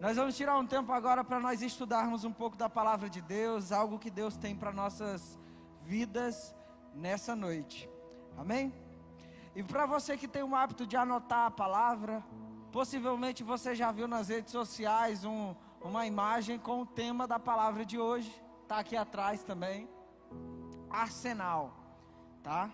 Nós 0.00 0.16
vamos 0.16 0.34
tirar 0.34 0.56
um 0.58 0.66
tempo 0.66 0.90
agora 0.92 1.22
para 1.22 1.38
nós 1.38 1.60
estudarmos 1.60 2.24
um 2.24 2.32
pouco 2.32 2.56
da 2.56 2.70
palavra 2.70 3.10
de 3.10 3.20
Deus, 3.20 3.70
algo 3.70 3.98
que 3.98 4.10
Deus 4.10 4.34
tem 4.34 4.56
para 4.56 4.72
nossas 4.72 5.38
vidas 5.84 6.56
nessa 6.94 7.36
noite. 7.36 7.86
Amém? 8.38 8.72
E 9.54 9.62
para 9.62 9.84
você 9.84 10.16
que 10.16 10.26
tem 10.26 10.42
o 10.42 10.56
hábito 10.56 10.86
de 10.86 10.96
anotar 10.96 11.48
a 11.48 11.50
palavra, 11.50 12.24
possivelmente 12.72 13.44
você 13.44 13.74
já 13.74 13.92
viu 13.92 14.08
nas 14.08 14.28
redes 14.28 14.50
sociais 14.50 15.26
um, 15.26 15.54
uma 15.82 16.06
imagem 16.06 16.58
com 16.58 16.80
o 16.80 16.86
tema 16.86 17.28
da 17.28 17.38
palavra 17.38 17.84
de 17.84 17.98
hoje. 17.98 18.34
Está 18.62 18.78
aqui 18.78 18.96
atrás 18.96 19.42
também. 19.42 19.86
Arsenal, 20.88 21.76
tá? 22.42 22.70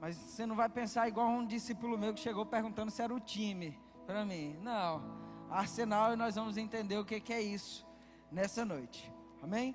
Mas 0.00 0.16
você 0.16 0.46
não 0.46 0.56
vai 0.56 0.70
pensar 0.70 1.08
igual 1.08 1.28
um 1.28 1.44
discípulo 1.44 1.98
meu 1.98 2.14
que 2.14 2.20
chegou 2.20 2.46
perguntando 2.46 2.90
se 2.90 3.02
era 3.02 3.14
o 3.14 3.20
time 3.20 3.78
para 4.06 4.24
mim. 4.24 4.56
Não. 4.62 5.23
Arsenal 5.54 6.12
e 6.12 6.16
nós 6.16 6.34
vamos 6.34 6.56
entender 6.56 6.98
o 6.98 7.04
que, 7.04 7.20
que 7.20 7.32
é 7.32 7.40
isso 7.40 7.86
nessa 8.30 8.64
noite. 8.64 9.12
Amém? 9.40 9.74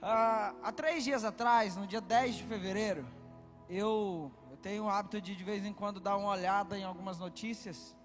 Ah, 0.00 0.54
há 0.62 0.70
três 0.70 1.02
dias 1.02 1.24
atrás, 1.24 1.76
no 1.76 1.88
dia 1.88 2.00
10 2.00 2.36
de 2.36 2.44
fevereiro, 2.44 3.04
eu, 3.68 4.30
eu 4.48 4.56
tenho 4.58 4.84
o 4.84 4.88
hábito 4.88 5.20
de 5.20 5.34
de 5.34 5.42
vez 5.42 5.64
em 5.64 5.72
quando 5.72 5.98
dar 5.98 6.16
uma 6.16 6.30
olhada 6.30 6.78
em 6.78 6.84
algumas 6.84 7.18
notícias. 7.18 7.96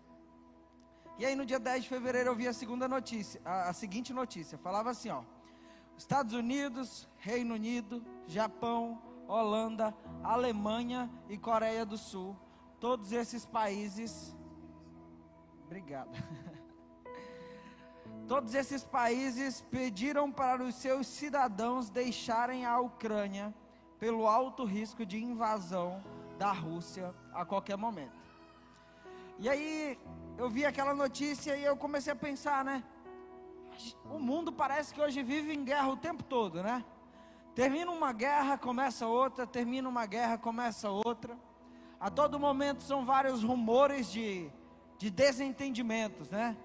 E 1.19 1.25
aí 1.25 1.35
no 1.35 1.45
dia 1.45 1.59
10 1.59 1.83
de 1.83 1.89
fevereiro 1.89 2.29
eu 2.31 2.35
vi 2.35 2.47
a 2.47 2.53
segunda 2.53 2.87
notícia, 2.87 3.39
a, 3.45 3.69
a 3.69 3.73
seguinte 3.73 4.11
notícia, 4.11 4.57
falava 4.57 4.89
assim, 4.89 5.09
ó: 5.09 5.21
Estados 5.95 6.33
Unidos, 6.33 7.07
Reino 7.17 7.53
Unido, 7.53 8.03
Japão, 8.25 8.99
Holanda, 9.27 9.95
Alemanha 10.23 11.11
e 11.29 11.37
Coreia 11.37 11.85
do 11.85 11.97
Sul, 11.97 12.35
todos 12.79 13.11
esses 13.11 13.45
países 13.45 14.35
Obrigado. 15.65 16.11
Todos 18.27 18.55
esses 18.55 18.83
países 18.83 19.61
pediram 19.69 20.31
para 20.31 20.63
os 20.63 20.75
seus 20.75 21.07
cidadãos 21.07 21.89
deixarem 21.89 22.65
a 22.65 22.79
Ucrânia 22.79 23.53
pelo 23.99 24.27
alto 24.27 24.63
risco 24.63 25.05
de 25.05 25.23
invasão 25.23 26.03
da 26.37 26.51
Rússia 26.51 27.13
a 27.33 27.45
qualquer 27.45 27.77
momento. 27.77 28.23
E 29.37 29.49
aí 29.49 29.99
eu 30.37 30.49
vi 30.49 30.65
aquela 30.65 30.93
notícia 30.93 31.55
e 31.55 31.63
eu 31.63 31.75
comecei 31.75 32.13
a 32.13 32.15
pensar, 32.15 32.63
né? 32.63 32.83
O 34.05 34.19
mundo 34.19 34.51
parece 34.51 34.93
que 34.93 35.01
hoje 35.01 35.21
vive 35.21 35.53
em 35.53 35.63
guerra 35.63 35.89
o 35.89 35.97
tempo 35.97 36.23
todo, 36.23 36.63
né? 36.63 36.83
Termina 37.53 37.91
uma 37.91 38.11
guerra, 38.11 38.57
começa 38.57 39.07
outra, 39.07 39.45
termina 39.45 39.87
uma 39.87 40.05
guerra, 40.05 40.37
começa 40.37 40.89
outra. 40.89 41.37
A 41.99 42.09
todo 42.09 42.39
momento 42.39 42.81
são 42.81 43.05
vários 43.05 43.43
rumores 43.43 44.11
de, 44.11 44.51
de 44.97 45.09
desentendimentos, 45.09 46.29
né? 46.29 46.55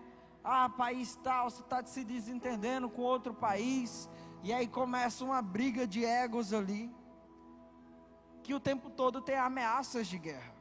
Ah, 0.43 0.69
país 0.69 1.17
tal, 1.23 1.51
você 1.51 1.61
está 1.61 1.85
se 1.85 2.03
desentendendo 2.05 2.89
com 2.89 3.03
outro 3.03 3.35
país, 3.35 4.09
e 4.43 4.53
aí 4.53 4.67
começa 4.67 5.25
uma 5.25 5.43
briga 5.43 5.87
de 5.87 6.05
egos 6.05 6.53
ali, 6.53 6.91
que 8.43 8.55
o 8.55 8.61
tempo 8.61 8.89
todo 8.89 9.21
tem 9.21 9.37
ameaças 9.37 10.07
de 10.07 10.19
guerra. 10.19 10.55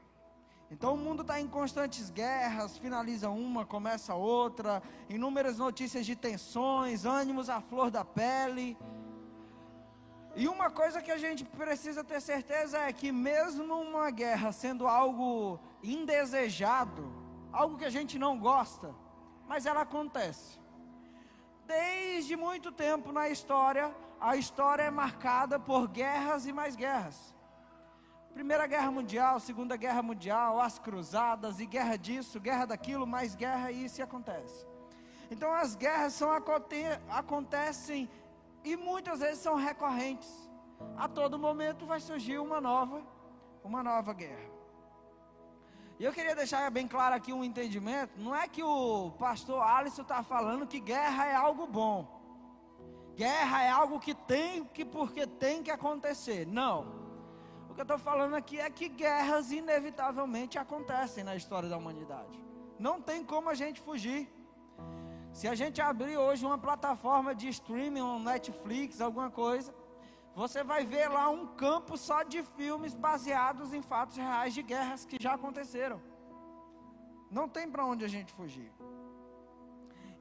Então 0.72 0.94
o 0.94 0.98
mundo 0.98 1.22
está 1.24 1.40
em 1.42 1.48
constantes 1.48 2.12
guerras, 2.12 2.78
finaliza 2.78 3.30
uma, 3.30 3.66
começa 3.66 4.14
outra, 4.14 4.84
inúmeras 5.10 5.58
notícias 5.58 6.06
de 6.06 6.16
tensões, 6.16 7.06
ânimos 7.06 7.50
à 7.50 7.60
flor 7.60 7.90
da 7.90 8.06
pele. 8.06 8.78
E 10.36 10.48
uma 10.48 10.70
coisa 10.70 11.02
que 11.02 11.12
a 11.12 11.18
gente 11.18 11.44
precisa 11.44 12.04
ter 12.04 12.22
certeza 12.22 12.78
é 12.78 12.94
que, 12.94 13.12
mesmo 13.12 13.74
uma 13.82 14.12
guerra 14.12 14.52
sendo 14.52 14.88
algo 14.88 15.60
indesejado, 15.82 17.29
algo 17.52 17.78
que 17.78 17.86
a 17.86 17.90
gente 17.90 18.18
não 18.18 18.40
gosta, 18.40 18.94
mas 19.48 19.66
ela 19.66 19.82
acontece. 19.82 20.60
Desde 21.66 22.36
muito 22.36 22.72
tempo 22.72 23.12
na 23.12 23.30
história, 23.30 23.94
a 24.20 24.36
história 24.36 24.84
é 24.84 24.90
marcada 24.90 25.60
por 25.60 25.88
guerras 25.88 26.46
e 26.46 26.52
mais 26.52 26.76
guerras. 26.76 27.34
Primeira 28.34 28.68
Guerra 28.68 28.92
Mundial, 28.92 29.40
Segunda 29.40 29.76
Guerra 29.76 30.02
Mundial, 30.02 30.62
as 30.62 30.80
cruzadas 30.80 31.60
e 31.60 31.66
guerra 31.66 31.98
disso, 31.98 32.40
guerra 32.40 32.66
daquilo, 32.66 33.06
mais 33.06 33.36
guerra 33.36 33.72
e 33.72 33.86
isso 33.86 34.02
acontece. 34.02 34.66
Então 35.32 35.54
as 35.54 35.76
guerras 35.76 36.14
são, 36.14 36.30
acontecem 37.10 38.10
e 38.64 38.76
muitas 38.76 39.20
vezes 39.20 39.40
são 39.40 39.56
recorrentes. 39.56 40.50
A 40.98 41.08
todo 41.08 41.38
momento 41.38 41.86
vai 41.86 42.00
surgir 42.00 42.40
uma 42.40 42.62
nova, 42.62 43.04
uma 43.64 43.84
nova 43.84 44.14
guerra. 44.14 44.59
E 46.00 46.06
eu 46.06 46.14
queria 46.14 46.34
deixar 46.34 46.72
bem 46.72 46.88
claro 46.88 47.14
aqui 47.14 47.34
um 47.34 47.44
entendimento: 47.44 48.14
não 48.18 48.34
é 48.34 48.48
que 48.48 48.64
o 48.64 49.12
pastor 49.20 49.62
Alisson 49.62 50.04
está 50.04 50.24
falando 50.24 50.66
que 50.66 50.80
guerra 50.80 51.26
é 51.28 51.36
algo 51.36 51.68
bom. 51.68 52.18
Guerra 53.18 53.64
é 53.64 53.70
algo 53.70 54.00
que 54.00 54.16
tem 54.16 54.64
que 54.64 54.86
porque 54.86 55.28
tem 55.28 55.62
que 55.62 55.70
acontecer. 55.70 56.48
Não. 56.48 56.98
O 57.70 57.74
que 57.74 57.82
eu 57.82 57.84
estou 57.84 57.98
falando 57.98 58.34
aqui 58.34 58.58
é 58.58 58.70
que 58.70 58.88
guerras 58.88 59.52
inevitavelmente 59.52 60.58
acontecem 60.58 61.22
na 61.22 61.36
história 61.36 61.68
da 61.68 61.78
humanidade. 61.78 62.40
Não 62.80 63.02
tem 63.02 63.26
como 63.26 63.50
a 63.50 63.54
gente 63.54 63.82
fugir. 63.82 64.34
Se 65.34 65.50
a 65.50 65.54
gente 65.54 65.82
abrir 65.82 66.18
hoje 66.18 66.46
uma 66.46 66.58
plataforma 66.58 67.36
de 67.36 67.50
streaming, 67.50 68.02
um 68.02 68.24
Netflix, 68.24 69.02
alguma 69.02 69.30
coisa, 69.30 69.74
você 70.36 70.64
vai 70.64 70.86
ver 70.86 71.08
lá 71.10 71.30
um 71.30 71.48
campo 71.48 71.98
só 71.98 72.24
de 72.24 72.44
filmes 72.44 72.96
baseados 72.96 73.74
em 73.74 73.82
fatos 73.82 74.18
reais 74.18 74.54
de 74.54 74.62
guerras 74.62 75.06
que 75.06 75.18
já 75.22 75.34
aconteceram. 75.34 76.02
Não 77.30 77.48
tem 77.48 77.70
para 77.70 77.86
onde 77.86 78.06
a 78.06 78.08
gente 78.08 78.34
fugir. 78.34 78.72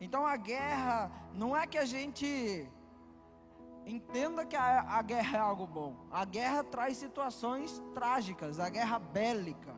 Então 0.00 0.26
a 0.26 0.36
guerra 0.36 1.10
não 1.34 1.56
é 1.56 1.66
que 1.66 1.78
a 1.78 1.84
gente 1.84 2.70
entenda 3.86 4.44
que 4.44 4.56
a, 4.56 4.80
a, 4.98 5.02
guerra 5.02 5.38
é 5.38 5.40
algo 5.40 5.66
bom. 5.66 5.96
A 6.10 6.24
guerra 6.24 6.62
traz 6.62 6.96
situações 6.96 7.82
trágicas, 7.94 8.60
a 8.60 8.68
guerra 8.68 8.98
bélica. 8.98 9.74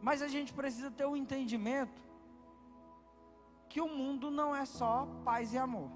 Mas 0.00 0.20
a 0.20 0.28
gente 0.28 0.52
precisa 0.52 0.90
ter 0.90 1.06
o 1.06 1.12
um 1.12 1.16
entendimento 1.16 2.02
que 3.68 3.80
o 3.80 3.88
mundo 3.88 4.30
não 4.30 4.54
é 4.54 4.64
só 4.64 5.08
paz 5.24 5.52
e 5.54 5.58
amor. 5.58 5.90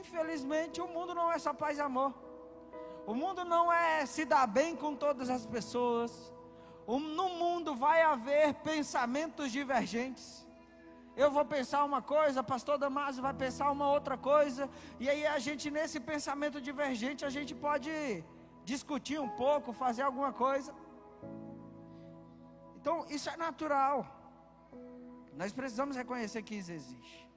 Infelizmente, 0.00 0.80
o 0.80 0.88
mundo 0.96 1.14
não 1.14 1.30
é 1.30 1.38
só 1.38 1.52
paz 1.62 1.78
e 1.78 1.80
amor. 1.80 2.12
O 3.06 3.14
mundo 3.22 3.44
não 3.44 3.64
é 3.72 4.06
se 4.06 4.24
dar 4.24 4.46
bem 4.46 4.76
com 4.82 4.94
todas 4.94 5.28
as 5.36 5.44
pessoas. 5.56 6.12
no 7.18 7.28
mundo 7.42 7.74
vai 7.86 7.98
haver 8.12 8.54
pensamentos 8.70 9.50
divergentes. 9.58 10.26
Eu 11.22 11.30
vou 11.36 11.44
pensar 11.44 11.84
uma 11.84 12.00
coisa, 12.00 12.42
pastor 12.42 12.76
Damásio 12.78 13.22
vai 13.22 13.34
pensar 13.34 13.70
uma 13.70 13.88
outra 13.96 14.16
coisa, 14.16 14.68
e 14.98 15.10
aí 15.10 15.26
a 15.26 15.38
gente 15.46 15.70
nesse 15.70 15.98
pensamento 16.00 16.58
divergente 16.68 17.24
a 17.24 17.32
gente 17.36 17.54
pode 17.54 17.90
discutir 18.64 19.18
um 19.20 19.28
pouco, 19.44 19.78
fazer 19.84 20.02
alguma 20.02 20.32
coisa. 20.32 20.72
Então, 22.76 22.96
isso 23.16 23.28
é 23.28 23.36
natural. 23.36 23.98
Nós 25.34 25.52
precisamos 25.52 25.96
reconhecer 25.96 26.42
que 26.42 26.54
isso 26.54 26.72
existe. 26.72 27.31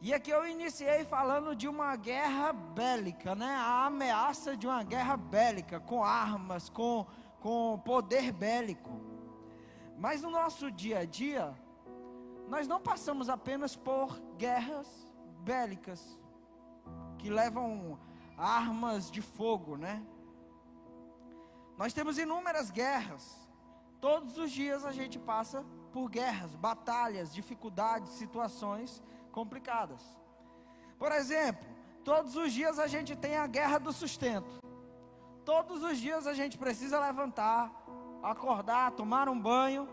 E 0.00 0.12
aqui 0.12 0.30
eu 0.30 0.46
iniciei 0.46 1.04
falando 1.04 1.56
de 1.56 1.66
uma 1.66 1.96
guerra 1.96 2.52
bélica, 2.52 3.34
né? 3.34 3.54
A 3.54 3.86
ameaça 3.86 4.56
de 4.56 4.66
uma 4.66 4.82
guerra 4.82 5.16
bélica, 5.16 5.80
com 5.80 6.04
armas, 6.04 6.68
com, 6.68 7.06
com 7.40 7.80
poder 7.84 8.30
bélico. 8.30 9.00
Mas 9.98 10.20
no 10.20 10.30
nosso 10.30 10.70
dia 10.70 10.98
a 10.98 11.04
dia, 11.06 11.54
nós 12.46 12.68
não 12.68 12.78
passamos 12.78 13.30
apenas 13.30 13.74
por 13.74 14.20
guerras 14.36 14.86
bélicas, 15.40 16.20
que 17.18 17.30
levam 17.30 17.98
armas 18.36 19.10
de 19.10 19.22
fogo, 19.22 19.78
né? 19.78 20.04
Nós 21.78 21.94
temos 21.94 22.18
inúmeras 22.18 22.70
guerras. 22.70 23.48
Todos 23.98 24.36
os 24.36 24.50
dias 24.50 24.84
a 24.84 24.92
gente 24.92 25.18
passa 25.18 25.64
por 25.90 26.10
guerras, 26.10 26.54
batalhas, 26.54 27.32
dificuldades, 27.32 28.12
situações 28.12 29.02
complicadas. 29.36 30.02
Por 30.98 31.12
exemplo, 31.12 31.68
todos 32.02 32.36
os 32.36 32.50
dias 32.58 32.78
a 32.78 32.86
gente 32.86 33.14
tem 33.14 33.36
a 33.36 33.46
guerra 33.46 33.78
do 33.86 33.92
sustento. 33.92 34.52
Todos 35.44 35.82
os 35.82 35.98
dias 35.98 36.26
a 36.26 36.32
gente 36.32 36.56
precisa 36.56 36.98
levantar, 36.98 37.70
acordar, 38.22 38.92
tomar 38.92 39.28
um 39.28 39.38
banho, 39.38 39.86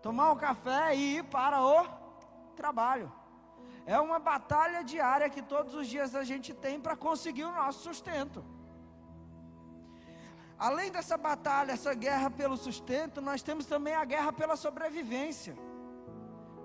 tomar 0.00 0.32
um 0.32 0.36
café 0.36 0.96
e 0.96 1.18
ir 1.18 1.24
para 1.24 1.60
o 1.62 1.86
trabalho. 2.56 3.12
É 3.84 4.00
uma 4.00 4.18
batalha 4.18 4.82
diária 4.82 5.28
que 5.28 5.42
todos 5.42 5.74
os 5.74 5.86
dias 5.86 6.14
a 6.14 6.24
gente 6.24 6.54
tem 6.54 6.80
para 6.80 6.96
conseguir 6.96 7.44
o 7.44 7.52
nosso 7.52 7.80
sustento. 7.80 8.42
Além 10.58 10.90
dessa 10.90 11.18
batalha, 11.18 11.72
essa 11.72 11.92
guerra 11.92 12.30
pelo 12.30 12.56
sustento, 12.56 13.20
nós 13.20 13.42
temos 13.42 13.66
também 13.66 13.94
a 13.94 14.06
guerra 14.06 14.32
pela 14.32 14.56
sobrevivência. 14.56 15.54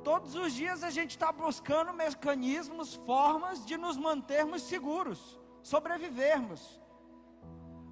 Todos 0.03 0.33
os 0.33 0.53
dias 0.53 0.83
a 0.83 0.89
gente 0.89 1.12
está 1.12 1.31
buscando 1.31 1.94
mecanismos, 1.94 2.95
formas 2.95 3.63
de 3.63 3.77
nos 3.77 3.98
mantermos 3.98 4.63
seguros, 4.63 5.39
sobrevivermos. 5.62 6.81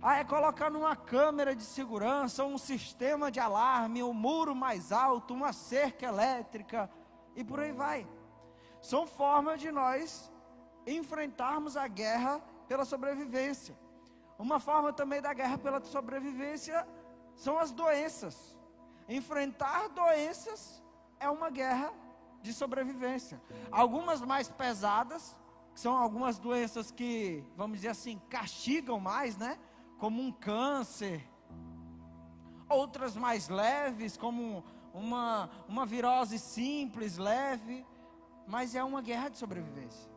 Ah, 0.01 0.17
é 0.17 0.23
colocando 0.23 0.79
uma 0.79 0.95
câmera 0.95 1.56
de 1.56 1.61
segurança, 1.61 2.44
um 2.44 2.57
sistema 2.57 3.29
de 3.29 3.39
alarme, 3.39 4.01
um 4.01 4.13
muro 4.13 4.56
mais 4.56 4.91
alto, 4.91 5.33
uma 5.33 5.53
cerca 5.53 6.06
elétrica. 6.06 6.89
e 7.35 7.44
por 7.44 7.59
aí 7.59 7.71
vai. 7.71 8.07
São 8.81 9.05
formas 9.05 9.62
de 9.62 9.71
nós 9.71 10.31
enfrentarmos 10.88 11.77
a 11.77 11.88
guerra 11.88 12.41
pela 12.67 12.85
sobrevivência. 12.85 13.77
Uma 14.38 14.59
forma 14.59 14.91
também 14.91 15.21
da 15.21 15.33
guerra 15.33 15.57
pela 15.57 15.83
sobrevivência 15.83 16.88
são 17.35 17.59
as 17.59 17.71
doenças. 17.71 18.57
Enfrentar 19.07 19.89
doenças 19.89 20.81
é 21.19 21.30
uma 21.30 21.50
guerra 21.50 21.92
de 22.42 22.54
sobrevivência. 22.54 23.42
Algumas 23.71 24.21
mais 24.21 24.48
pesadas, 24.48 25.38
que 25.74 25.80
são 25.80 25.95
algumas 25.95 26.39
doenças 26.39 26.92
que, 26.92 27.44
vamos 27.56 27.77
dizer 27.77 27.89
assim, 27.89 28.21
castigam 28.30 29.00
mais, 29.00 29.38
né? 29.38 29.57
Como 29.98 30.21
um 30.21 30.31
câncer. 30.31 31.27
Outras 32.68 33.16
mais 33.16 33.50
leves, 33.50 34.16
como 34.16 34.63
uma, 34.94 35.50
uma 35.68 35.86
virose 35.86 36.39
simples, 36.39 37.18
leve. 37.18 37.86
Mas 38.48 38.74
é 38.74 38.83
uma 38.83 39.01
guerra 39.01 39.30
de 39.30 39.38
sobrevivência. 39.38 40.10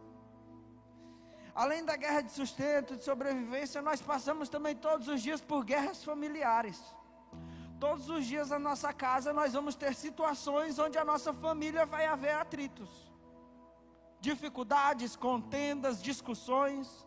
Além 1.54 1.84
da 1.84 1.96
guerra 1.96 2.22
de 2.22 2.32
sustento, 2.32 2.96
de 2.96 3.04
sobrevivência, 3.04 3.82
nós 3.82 4.00
passamos 4.00 4.48
também 4.48 4.74
todos 4.74 5.06
os 5.08 5.20
dias 5.20 5.40
por 5.40 5.64
guerras 5.64 6.02
familiares. 6.02 6.80
Todos 7.82 8.08
os 8.08 8.24
dias 8.24 8.50
na 8.50 8.60
nossa 8.60 8.92
casa 8.92 9.32
nós 9.32 9.54
vamos 9.54 9.74
ter 9.74 9.92
situações 9.92 10.78
onde 10.78 10.96
a 10.96 11.04
nossa 11.04 11.32
família 11.32 11.84
vai 11.84 12.06
haver 12.06 12.32
atritos, 12.32 12.88
dificuldades, 14.20 15.16
contendas, 15.16 16.00
discussões. 16.00 17.04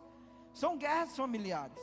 São 0.52 0.76
guerras 0.76 1.16
familiares. 1.16 1.80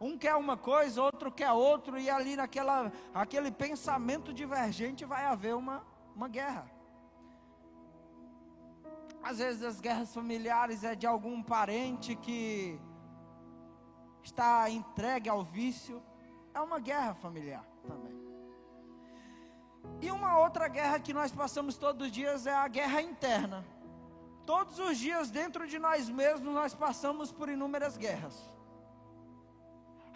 Um 0.00 0.16
quer 0.16 0.34
uma 0.34 0.56
coisa, 0.56 1.02
outro 1.02 1.30
quer 1.30 1.52
outro, 1.52 1.98
e 1.98 2.08
ali 2.08 2.34
naquela 2.34 2.90
aquele 3.12 3.52
pensamento 3.52 4.32
divergente 4.32 5.04
vai 5.04 5.26
haver 5.26 5.54
uma, 5.54 5.84
uma 6.16 6.26
guerra. 6.26 6.64
Às 9.22 9.40
vezes 9.40 9.62
as 9.62 9.78
guerras 9.78 10.14
familiares 10.14 10.82
é 10.84 10.94
de 10.94 11.06
algum 11.06 11.42
parente 11.42 12.16
que 12.16 12.80
está 14.22 14.70
entregue 14.70 15.28
ao 15.28 15.44
vício. 15.44 16.02
É 16.54 16.60
uma 16.62 16.78
guerra 16.78 17.12
familiar 17.12 17.66
também. 17.86 18.21
E 20.00 20.10
uma 20.10 20.38
outra 20.38 20.68
guerra 20.68 20.98
que 20.98 21.12
nós 21.12 21.32
passamos 21.32 21.76
todos 21.76 22.06
os 22.06 22.12
dias 22.12 22.46
é 22.46 22.54
a 22.54 22.66
guerra 22.68 23.00
interna. 23.00 23.64
Todos 24.44 24.78
os 24.78 24.98
dias 24.98 25.30
dentro 25.30 25.66
de 25.66 25.78
nós 25.78 26.08
mesmos 26.08 26.52
nós 26.52 26.74
passamos 26.74 27.30
por 27.30 27.48
inúmeras 27.48 27.96
guerras. 27.96 28.50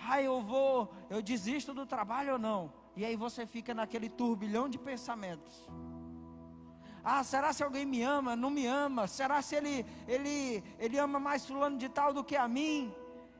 Ah, 0.08 0.22
eu 0.22 0.40
vou, 0.40 0.92
eu 1.10 1.20
desisto 1.20 1.74
do 1.74 1.84
trabalho 1.84 2.34
ou 2.34 2.38
não? 2.38 2.72
E 2.94 3.04
aí 3.04 3.16
você 3.16 3.44
fica 3.46 3.74
naquele 3.74 4.08
turbilhão 4.08 4.68
de 4.68 4.78
pensamentos. 4.78 5.68
Ah, 7.04 7.22
será 7.22 7.52
se 7.52 7.62
alguém 7.62 7.84
me 7.86 8.02
ama? 8.02 8.34
Não 8.34 8.50
me 8.50 8.66
ama? 8.66 9.06
Será 9.06 9.40
se 9.40 9.54
ele, 9.54 9.86
ele, 10.08 10.62
ele 10.78 10.98
ama 10.98 11.20
mais 11.20 11.46
fulano 11.46 11.78
de 11.78 11.88
tal 11.88 12.12
do 12.12 12.24
que 12.24 12.36
a 12.36 12.48
mim? 12.48 12.92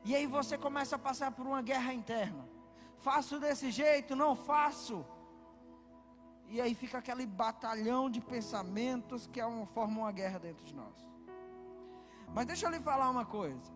E 0.05 0.15
aí 0.15 0.27
você 0.27 0.57
começa 0.57 0.95
a 0.95 0.99
passar 0.99 1.33
por 1.33 1.47
uma 1.47 1.63
guerra 1.63 1.93
interna. 1.93 2.49
Faço 2.99 3.41
desse 3.41 3.71
jeito? 3.73 4.15
Não 4.15 4.37
faço. 4.37 5.05
E 6.49 6.61
aí 6.61 6.75
fica 6.75 6.99
aquele 6.99 7.27
batalhão 7.27 8.09
de 8.09 8.21
pensamentos 8.21 9.27
que 9.27 9.41
é 9.41 9.67
forma 9.67 10.01
uma 10.01 10.13
guerra 10.13 10.39
dentro 10.39 10.65
de 10.65 10.75
nós. 10.75 10.95
Mas 12.35 12.47
deixa 12.47 12.67
eu 12.67 12.71
lhe 12.71 12.81
falar 12.81 13.11
uma 13.11 13.25
coisa. 13.25 13.73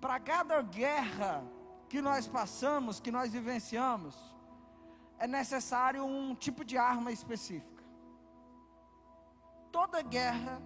Para 0.00 0.18
cada 0.20 0.60
guerra 0.62 1.44
que 1.88 2.00
nós 2.00 2.26
passamos, 2.26 3.00
que 3.00 3.10
nós 3.10 3.32
vivenciamos, 3.32 4.16
é 5.18 5.26
necessário 5.26 6.04
um 6.04 6.34
tipo 6.34 6.64
de 6.64 6.76
arma 6.76 7.12
específica 7.12 7.74
toda 9.74 10.00
guerra 10.02 10.62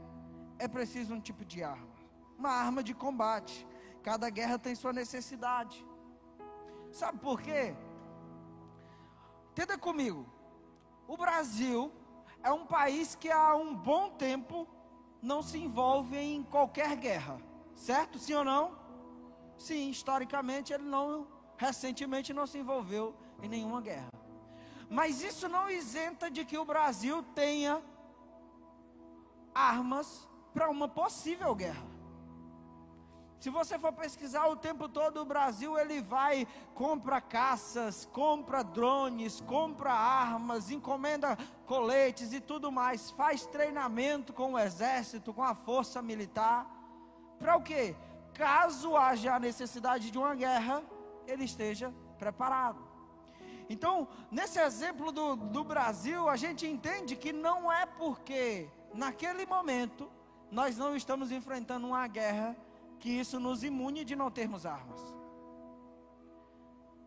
é 0.59 0.69
preciso 0.69 1.15
um 1.15 1.21
tipo 1.21 1.43
de 1.43 1.65
arma, 1.65 1.97
uma 2.39 2.51
arma 2.51 2.83
de 2.83 2.93
combate. 2.93 3.67
Cada 4.03 4.29
guerra 4.29 4.59
tem 4.59 4.75
sua 4.75 4.93
necessidade. 4.93 5.83
Sabe 6.93 7.19
por 7.19 7.41
quê? 7.41 7.75
Entenda 9.51 9.79
comigo. 9.79 10.27
O 11.09 11.17
Brasil 11.17 11.91
é 12.45 12.53
um 12.53 12.67
país 12.67 13.15
que 13.15 13.31
há 13.31 13.57
um 13.57 13.75
bom 13.75 14.11
tempo 14.11 14.69
não 15.23 15.43
se 15.43 15.57
envolve 15.57 16.19
em 16.19 16.43
qualquer 16.43 16.95
guerra, 16.97 17.41
certo? 17.75 18.19
Sim 18.19 18.35
ou 18.35 18.45
não? 18.45 18.79
Sim, 19.57 19.89
historicamente 19.89 20.75
ele 20.75 20.85
não, 20.85 21.27
recentemente 21.57 22.35
não 22.35 22.47
se 22.47 22.59
envolveu 22.59 23.17
em 23.43 23.49
nenhuma 23.49 23.81
guerra. 23.81 24.11
Mas 24.91 25.23
isso 25.23 25.49
não 25.49 25.71
isenta 25.71 26.31
de 26.31 26.45
que 26.45 26.59
o 26.59 26.65
Brasil 26.65 27.23
tenha 27.35 27.83
armas 29.55 30.29
para 30.53 30.69
uma 30.69 30.89
possível 30.89 31.55
guerra. 31.55 31.98
Se 33.39 33.51
você 33.51 33.79
for 33.79 33.93
pesquisar 33.93 34.47
o 34.49 34.57
tempo 34.57 34.89
todo 34.89 35.21
o 35.21 35.25
Brasil, 35.25 35.79
ele 35.79 36.01
vai, 36.01 36.47
compra 36.75 37.21
caças, 37.21 38.05
compra 38.13 38.65
drones, 38.65 39.41
compra 39.41 39.93
armas, 39.93 40.73
encomenda 40.73 41.39
coletes 41.65 42.33
e 42.33 42.41
tudo 42.41 42.73
mais, 42.73 43.11
faz 43.13 43.47
treinamento 43.47 44.33
com 44.33 44.55
o 44.55 44.59
exército, 44.59 45.33
com 45.33 45.45
a 45.45 45.55
força 45.55 46.03
militar. 46.03 46.69
Para 47.39 47.57
o 47.57 47.63
quê? 47.63 47.95
Caso 48.35 48.97
haja 48.97 49.37
a 49.37 49.39
necessidade 49.39 50.11
de 50.11 50.19
uma 50.19 50.35
guerra, 50.35 50.83
ele 51.25 51.45
esteja 51.45 51.95
preparado. 52.19 52.89
Então, 53.71 54.09
nesse 54.33 54.59
exemplo 54.59 55.13
do, 55.13 55.37
do 55.37 55.63
Brasil, 55.63 56.29
a 56.29 56.37
gente 56.37 56.67
entende 56.67 57.15
que 57.15 57.33
não 57.33 57.71
é 57.71 57.87
porque 57.87 58.69
naquele 58.95 59.47
momento, 59.47 60.11
nós 60.51 60.77
não 60.77 60.97
estamos 60.97 61.31
enfrentando 61.31 61.87
uma 61.87 62.07
guerra 62.09 62.57
que 62.99 63.09
isso 63.09 63.39
nos 63.39 63.63
imune 63.63 64.05
de 64.05 64.17
não 64.17 64.31
termos 64.31 64.67
armas. 64.67 65.01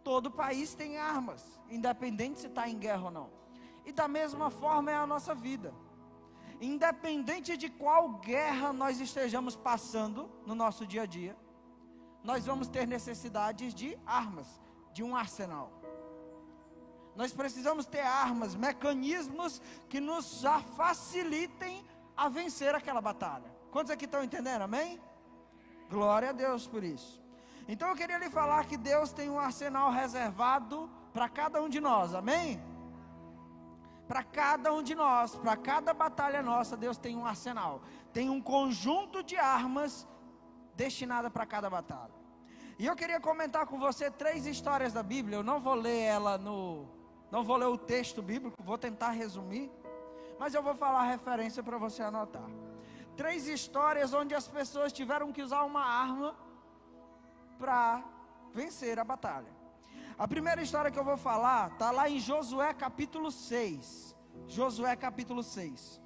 Todo 0.03 0.31
país 0.31 0.73
tem 0.73 0.97
armas, 0.97 1.59
independente 1.69 2.39
se 2.39 2.47
está 2.47 2.67
em 2.67 2.77
guerra 2.77 3.05
ou 3.05 3.11
não. 3.11 3.29
E 3.85 3.91
da 3.91 4.07
mesma 4.07 4.49
forma 4.49 4.91
é 4.91 4.95
a 4.95 5.05
nossa 5.05 5.33
vida. 5.35 5.73
Independente 6.59 7.57
de 7.57 7.69
qual 7.69 8.09
guerra 8.19 8.71
nós 8.71 8.99
estejamos 8.99 9.55
passando 9.55 10.29
no 10.45 10.53
nosso 10.53 10.85
dia 10.85 11.03
a 11.03 11.05
dia, 11.05 11.35
nós 12.23 12.45
vamos 12.45 12.67
ter 12.67 12.87
necessidades 12.87 13.73
de 13.73 13.97
armas, 14.05 14.47
de 14.93 15.03
um 15.03 15.15
arsenal. 15.15 15.71
Nós 17.15 17.33
precisamos 17.33 17.85
ter 17.85 18.01
armas, 18.01 18.55
mecanismos 18.55 19.61
que 19.89 19.99
nos 19.99 20.43
facilitem 20.75 21.83
a 22.15 22.29
vencer 22.29 22.73
aquela 22.73 23.01
batalha. 23.01 23.51
Quantos 23.71 23.91
aqui 23.91 24.05
estão 24.05 24.23
entendendo? 24.23 24.61
Amém? 24.61 24.99
Glória 25.91 26.29
a 26.29 26.31
Deus 26.31 26.65
por 26.65 26.83
isso. 26.83 27.21
Então 27.67 27.89
eu 27.89 27.95
queria 27.95 28.17
lhe 28.17 28.29
falar 28.29 28.65
que 28.65 28.77
Deus 28.77 29.11
tem 29.11 29.29
um 29.29 29.39
arsenal 29.39 29.91
reservado 29.91 30.89
para 31.13 31.27
cada 31.27 31.61
um 31.61 31.69
de 31.69 31.81
nós. 31.81 32.15
Amém? 32.15 32.61
Para 34.07 34.23
cada 34.23 34.73
um 34.73 34.81
de 34.81 34.95
nós, 34.95 35.35
para 35.35 35.55
cada 35.55 35.93
batalha 35.93 36.41
nossa, 36.41 36.75
Deus 36.75 36.97
tem 36.97 37.15
um 37.15 37.25
arsenal. 37.25 37.81
Tem 38.13 38.29
um 38.29 38.41
conjunto 38.41 39.21
de 39.21 39.35
armas 39.35 40.07
destinada 40.75 41.29
para 41.29 41.45
cada 41.45 41.69
batalha. 41.69 42.13
E 42.79 42.85
eu 42.85 42.95
queria 42.95 43.19
comentar 43.19 43.65
com 43.67 43.77
você 43.77 44.09
três 44.09 44.45
histórias 44.45 44.91
da 44.91 45.03
Bíblia. 45.03 45.37
Eu 45.37 45.43
não 45.43 45.59
vou 45.59 45.75
ler 45.75 45.99
ela 45.99 46.37
no 46.37 46.87
não 47.29 47.43
vou 47.43 47.55
ler 47.55 47.67
o 47.67 47.77
texto 47.77 48.21
bíblico, 48.21 48.61
vou 48.61 48.77
tentar 48.77 49.11
resumir, 49.11 49.71
mas 50.37 50.53
eu 50.53 50.61
vou 50.61 50.75
falar 50.75 50.99
a 50.99 51.11
referência 51.15 51.63
para 51.63 51.77
você 51.77 52.03
anotar. 52.03 52.49
Três 53.15 53.47
histórias 53.47 54.13
onde 54.13 54.33
as 54.33 54.47
pessoas 54.47 54.93
tiveram 54.93 55.31
que 55.31 55.41
usar 55.41 55.63
uma 55.63 55.83
arma 55.83 56.35
para 57.59 58.03
vencer 58.53 58.99
a 58.99 59.03
batalha. 59.03 59.51
A 60.17 60.27
primeira 60.27 60.61
história 60.61 60.91
que 60.91 60.99
eu 60.99 61.03
vou 61.03 61.17
falar 61.17 61.71
está 61.71 61.91
lá 61.91 62.09
em 62.09 62.19
Josué 62.19 62.73
capítulo 62.73 63.31
6. 63.31 64.15
Josué 64.47 64.95
capítulo 64.95 65.43
6. 65.43 66.01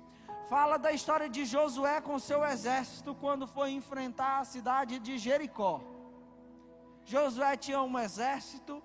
Fala 0.49 0.77
da 0.77 0.91
história 0.91 1.27
de 1.27 1.43
Josué 1.45 1.99
com 2.01 2.19
seu 2.19 2.43
exército 2.45 3.15
quando 3.15 3.47
foi 3.47 3.71
enfrentar 3.71 4.39
a 4.39 4.45
cidade 4.45 4.99
de 4.99 5.17
Jericó. 5.17 5.81
Josué 7.03 7.55
tinha 7.57 7.81
um 7.81 7.97
exército, 7.99 8.81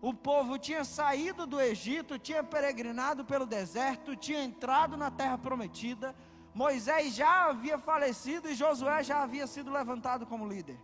o 0.00 0.12
povo 0.12 0.58
tinha 0.58 0.84
saído 0.84 1.46
do 1.46 1.60
Egito, 1.60 2.18
tinha 2.18 2.42
peregrinado 2.42 3.24
pelo 3.24 3.46
deserto, 3.46 4.14
tinha 4.14 4.42
entrado 4.42 4.96
na 4.96 5.10
terra 5.10 5.38
prometida. 5.38 6.14
Moisés 6.62 7.14
já 7.14 7.32
havia 7.48 7.76
falecido 7.76 8.48
e 8.48 8.54
Josué 8.54 9.02
já 9.02 9.22
havia 9.22 9.46
sido 9.46 9.70
levantado 9.70 10.24
como 10.30 10.48
líder. 10.48 10.78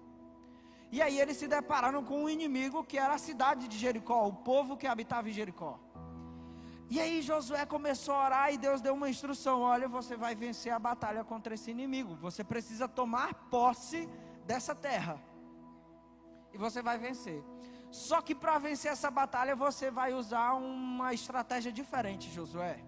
E 0.95 1.01
aí 1.01 1.19
eles 1.19 1.39
se 1.39 1.49
depararam 1.49 2.05
com 2.05 2.25
um 2.25 2.29
inimigo 2.29 2.85
que 2.85 2.99
era 2.99 3.15
a 3.15 3.23
cidade 3.27 3.67
de 3.67 3.79
Jericó, 3.79 4.27
o 4.27 4.35
povo 4.35 4.77
que 4.77 4.87
habitava 4.87 5.31
em 5.31 5.33
Jericó. 5.33 5.81
E 6.91 7.01
aí 7.01 7.23
Josué 7.23 7.65
começou 7.65 8.15
a 8.15 8.25
orar 8.27 8.53
e 8.53 8.59
Deus 8.59 8.83
deu 8.83 8.93
uma 8.93 9.09
instrução: 9.09 9.63
olha, 9.63 9.89
você 9.89 10.15
vai 10.15 10.35
vencer 10.35 10.71
a 10.75 10.79
batalha 10.79 11.25
contra 11.25 11.55
esse 11.55 11.71
inimigo. 11.71 12.17
Você 12.17 12.45
precisa 12.45 12.87
tomar 12.87 13.33
posse 13.55 14.07
dessa 14.45 14.75
terra. 14.75 15.17
E 16.53 16.59
você 16.59 16.83
vai 16.83 16.99
vencer. 16.99 17.43
Só 17.91 18.21
que 18.21 18.35
para 18.35 18.59
vencer 18.59 18.93
essa 18.93 19.11
batalha 19.11 19.57
você 19.57 19.91
vai 19.91 20.13
usar 20.13 20.53
uma 20.53 21.15
estratégia 21.15 21.73
diferente, 21.73 22.31
Josué. 22.31 22.79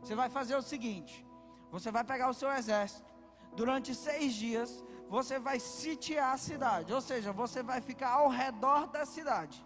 Você 0.00 0.14
vai 0.14 0.30
fazer 0.30 0.54
o 0.54 0.62
seguinte: 0.62 1.26
Você 1.70 1.90
vai 1.90 2.04
pegar 2.04 2.28
o 2.28 2.34
seu 2.34 2.50
exército. 2.50 3.08
Durante 3.54 3.94
seis 3.94 4.34
dias, 4.34 4.84
você 5.08 5.38
vai 5.38 5.58
sitiar 5.58 6.34
a 6.34 6.38
cidade. 6.38 6.92
Ou 6.92 7.00
seja, 7.00 7.32
você 7.32 7.62
vai 7.62 7.80
ficar 7.80 8.10
ao 8.10 8.28
redor 8.28 8.86
da 8.88 9.04
cidade. 9.04 9.64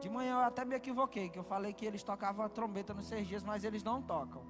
De 0.00 0.08
manhã 0.08 0.34
eu 0.34 0.44
até 0.50 0.64
me 0.64 0.76
equivoquei, 0.76 1.28
que 1.28 1.38
eu 1.38 1.42
falei 1.42 1.72
que 1.72 1.84
eles 1.84 2.02
tocavam 2.02 2.44
a 2.44 2.48
trombeta 2.48 2.94
nos 2.94 3.06
seis 3.06 3.26
dias, 3.26 3.42
mas 3.42 3.64
eles 3.64 3.82
não 3.82 4.00
tocam. 4.00 4.42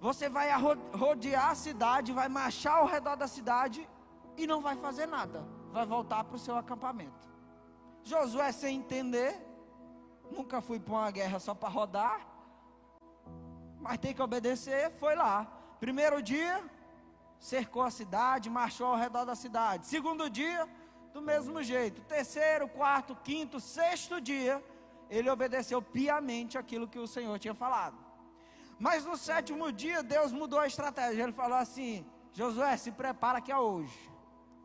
Você 0.00 0.28
vai 0.28 0.48
rodear 0.92 1.50
a 1.50 1.54
cidade, 1.54 2.12
vai 2.12 2.28
marchar 2.28 2.78
ao 2.78 2.86
redor 2.86 3.14
da 3.14 3.28
cidade 3.28 3.88
e 4.36 4.46
não 4.46 4.60
vai 4.60 4.74
fazer 4.76 5.06
nada. 5.06 5.46
Vai 5.70 5.84
voltar 5.86 6.24
para 6.24 6.36
o 6.36 6.38
seu 6.38 6.56
acampamento. 6.56 7.30
Josué, 8.02 8.50
sem 8.50 8.78
entender, 8.78 9.40
nunca 10.30 10.60
fui 10.60 10.80
para 10.80 10.94
uma 10.94 11.10
guerra 11.10 11.38
só 11.38 11.54
para 11.54 11.68
rodar, 11.68 12.26
mas 13.82 13.98
tem 13.98 14.14
que 14.14 14.22
obedecer, 14.22 14.90
foi 14.92 15.14
lá. 15.16 15.36
Primeiro 15.80 16.22
dia, 16.22 16.62
cercou 17.38 17.82
a 17.82 17.90
cidade, 17.90 18.48
marchou 18.48 18.86
ao 18.86 18.96
redor 18.96 19.24
da 19.24 19.34
cidade. 19.34 19.86
Segundo 19.86 20.30
dia, 20.30 20.68
do 21.12 21.20
mesmo 21.20 21.60
jeito. 21.62 22.00
Terceiro, 22.02 22.68
quarto, 22.68 23.16
quinto, 23.16 23.58
sexto 23.58 24.20
dia, 24.20 24.62
ele 25.10 25.28
obedeceu 25.28 25.82
piamente 25.82 26.56
aquilo 26.56 26.86
que 26.86 27.00
o 27.00 27.08
Senhor 27.08 27.36
tinha 27.40 27.54
falado. 27.54 27.96
Mas 28.78 29.04
no 29.04 29.16
sétimo 29.16 29.72
dia, 29.72 30.00
Deus 30.00 30.32
mudou 30.32 30.60
a 30.60 30.66
estratégia. 30.68 31.24
Ele 31.24 31.32
falou 31.32 31.58
assim: 31.58 32.06
Josué, 32.32 32.76
se 32.76 32.92
prepara 32.92 33.40
que 33.40 33.50
é 33.50 33.58
hoje. 33.58 33.98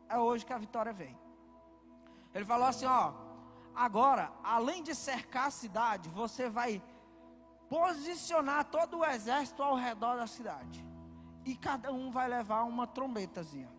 É 0.08 0.16
hoje 0.16 0.46
que 0.46 0.52
a 0.52 0.58
vitória 0.58 0.92
vem. 0.92 1.18
Ele 2.32 2.44
falou 2.44 2.68
assim: 2.68 2.86
ó, 2.86 3.12
agora, 3.74 4.30
além 4.44 4.80
de 4.82 4.94
cercar 4.94 5.48
a 5.48 5.50
cidade, 5.50 6.08
você 6.08 6.48
vai 6.48 6.80
posicionar 7.68 8.64
todo 8.64 8.98
o 8.98 9.04
exército 9.04 9.62
ao 9.62 9.74
redor 9.74 10.16
da 10.16 10.26
cidade. 10.26 10.84
E 11.44 11.56
cada 11.56 11.92
um 11.92 12.10
vai 12.10 12.28
levar 12.28 12.64
uma 12.64 12.86
trombetazinha. 12.86 13.70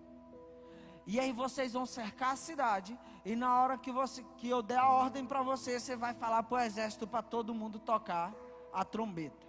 E 1.06 1.20
aí 1.20 1.32
vocês 1.32 1.74
vão 1.74 1.86
cercar 1.86 2.34
a 2.34 2.36
cidade. 2.36 2.98
E 3.26 3.36
na 3.36 3.60
hora 3.60 3.78
que, 3.78 3.92
você, 3.92 4.24
que 4.38 4.48
eu 4.48 4.62
der 4.62 4.78
a 4.78 4.90
ordem 4.90 5.26
para 5.26 5.42
você, 5.42 5.80
você 5.80 5.96
vai 5.96 6.14
falar 6.14 6.44
para 6.44 6.58
o 6.58 6.62
exército 6.62 7.08
para 7.08 7.24
todo 7.24 7.54
mundo 7.54 7.80
tocar 7.80 8.34
a 8.72 8.86
trombeta. 8.86 9.48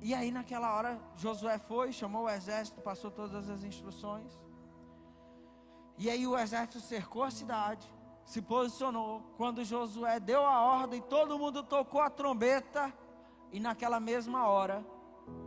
E 0.00 0.12
aí 0.12 0.30
naquela 0.30 0.74
hora 0.74 1.00
Josué 1.16 1.56
foi, 1.58 1.92
chamou 1.92 2.24
o 2.24 2.28
exército, 2.28 2.80
passou 2.82 3.10
todas 3.10 3.48
as 3.48 3.62
instruções. 3.62 4.32
E 5.96 6.10
aí 6.10 6.26
o 6.26 6.36
exército 6.36 6.80
cercou 6.80 7.22
a 7.22 7.30
cidade, 7.30 7.88
se 8.24 8.40
posicionou. 8.40 9.22
Quando 9.36 9.64
Josué 9.64 10.18
deu 10.18 10.44
a 10.44 10.60
ordem, 10.60 11.00
todo 11.02 11.38
mundo 11.38 11.62
tocou 11.62 12.00
a 12.00 12.10
trombeta. 12.10 12.92
E 13.52 13.60
naquela 13.60 14.00
mesma 14.00 14.48
hora, 14.48 14.84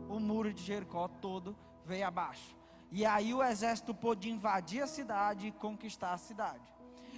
o 0.07 0.19
muro 0.19 0.53
de 0.53 0.63
Jericó 0.63 1.07
todo 1.07 1.57
veio 1.85 2.07
abaixo. 2.07 2.55
E 2.91 3.05
aí 3.05 3.33
o 3.33 3.43
exército 3.43 3.93
pôde 3.93 4.29
invadir 4.29 4.81
a 4.81 4.87
cidade 4.87 5.47
e 5.47 5.51
conquistar 5.51 6.13
a 6.13 6.17
cidade. 6.17 6.73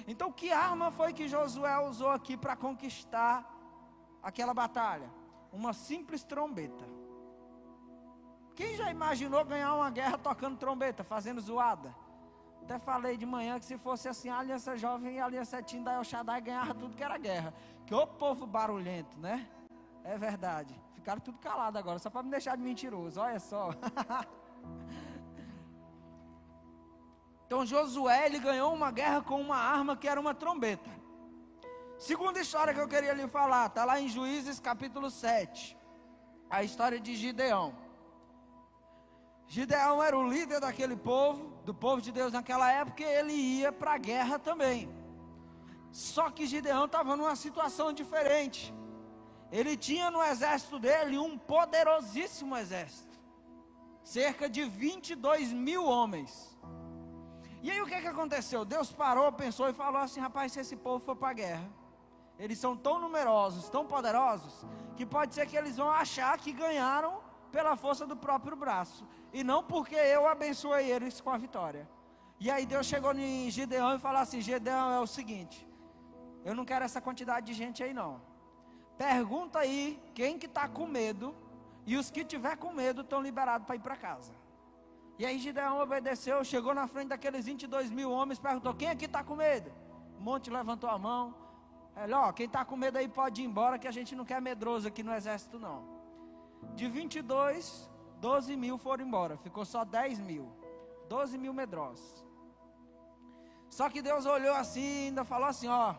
Então, 0.08 0.32
que 0.32 0.51
arma 0.51 0.89
foi 0.89 1.13
que 1.13 1.28
Josué 1.28 1.78
usou 1.88 2.10
aqui 2.10 2.36
para 2.36 2.56
conquistar 2.56 3.48
aquela 4.24 4.54
batalha? 4.54 5.12
Uma 5.51 5.74
simples 5.74 6.24
trombeta. 6.24 6.86
Quem 8.56 8.75
já 8.75 8.89
imaginou 8.89 9.46
ganhar 9.46 9.74
uma 9.75 9.89
guerra 9.89 10.18
tocando 10.18 10.58
trombeta, 10.58 11.04
fazendo 11.04 11.39
zoada? 11.39 11.96
Até 12.63 12.78
falei 12.78 13.18
de 13.18 13.25
manhã 13.25 13.60
que 13.60 13.66
se 13.66 13.78
fosse 13.78 14.08
assim, 14.08 14.30
a 14.30 14.39
Aliança 14.39 14.78
Jovem 14.78 15.16
e 15.16 15.20
a 15.20 15.25
Aliança 15.25 15.62
Tim 15.62 15.84
da 15.84 15.94
El 15.94 16.04
Shaddai 16.04 16.42
ganhava 16.42 16.74
tudo 16.74 16.96
que 16.96 17.04
era 17.04 17.18
guerra. 17.18 17.54
Que 17.86 17.94
o 17.96 18.06
povo 18.06 18.46
barulhento, 18.46 19.18
né? 19.20 19.48
É 20.04 20.18
verdade. 20.18 20.74
Ficaram 20.94 21.20
tudo 21.20 21.39
calado 21.39 21.78
agora, 21.78 21.98
só 21.98 22.10
para 22.10 22.24
me 22.24 22.30
deixar 22.30 22.56
de 22.56 22.63
mentiroso. 22.63 23.20
Olha 23.20 23.39
só. 23.39 23.72
Então 27.50 27.66
Josué 27.66 28.28
ele 28.28 28.38
ganhou 28.38 28.72
uma 28.72 28.92
guerra 28.92 29.24
com 29.24 29.42
uma 29.42 29.58
arma 29.58 29.98
que 29.98 30.08
era 30.08 30.22
uma 30.22 30.36
trombeta. 30.36 30.88
Segunda 31.98 32.39
história 32.39 32.75
que 32.75 32.80
eu 32.80 32.88
queria 32.88 33.12
lhe 33.12 33.28
falar, 33.28 33.66
está 33.66 33.84
lá 33.86 34.00
em 34.00 34.08
Juízes 34.08 34.60
capítulo 34.60 35.10
7. 35.10 35.75
A 36.48 36.63
história 36.63 37.00
de 37.00 37.16
Gideão. 37.16 37.74
Gideão 39.50 40.01
era 40.01 40.15
o 40.15 40.29
líder 40.29 40.60
daquele 40.62 40.96
povo, 40.96 41.51
do 41.65 41.74
povo 41.74 42.00
de 42.00 42.12
Deus 42.12 42.32
naquela 42.32 42.72
época, 42.72 43.01
e 43.01 43.06
ele 43.06 43.34
ia 43.34 43.72
para 43.72 43.94
a 43.94 43.98
guerra 43.98 44.38
também. 44.38 44.88
Só 45.91 46.29
que 46.29 46.46
Gideão 46.46 46.86
estava 46.86 47.15
numa 47.15 47.36
situação 47.36 47.91
diferente. 47.91 48.72
Ele 49.51 49.75
tinha 49.75 50.12
no 50.12 50.24
exército 50.24 50.77
dele 50.77 51.18
um 51.18 51.36
poderosíssimo 51.36 52.56
exército 52.56 53.18
cerca 54.03 54.48
de 54.48 54.63
22 54.65 55.51
mil 55.51 55.84
homens. 55.84 56.32
E 57.63 57.72
aí 57.72 57.82
o 57.82 57.88
que, 57.88 57.96
é 57.96 58.01
que 58.01 58.08
aconteceu? 58.08 58.63
Deus 58.63 58.91
parou, 58.91 59.32
pensou 59.32 59.68
e 59.68 59.74
falou 59.74 60.01
assim: 60.01 60.20
rapaz, 60.20 60.51
se 60.51 60.60
esse 60.60 60.75
povo 60.75 61.03
for 61.03 61.15
para 61.15 61.29
a 61.29 61.34
guerra, 61.34 61.70
eles 62.38 62.60
são 62.60 62.77
tão 62.77 63.00
numerosos, 63.00 63.68
tão 63.68 63.84
poderosos, 63.86 64.63
que 64.96 65.08
pode 65.08 65.34
ser 65.34 65.48
que 65.48 65.58
eles 65.58 65.75
vão 65.75 65.89
achar 65.89 66.38
que 66.38 66.51
ganharam 66.51 67.22
pela 67.51 67.75
força 67.75 68.06
do 68.06 68.15
próprio 68.15 68.56
braço, 68.56 69.06
e 69.33 69.43
não 69.43 69.63
porque 69.63 69.95
eu 69.95 70.27
abençoei 70.27 70.91
eles 70.91 71.21
com 71.21 71.29
a 71.29 71.38
vitória. 71.38 71.88
E 72.39 72.50
aí 72.50 72.65
Deus 72.65 72.86
chegou 72.86 73.13
em 73.13 73.50
Gideão 73.50 73.95
e 73.95 74.00
falou 74.00 74.21
assim: 74.21 74.41
Gideão 74.41 74.91
é 74.91 75.00
o 75.00 75.07
seguinte, 75.07 75.67
eu 76.45 76.55
não 76.55 76.65
quero 76.65 76.86
essa 76.86 77.01
quantidade 77.01 77.45
de 77.45 77.53
gente 77.53 77.83
aí 77.83 77.93
não. 77.93 78.21
Pergunta 78.98 79.59
aí 79.59 80.01
quem 80.13 80.38
que 80.38 80.45
está 80.45 80.67
com 80.67 80.86
medo 80.86 81.36
e 81.86 81.95
os 81.98 82.09
que 82.12 82.24
tiver 82.24 82.55
com 82.57 82.71
medo 82.74 83.01
estão 83.01 83.21
liberados 83.21 83.65
para 83.65 83.75
ir 83.75 83.79
para 83.79 83.95
casa. 83.95 84.33
E 85.17 85.25
aí 85.25 85.38
Gideão 85.38 85.79
obedeceu, 85.79 86.43
chegou 86.45 86.74
na 86.74 86.88
frente 86.88 87.09
daqueles 87.09 87.45
22 87.45 87.91
mil 87.91 88.09
homens, 88.09 88.39
perguntou: 88.39 88.74
quem 88.74 88.89
aqui 88.89 89.05
está 89.05 89.24
com 89.24 89.36
medo? 89.36 89.71
Um 90.17 90.24
monte 90.24 90.50
levantou 90.50 90.89
a 90.89 90.98
mão. 90.98 91.36
Ele, 92.01 92.13
ó, 92.13 92.31
quem 92.31 92.45
está 92.45 92.63
com 92.63 92.77
medo 92.77 92.98
aí 92.98 93.07
pode 93.07 93.41
ir 93.41 93.45
embora, 93.45 93.77
que 93.77 93.88
a 93.88 93.91
gente 93.91 94.15
não 94.15 94.24
quer 94.24 94.41
medroso 94.41 94.88
aqui 94.88 95.03
no 95.03 95.13
exército, 95.13 95.59
não. 95.59 95.83
De 96.74 96.88
22, 96.88 97.89
12 98.20 98.56
mil 98.56 98.78
foram 98.78 99.06
embora, 99.06 99.38
ficou 99.38 99.66
só 99.66 99.84
10 99.84 100.20
mil. 100.20 100.52
12 101.08 101.38
mil 101.38 101.54
medrosos. 101.54 102.24
Só 103.70 103.90
que 103.90 104.02
Deus 104.02 104.26
olhou 104.26 104.56
assim 104.56 104.82
e 104.82 105.08
ainda 105.08 105.24
falou 105.24 105.48
assim: 105.48 105.68
ó, 105.68 105.96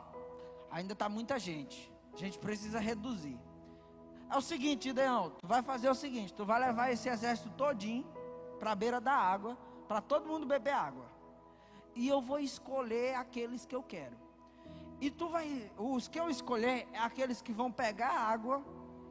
ainda 0.71 0.93
está 0.93 1.09
muita 1.09 1.39
gente, 1.39 1.93
a 2.13 2.17
gente 2.17 2.39
precisa 2.39 2.79
reduzir. 2.79 3.39
É 4.31 4.37
o 4.37 4.41
seguinte, 4.41 4.89
Ideão, 4.89 5.33
tu 5.41 5.47
vai 5.47 5.63
fazer 5.63 5.89
o 5.89 5.95
seguinte, 5.95 6.33
tu 6.33 6.45
vai 6.45 6.61
levar 6.61 6.93
esse 6.93 7.09
exército 7.09 7.51
todinho 7.51 8.07
para 8.61 8.73
a 8.73 8.75
beira 8.77 9.01
da 9.01 9.13
água, 9.13 9.59
para 9.89 10.01
todo 10.01 10.29
mundo 10.29 10.47
beber 10.47 10.73
água. 10.73 11.07
E 11.97 12.07
eu 12.07 12.21
vou 12.21 12.39
escolher 12.39 13.15
aqueles 13.15 13.67
que 13.67 13.75
eu 13.75 13.83
quero. 13.83 14.17
E 15.01 15.11
tu 15.11 15.29
vai, 15.29 15.71
os 15.77 16.07
que 16.07 16.21
eu 16.21 16.29
escolher 16.31 16.87
é 16.93 16.99
aqueles 16.99 17.43
que 17.43 17.53
vão 17.53 17.73
pegar 17.73 18.11
água 18.11 18.63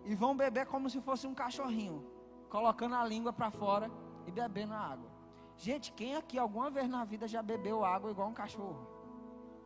e 0.06 0.16
vão 0.16 0.38
beber 0.38 0.68
como 0.68 0.89
se 0.89 1.01
fosse 1.01 1.28
um 1.28 1.34
cachorrinho, 1.34 2.06
colocando 2.50 2.96
a 2.96 3.06
língua 3.06 3.32
para 3.32 3.51
fora 3.51 3.89
e 4.25 4.32
bebendo 4.32 4.74
a 4.74 4.79
água. 4.79 5.10
Gente, 5.56 5.91
quem 5.91 6.15
aqui 6.15 6.38
alguma 6.38 6.70
vez 6.70 6.89
na 6.89 7.03
vida 7.03 7.27
já 7.27 7.41
bebeu 7.41 7.84
água 7.84 8.12
igual 8.12 8.29
um 8.29 8.34
cachorro? 8.34 8.88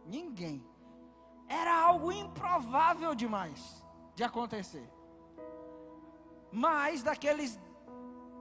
Ninguém. 0.06 0.66
Era 1.48 1.86
algo 1.86 2.12
improvável 2.12 3.14
demais 3.14 3.86
de 4.16 4.24
acontecer. 4.24 4.90
Mas 6.52 7.04
daqueles 7.04 7.60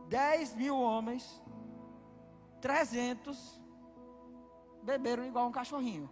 10 0.09 0.57
mil 0.57 0.79
homens, 0.79 1.43
300 2.61 3.61
beberam 4.83 5.25
igual 5.25 5.47
um 5.47 5.53
cachorrinho. 5.53 6.11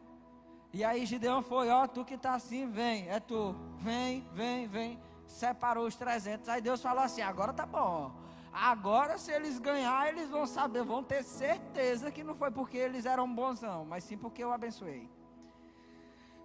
E 0.72 0.84
aí 0.84 1.04
Gideão 1.04 1.42
foi, 1.42 1.68
ó, 1.68 1.86
tu 1.86 2.04
que 2.04 2.16
tá 2.16 2.34
assim, 2.34 2.70
vem, 2.70 3.08
é 3.08 3.18
tu, 3.18 3.54
vem, 3.78 4.26
vem, 4.32 4.66
vem. 4.68 5.00
Separou 5.30 5.86
os 5.86 5.96
300. 5.96 6.48
Aí 6.48 6.60
Deus 6.60 6.82
falou 6.82 7.02
assim: 7.02 7.22
agora 7.22 7.52
tá 7.52 7.64
bom. 7.64 8.12
Agora, 8.52 9.16
se 9.16 9.30
eles 9.30 9.58
ganhar, 9.58 10.08
eles 10.08 10.28
vão 10.28 10.44
saber, 10.44 10.82
vão 10.82 11.04
ter 11.04 11.22
certeza 11.22 12.10
que 12.10 12.24
não 12.24 12.34
foi 12.34 12.50
porque 12.50 12.76
eles 12.76 13.06
eram 13.06 13.32
bonzão, 13.32 13.84
mas 13.84 14.02
sim 14.02 14.18
porque 14.18 14.42
eu 14.42 14.52
abençoei. 14.52 15.08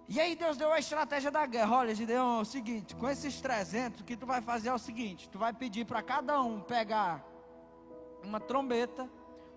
E 0.08 0.20
aí 0.20 0.36
Deus 0.36 0.56
deu 0.56 0.72
a 0.72 0.78
estratégia 0.78 1.32
da 1.32 1.44
guerra. 1.44 1.78
Olha, 1.78 1.94
Gideon, 1.94 2.38
é 2.38 2.40
o 2.42 2.44
seguinte, 2.44 2.94
com 2.94 3.08
esses 3.08 3.40
300, 3.40 4.00
o 4.00 4.04
que 4.04 4.16
tu 4.16 4.24
vai 4.24 4.40
fazer 4.40 4.68
é 4.68 4.72
o 4.72 4.78
seguinte, 4.78 5.28
tu 5.28 5.36
vai 5.36 5.52
pedir 5.52 5.84
para 5.84 6.00
cada 6.00 6.40
um 6.40 6.60
pegar 6.60 7.26
uma 8.22 8.38
trombeta, 8.38 9.10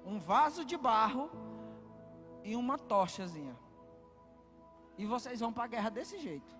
um 0.03 0.19
vaso 0.19 0.65
de 0.65 0.75
barro 0.75 1.29
e 2.43 2.55
uma 2.55 2.79
tochazinha. 2.79 3.55
E 4.98 5.05
vocês 5.05 5.39
vão 5.39 5.53
para 5.53 5.65
a 5.65 5.67
guerra 5.67 5.89
desse 5.91 6.17
jeito. 6.17 6.58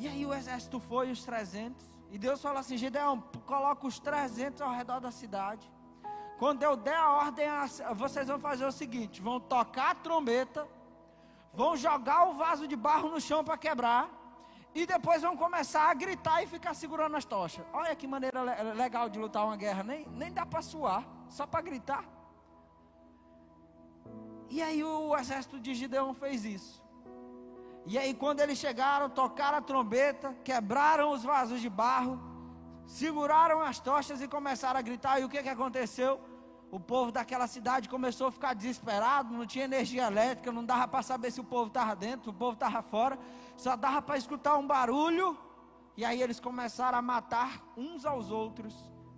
E 0.00 0.08
aí 0.08 0.22
o 0.24 0.34
exército 0.34 0.80
foi, 0.80 1.06
os 1.10 1.22
300. 1.24 1.86
E 2.10 2.18
Deus 2.26 2.40
falou 2.40 2.58
assim: 2.58 2.76
Gideão, 2.76 3.22
coloca 3.46 3.86
os 3.86 3.98
300 3.98 4.60
ao 4.62 4.72
redor 4.72 5.00
da 5.06 5.12
cidade. 5.20 5.64
Quando 6.38 6.62
eu 6.62 6.74
der 6.76 6.96
a 6.96 7.10
ordem, 7.24 7.46
vocês 7.94 8.26
vão 8.26 8.38
fazer 8.48 8.64
o 8.64 8.72
seguinte: 8.72 9.20
vão 9.20 9.38
tocar 9.38 9.90
a 9.90 9.94
trombeta 9.94 10.62
vão 11.52 11.76
jogar 11.76 12.28
o 12.28 12.34
vaso 12.34 12.66
de 12.66 12.76
barro 12.76 13.10
no 13.10 13.20
chão 13.20 13.42
para 13.44 13.56
quebrar, 13.56 14.08
e 14.74 14.86
depois 14.86 15.22
vão 15.22 15.36
começar 15.36 15.90
a 15.90 15.94
gritar 15.94 16.42
e 16.42 16.46
ficar 16.46 16.74
segurando 16.74 17.16
as 17.16 17.24
tochas. 17.24 17.64
Olha 17.72 17.94
que 17.96 18.06
maneira 18.06 18.40
legal 18.74 19.08
de 19.08 19.18
lutar 19.18 19.44
uma 19.44 19.56
guerra, 19.56 19.82
nem, 19.82 20.06
nem 20.08 20.32
dá 20.32 20.46
para 20.46 20.62
suar, 20.62 21.04
só 21.28 21.46
para 21.46 21.60
gritar. 21.60 22.04
E 24.48 24.62
aí 24.62 24.82
o 24.82 25.16
exército 25.16 25.58
de 25.58 25.74
Gideão 25.74 26.14
fez 26.14 26.44
isso. 26.44 26.82
E 27.92 27.98
aí 27.98 28.14
quando 28.14 28.38
eles 28.38 28.56
chegaram, 28.56 29.10
tocaram 29.10 29.58
a 29.58 29.60
trombeta, 29.60 30.32
quebraram 30.44 31.10
os 31.10 31.24
vasos 31.24 31.60
de 31.60 31.68
barro, 31.68 32.20
seguraram 32.86 33.60
as 33.60 33.80
tochas 33.80 34.22
e 34.22 34.28
começaram 34.28 34.78
a 34.78 34.82
gritar. 34.82 35.18
E 35.18 35.24
o 35.24 35.28
que, 35.28 35.42
que 35.42 35.48
aconteceu? 35.48 36.20
O 36.70 36.78
povo 36.78 37.10
daquela 37.10 37.48
cidade 37.48 37.88
começou 37.88 38.28
a 38.28 38.30
ficar 38.30 38.54
desesperado, 38.54 39.34
não 39.34 39.44
tinha 39.44 39.64
energia 39.64 40.06
elétrica, 40.06 40.52
não 40.52 40.64
dava 40.64 40.86
para 40.86 41.02
saber 41.02 41.32
se 41.32 41.40
o 41.40 41.44
povo 41.44 41.66
estava 41.66 41.96
dentro, 41.96 42.26
se 42.26 42.30
o 42.30 42.32
povo 42.32 42.52
estava 42.52 42.80
fora, 42.80 43.18
só 43.56 43.74
dava 43.74 44.00
para 44.00 44.16
escutar 44.16 44.56
um 44.56 44.68
barulho. 44.68 45.36
E 45.96 46.04
aí 46.04 46.22
eles 46.22 46.38
começaram 46.38 46.96
a 46.96 47.02
matar 47.02 47.60
uns 47.76 48.06
aos 48.06 48.30
outros 48.30 48.72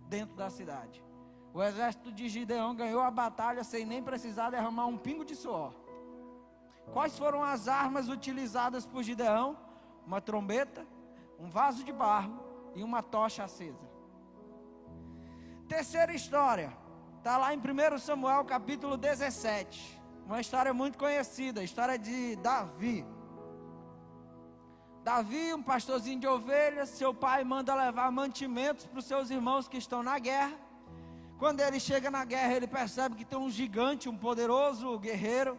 dentro 0.09 0.35
da 0.35 0.49
cidade. 0.49 1.05
O 1.53 1.63
exército 1.63 2.11
de 2.11 2.27
Gideão 2.27 2.75
ganhou 2.75 3.03
a 3.03 3.11
batalha 3.11 3.63
sem 3.65 3.85
nem 3.85 4.03
precisar 4.03 4.49
derramar 4.49 4.87
um 4.87 4.97
pingo 4.97 5.27
de 5.27 5.37
suor. 5.37 5.75
Quais 6.91 7.17
foram 7.19 7.43
as 7.43 7.69
armas 7.69 8.09
utilizadas 8.09 8.85
por 8.87 9.03
Gideão? 9.03 9.57
Uma 10.07 10.21
trombeta, 10.21 10.87
um 11.39 11.49
vaso 11.49 11.85
de 11.85 11.93
barro 11.93 12.43
e 12.75 12.83
uma 12.83 13.03
tocha 13.03 13.45
acesa. 13.45 13.91
Terceira 15.69 16.13
história, 16.13 16.77
está 17.19 17.39
lá 17.39 17.55
em 17.55 17.59
1 17.59 17.99
Samuel 17.99 18.45
capítulo 18.45 18.97
17. 18.97 20.01
Uma 20.27 20.41
história 20.41 20.75
muito 20.75 20.99
conhecida, 20.99 21.61
a 21.61 21.65
história 21.65 21.99
de 21.99 22.37
Davi. 22.37 23.07
Davi, 25.03 25.53
um 25.53 25.63
pastorzinho 25.63 26.21
de 26.21 26.27
ovelhas, 26.29 26.91
seu 26.91 27.13
pai 27.13 27.43
manda 27.43 27.75
levar 27.75 28.11
mantimentos 28.13 28.87
para 28.87 28.99
os 29.01 29.05
seus 29.05 29.31
irmãos 29.31 29.67
que 29.67 29.77
estão 29.77 30.03
na 30.03 30.19
guerra. 30.19 30.57
Quando 31.39 31.61
ele 31.61 31.81
chega 31.81 32.09
na 32.09 32.25
guerra, 32.25 32.55
ele 32.55 32.69
percebe 32.69 33.17
que 33.17 33.25
tem 33.25 33.37
um 33.37 33.51
gigante, 33.51 34.09
um 34.09 34.17
poderoso 34.17 34.97
guerreiro, 35.01 35.59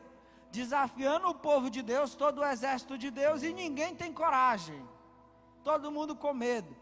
desafiando 0.54 1.28
o 1.30 1.34
povo 1.34 1.68
de 1.68 1.82
Deus, 1.82 2.14
todo 2.14 2.42
o 2.42 2.46
exército 2.46 2.96
de 2.96 3.10
Deus, 3.10 3.42
e 3.42 3.52
ninguém 3.52 3.96
tem 3.96 4.14
coragem. 4.14 4.80
Todo 5.64 5.92
mundo 5.92 6.16
com 6.16 6.32
medo. 6.32 6.76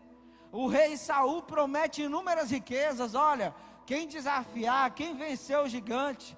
O 0.51 0.67
rei 0.67 0.97
Saul 0.97 1.41
promete 1.41 2.01
inúmeras 2.01 2.51
riquezas. 2.51 3.15
Olha, 3.15 3.55
quem 3.85 4.09
desafiar, 4.09 4.93
quem 4.93 5.15
vencer 5.15 5.57
o 5.57 5.69
gigante, 5.69 6.37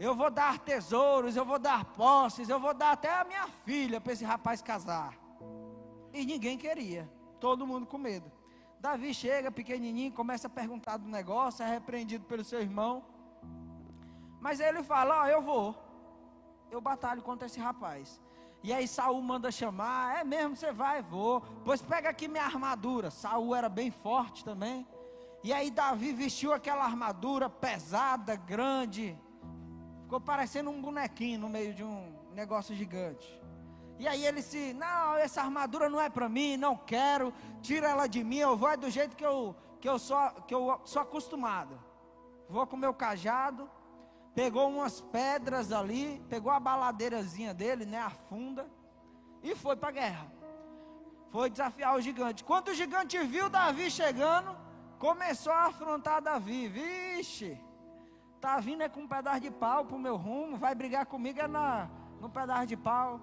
eu 0.00 0.12
vou 0.16 0.28
dar 0.28 0.58
tesouros, 0.58 1.36
eu 1.36 1.44
vou 1.44 1.60
dar 1.60 1.84
posses, 1.84 2.48
eu 2.48 2.58
vou 2.58 2.74
dar 2.74 2.90
até 2.90 3.14
a 3.14 3.22
minha 3.22 3.46
filha 3.64 4.00
para 4.00 4.12
esse 4.12 4.24
rapaz 4.24 4.60
casar. 4.60 5.16
E 6.12 6.26
ninguém 6.26 6.58
queria, 6.58 7.08
todo 7.38 7.64
mundo 7.64 7.86
com 7.86 7.96
medo. 7.96 8.28
Davi 8.80 9.14
chega 9.14 9.52
pequenininho, 9.52 10.12
começa 10.12 10.48
a 10.48 10.50
perguntar 10.50 10.96
do 10.96 11.08
negócio, 11.08 11.64
é 11.64 11.68
repreendido 11.68 12.24
pelo 12.24 12.42
seu 12.42 12.60
irmão. 12.60 13.04
Mas 14.40 14.58
ele 14.58 14.82
fala: 14.82 15.20
Ó, 15.20 15.22
oh, 15.22 15.28
eu 15.28 15.40
vou, 15.40 15.85
eu 16.70 16.80
batalho 16.80 17.22
contra 17.22 17.46
esse 17.46 17.58
rapaz. 17.58 18.20
E 18.62 18.72
aí 18.72 18.88
Saul 18.88 19.20
manda 19.22 19.50
chamar, 19.50 20.20
é 20.20 20.24
mesmo, 20.24 20.56
você 20.56 20.72
vai, 20.72 21.00
vou. 21.00 21.40
Pois 21.64 21.80
pega 21.82 22.08
aqui 22.08 22.26
minha 22.26 22.44
armadura. 22.44 23.10
Saul 23.10 23.54
era 23.54 23.68
bem 23.68 23.90
forte 23.90 24.44
também. 24.44 24.86
E 25.42 25.52
aí 25.52 25.70
Davi 25.70 26.12
vestiu 26.12 26.52
aquela 26.52 26.84
armadura 26.84 27.48
pesada, 27.48 28.34
grande. 28.34 29.16
Ficou 30.02 30.20
parecendo 30.20 30.70
um 30.70 30.80
bonequinho 30.80 31.40
no 31.40 31.48
meio 31.48 31.72
de 31.72 31.84
um 31.84 32.12
negócio 32.32 32.74
gigante. 32.74 33.40
E 33.98 34.06
aí 34.06 34.26
ele 34.26 34.42
se, 34.42 34.74
não, 34.74 35.16
essa 35.16 35.40
armadura 35.40 35.88
não 35.88 36.00
é 36.00 36.10
para 36.10 36.28
mim, 36.28 36.56
não 36.56 36.76
quero, 36.76 37.32
tira 37.62 37.88
ela 37.88 38.06
de 38.06 38.22
mim, 38.22 38.38
eu 38.38 38.56
vou 38.56 38.68
é 38.68 38.76
do 38.76 38.90
jeito 38.90 39.16
que 39.16 39.24
eu, 39.24 39.56
que 39.80 39.88
eu, 39.88 39.98
sou, 39.98 40.18
que 40.46 40.54
eu 40.54 40.80
sou 40.84 41.00
acostumado. 41.00 41.80
Vou 42.48 42.66
com 42.66 42.76
meu 42.76 42.92
cajado, 42.92 43.70
pegou 44.36 44.68
umas 44.68 45.00
pedras 45.00 45.72
ali, 45.72 46.22
pegou 46.28 46.52
a 46.52 46.60
baladeirazinha 46.60 47.54
dele, 47.54 47.86
né, 47.86 47.98
a 47.98 48.10
funda, 48.10 48.68
e 49.42 49.54
foi 49.56 49.74
para 49.74 49.88
a 49.88 49.92
guerra. 49.92 50.30
Foi 51.30 51.48
desafiar 51.48 51.96
o 51.96 52.02
gigante. 52.02 52.44
Quando 52.44 52.68
o 52.68 52.74
gigante 52.74 53.16
viu 53.24 53.48
Davi 53.48 53.90
chegando, 53.90 54.54
começou 54.98 55.54
a 55.54 55.68
afrontar 55.68 56.20
Davi. 56.20 56.68
Vixe, 56.68 57.58
tá 58.38 58.60
vindo 58.60 58.82
é 58.82 58.90
com 58.90 59.00
um 59.00 59.08
pedaço 59.08 59.40
de 59.40 59.50
pau 59.50 59.86
pro 59.86 59.98
meu 59.98 60.16
rumo, 60.16 60.58
vai 60.58 60.74
brigar 60.74 61.06
comigo 61.06 61.40
é 61.40 61.48
na, 61.48 61.88
no 62.20 62.28
pedaço 62.28 62.66
de 62.66 62.76
pau. 62.76 63.18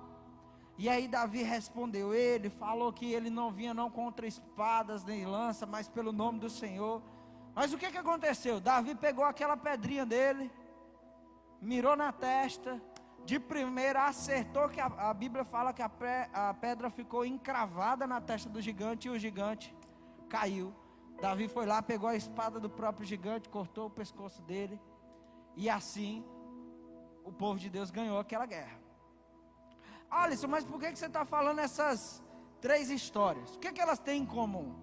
E 0.79 0.89
aí 0.89 1.07
Davi 1.07 1.43
respondeu 1.43 2.11
ele, 2.11 2.49
falou 2.49 2.91
que 2.91 3.13
ele 3.13 3.29
não 3.29 3.51
vinha 3.51 3.71
não 3.71 3.91
contra 3.91 4.25
espadas 4.25 5.05
nem 5.05 5.27
lança, 5.27 5.67
mas 5.67 5.87
pelo 5.87 6.11
nome 6.11 6.39
do 6.39 6.49
Senhor. 6.49 7.03
Mas 7.53 7.71
o 7.71 7.77
que 7.77 7.91
que 7.91 7.99
aconteceu? 7.99 8.59
Davi 8.59 8.95
pegou 8.95 9.23
aquela 9.23 9.55
pedrinha 9.55 10.07
dele, 10.07 10.51
mirou 11.63 11.95
na 11.95 12.11
testa, 12.11 12.81
de 13.25 13.39
primeira 13.39 14.05
acertou 14.05 14.67
que 14.67 14.81
a, 14.81 14.85
a 14.85 15.13
Bíblia 15.13 15.45
fala 15.45 15.73
que 15.73 15.81
a, 15.81 15.91
a 16.33 16.53
pedra 16.53 16.89
ficou 16.89 17.25
encravada 17.25 18.05
na 18.05 18.19
testa 18.19 18.49
do 18.49 18.61
gigante 18.61 19.07
e 19.07 19.11
o 19.11 19.17
gigante 19.17 19.73
caiu. 20.29 20.73
Davi 21.21 21.47
foi 21.47 21.65
lá, 21.65 21.81
pegou 21.81 22.09
a 22.09 22.15
espada 22.15 22.59
do 22.59 22.69
próprio 22.69 23.05
gigante, 23.05 23.47
cortou 23.47 23.87
o 23.87 23.89
pescoço 23.89 24.41
dele. 24.41 24.79
E 25.55 25.69
assim 25.69 26.25
o 27.23 27.31
povo 27.31 27.57
de 27.57 27.69
Deus 27.69 27.89
ganhou 27.89 28.19
aquela 28.19 28.45
guerra. 28.45 28.77
Alisson, 30.09 30.47
mas 30.47 30.65
por 30.65 30.79
que, 30.79 30.91
que 30.91 30.99
você 30.99 31.05
está 31.05 31.23
falando 31.23 31.59
essas 31.59 32.21
três 32.59 32.89
histórias? 32.89 33.55
O 33.55 33.59
que, 33.59 33.71
que 33.71 33.81
elas 33.81 33.99
têm 33.99 34.23
em 34.23 34.25
comum? 34.25 34.75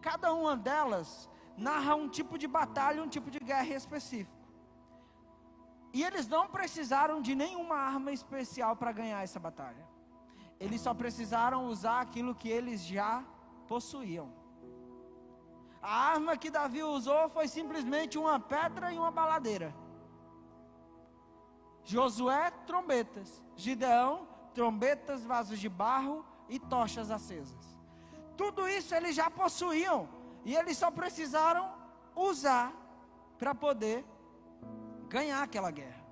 Cada 0.00 0.32
uma 0.32 0.56
delas 0.56 1.28
narra 1.56 1.96
um 1.96 2.08
tipo 2.08 2.38
de 2.38 2.46
batalha, 2.46 3.02
um 3.02 3.08
tipo 3.08 3.30
de 3.30 3.40
guerra 3.40 3.74
específico. 3.74 4.35
E 5.96 6.04
eles 6.04 6.26
não 6.28 6.46
precisaram 6.46 7.22
de 7.26 7.34
nenhuma 7.34 7.76
arma 7.76 8.12
especial 8.12 8.76
para 8.76 8.92
ganhar 8.92 9.22
essa 9.22 9.40
batalha. 9.40 9.82
Eles 10.60 10.82
só 10.82 10.92
precisaram 10.92 11.68
usar 11.68 12.02
aquilo 12.02 12.34
que 12.34 12.50
eles 12.50 12.84
já 12.84 13.24
possuíam. 13.66 14.30
A 15.80 15.94
arma 16.10 16.36
que 16.36 16.50
Davi 16.50 16.82
usou 16.82 17.30
foi 17.30 17.48
simplesmente 17.48 18.18
uma 18.18 18.38
pedra 18.38 18.92
e 18.92 18.98
uma 18.98 19.10
baladeira. 19.10 19.74
Josué, 21.82 22.50
trombetas. 22.66 23.42
Gideão, 23.56 24.28
trombetas, 24.52 25.24
vasos 25.24 25.58
de 25.58 25.70
barro 25.70 26.26
e 26.46 26.58
tochas 26.58 27.10
acesas. 27.10 27.64
Tudo 28.36 28.68
isso 28.68 28.94
eles 28.94 29.16
já 29.16 29.30
possuíam 29.30 30.06
e 30.44 30.54
eles 30.54 30.76
só 30.76 30.90
precisaram 30.90 31.72
usar 32.14 32.70
para 33.38 33.54
poder 33.54 34.04
ganhar 35.08 35.42
aquela 35.42 35.70
guerra. 35.70 36.04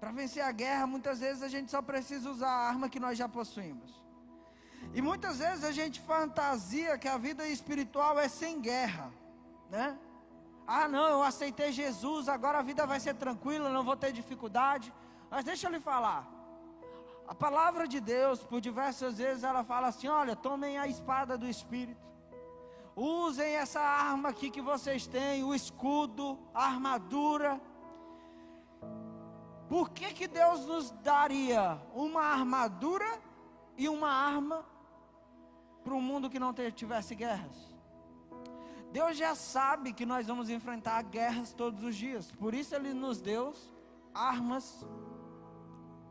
Para 0.00 0.12
vencer 0.12 0.42
a 0.42 0.52
guerra, 0.52 0.86
muitas 0.86 1.20
vezes 1.20 1.42
a 1.42 1.48
gente 1.48 1.70
só 1.70 1.80
precisa 1.82 2.30
usar 2.30 2.48
a 2.48 2.68
arma 2.68 2.88
que 2.88 3.00
nós 3.00 3.16
já 3.18 3.28
possuímos. 3.28 4.02
E 4.94 5.02
muitas 5.02 5.38
vezes 5.38 5.64
a 5.64 5.72
gente 5.72 6.00
fantasia 6.00 6.98
que 6.98 7.08
a 7.08 7.18
vida 7.18 7.46
espiritual 7.48 8.18
é 8.18 8.28
sem 8.28 8.60
guerra, 8.60 9.10
né? 9.70 9.98
Ah, 10.66 10.88
não, 10.88 11.08
eu 11.08 11.22
aceitei 11.22 11.72
Jesus, 11.72 12.28
agora 12.28 12.58
a 12.58 12.62
vida 12.62 12.86
vai 12.86 12.98
ser 13.00 13.14
tranquila, 13.14 13.70
não 13.70 13.84
vou 13.84 13.96
ter 13.96 14.12
dificuldade. 14.12 14.92
Mas 15.30 15.44
deixa 15.44 15.66
eu 15.66 15.72
lhe 15.72 15.80
falar, 15.80 16.28
a 17.26 17.34
palavra 17.34 17.88
de 17.88 18.00
Deus, 18.00 18.42
por 18.44 18.60
diversas 18.60 19.18
vezes, 19.18 19.42
ela 19.42 19.64
fala 19.64 19.88
assim: 19.88 20.08
olha, 20.08 20.36
tomem 20.36 20.78
a 20.78 20.86
espada 20.86 21.36
do 21.36 21.48
Espírito, 21.48 22.00
usem 22.96 23.56
essa 23.56 23.80
arma 23.80 24.30
aqui 24.30 24.50
que 24.50 24.62
vocês 24.62 25.06
têm, 25.06 25.44
o 25.44 25.54
escudo, 25.54 26.38
a 26.54 26.64
armadura. 26.64 27.60
Por 29.68 29.90
que, 29.90 30.14
que 30.14 30.26
Deus 30.26 30.64
nos 30.64 30.90
daria 31.02 31.78
uma 31.94 32.22
armadura 32.22 33.20
e 33.76 33.86
uma 33.88 34.08
arma 34.08 34.64
para 35.84 35.92
um 35.92 36.00
mundo 36.00 36.30
que 36.30 36.38
não 36.38 36.54
tivesse 36.54 37.14
guerras? 37.14 37.76
Deus 38.92 39.18
já 39.18 39.34
sabe 39.34 39.92
que 39.92 40.06
nós 40.06 40.26
vamos 40.26 40.48
enfrentar 40.48 41.02
guerras 41.02 41.52
todos 41.52 41.82
os 41.82 41.94
dias, 41.94 42.32
por 42.32 42.54
isso 42.54 42.74
Ele 42.74 42.94
nos 42.94 43.20
deu 43.20 43.52
armas 44.14 44.86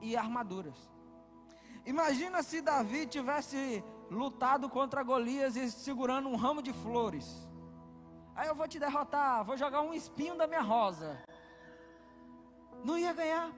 e 0.02 0.15
armaduras. 0.15 0.78
Imagina 1.84 2.43
se 2.43 2.62
Davi 2.62 3.08
tivesse 3.08 3.84
lutado 4.10 4.70
contra 4.70 5.04
Golias 5.04 5.56
e 5.56 5.70
segurando 5.72 6.30
um 6.30 6.36
ramo 6.36 6.62
de 6.62 6.74
flores. 6.74 7.50
Aí 8.36 8.48
eu 8.48 8.56
vou 8.56 8.68
te 8.68 8.80
derrotar, 8.80 9.44
vou 9.44 9.58
jogar 9.58 9.82
um 9.82 9.94
espinho 9.94 10.38
da 10.38 10.46
minha 10.46 10.62
rosa. 10.62 11.18
Não 12.84 12.98
ia 12.98 13.13
ganhar. 13.13 13.52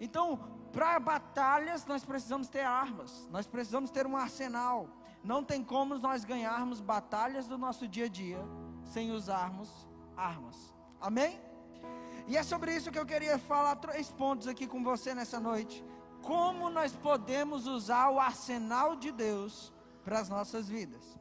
Então, 0.00 0.38
para 0.72 1.00
batalhas, 1.00 1.86
nós 1.86 2.04
precisamos 2.04 2.48
ter 2.48 2.60
armas, 2.60 3.26
nós 3.30 3.46
precisamos 3.46 3.90
ter 3.90 4.06
um 4.06 4.16
arsenal. 4.16 4.88
Não 5.24 5.42
tem 5.42 5.64
como 5.64 5.98
nós 5.98 6.24
ganharmos 6.24 6.80
batalhas 6.80 7.48
do 7.48 7.58
nosso 7.58 7.88
dia 7.88 8.04
a 8.04 8.08
dia 8.08 8.38
sem 8.84 9.10
usarmos 9.10 9.88
armas. 10.16 10.72
Amém? 11.00 11.40
E 12.28 12.36
é 12.36 12.42
sobre 12.42 12.74
isso 12.74 12.90
que 12.90 12.98
eu 12.98 13.06
queria 13.06 13.38
falar 13.38 13.76
três 13.76 14.10
pontos 14.12 14.46
aqui 14.46 14.66
com 14.66 14.82
você 14.82 15.14
nessa 15.14 15.40
noite. 15.40 15.84
Como 16.22 16.70
nós 16.70 16.92
podemos 16.92 17.66
usar 17.66 18.10
o 18.10 18.18
arsenal 18.18 18.96
de 18.96 19.10
Deus 19.10 19.72
para 20.04 20.18
as 20.18 20.28
nossas 20.28 20.68
vidas. 20.68 21.18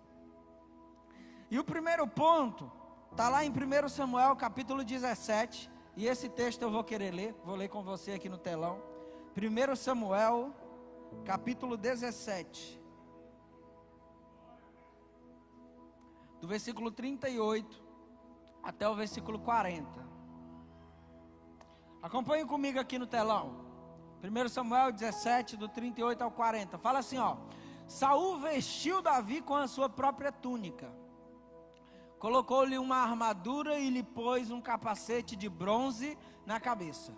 E 1.49 1.60
o 1.60 1.63
primeiro 1.63 2.08
ponto 2.08 2.71
está 3.12 3.29
lá 3.29 3.45
em 3.45 3.49
1 3.49 3.89
Samuel 3.89 4.36
capítulo 4.36 4.84
17, 4.84 5.69
e 5.95 6.08
esse 6.08 6.27
texto 6.27 6.62
eu 6.62 6.69
vou 6.69 6.84
querer 6.84 7.12
ler, 7.12 7.36
vou 7.45 7.55
ler 7.55 7.69
com 7.69 7.81
você 7.81 8.12
aqui 8.12 8.27
no 8.27 8.38
telão. 8.38 8.81
1 9.36 9.75
Samuel 9.75 10.53
capítulo 11.23 11.77
17. 11.77 12.81
Do 16.41 16.47
versículo 16.47 16.91
38 16.91 17.84
até 18.62 18.88
o 18.88 18.95
versículo 18.95 19.39
40. 19.39 19.88
Acompanhe 22.01 22.45
comigo 22.45 22.79
aqui 22.79 22.99
no 22.99 23.08
telão. 23.08 23.64
1 24.29 24.49
Samuel 24.49 24.91
17, 24.91 25.55
do 25.55 25.67
38 25.67 26.23
ao 26.23 26.31
40. 26.31 26.77
Fala 26.77 26.99
assim, 26.99 27.17
ó. 27.17 27.38
Saul 27.88 28.39
vestiu 28.39 29.01
Davi 29.01 29.41
com 29.41 29.55
a 29.55 29.67
sua 29.67 29.88
própria 29.88 30.31
túnica. 30.31 30.91
Colocou-lhe 32.17 32.77
uma 32.77 32.97
armadura 32.97 33.77
e 33.77 33.89
lhe 33.89 34.01
pôs 34.01 34.49
um 34.49 34.59
capacete 34.59 35.35
de 35.35 35.47
bronze 35.47 36.17
na 36.45 36.59
cabeça. 36.59 37.13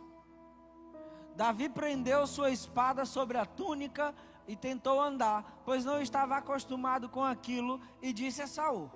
Davi 1.35 1.69
prendeu 1.69 2.27
sua 2.27 2.49
espada 2.49 3.05
sobre 3.05 3.37
a 3.37 3.45
túnica 3.45 4.13
e 4.47 4.55
tentou 4.55 4.99
andar, 4.99 5.61
pois 5.63 5.85
não 5.85 6.01
estava 6.01 6.35
acostumado 6.35 7.07
com 7.07 7.23
aquilo, 7.23 7.79
e 8.01 8.11
disse 8.11 8.41
a 8.41 8.47
Saul: 8.47 8.91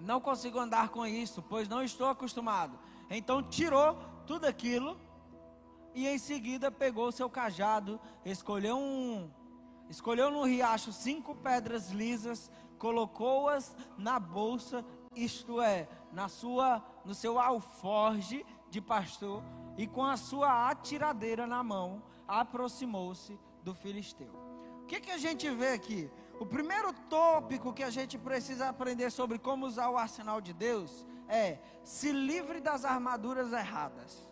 Não 0.00 0.20
consigo 0.20 0.58
andar 0.58 0.90
com 0.90 1.04
isso, 1.06 1.42
pois 1.42 1.68
não 1.68 1.82
estou 1.82 2.08
acostumado. 2.08 2.78
Então 3.10 3.42
tirou 3.42 3.96
tudo 4.26 4.44
aquilo 4.44 5.00
e 5.96 6.06
em 6.06 6.18
seguida 6.18 6.70
pegou 6.70 7.10
seu 7.10 7.28
cajado, 7.30 7.98
escolheu 8.22 8.76
um 8.76 9.30
escolheu 9.88 10.30
no 10.30 10.44
riacho 10.44 10.92
cinco 10.92 11.34
pedras 11.34 11.90
lisas, 11.90 12.50
colocou-as 12.78 13.74
na 13.96 14.20
bolsa, 14.20 14.84
isto 15.14 15.58
é, 15.62 15.88
na 16.12 16.28
sua 16.28 16.84
no 17.02 17.14
seu 17.14 17.40
alforge 17.40 18.44
de 18.68 18.78
pastor, 18.78 19.42
e 19.78 19.86
com 19.86 20.04
a 20.04 20.18
sua 20.18 20.68
atiradeira 20.68 21.46
na 21.46 21.62
mão, 21.62 22.02
aproximou-se 22.28 23.38
do 23.62 23.74
filisteu. 23.74 24.30
O 24.82 24.86
que, 24.86 25.00
que 25.00 25.10
a 25.10 25.18
gente 25.18 25.48
vê 25.48 25.68
aqui? 25.68 26.10
O 26.38 26.44
primeiro 26.44 26.92
tópico 27.08 27.72
que 27.72 27.82
a 27.82 27.90
gente 27.90 28.18
precisa 28.18 28.68
aprender 28.68 29.10
sobre 29.10 29.38
como 29.38 29.64
usar 29.64 29.88
o 29.88 29.96
arsenal 29.96 30.42
de 30.42 30.52
Deus 30.52 31.06
é 31.26 31.58
se 31.82 32.12
livre 32.12 32.60
das 32.60 32.84
armaduras 32.84 33.52
erradas. 33.52 34.25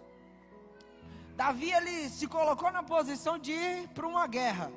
Davi 1.37 1.73
ele 1.73 2.09
se 2.09 2.27
colocou 2.27 2.71
na 2.71 2.83
posição 2.83 3.37
de 3.39 3.53
ir 3.53 3.89
para 3.89 4.07
uma 4.07 4.27
guerra. 4.27 4.71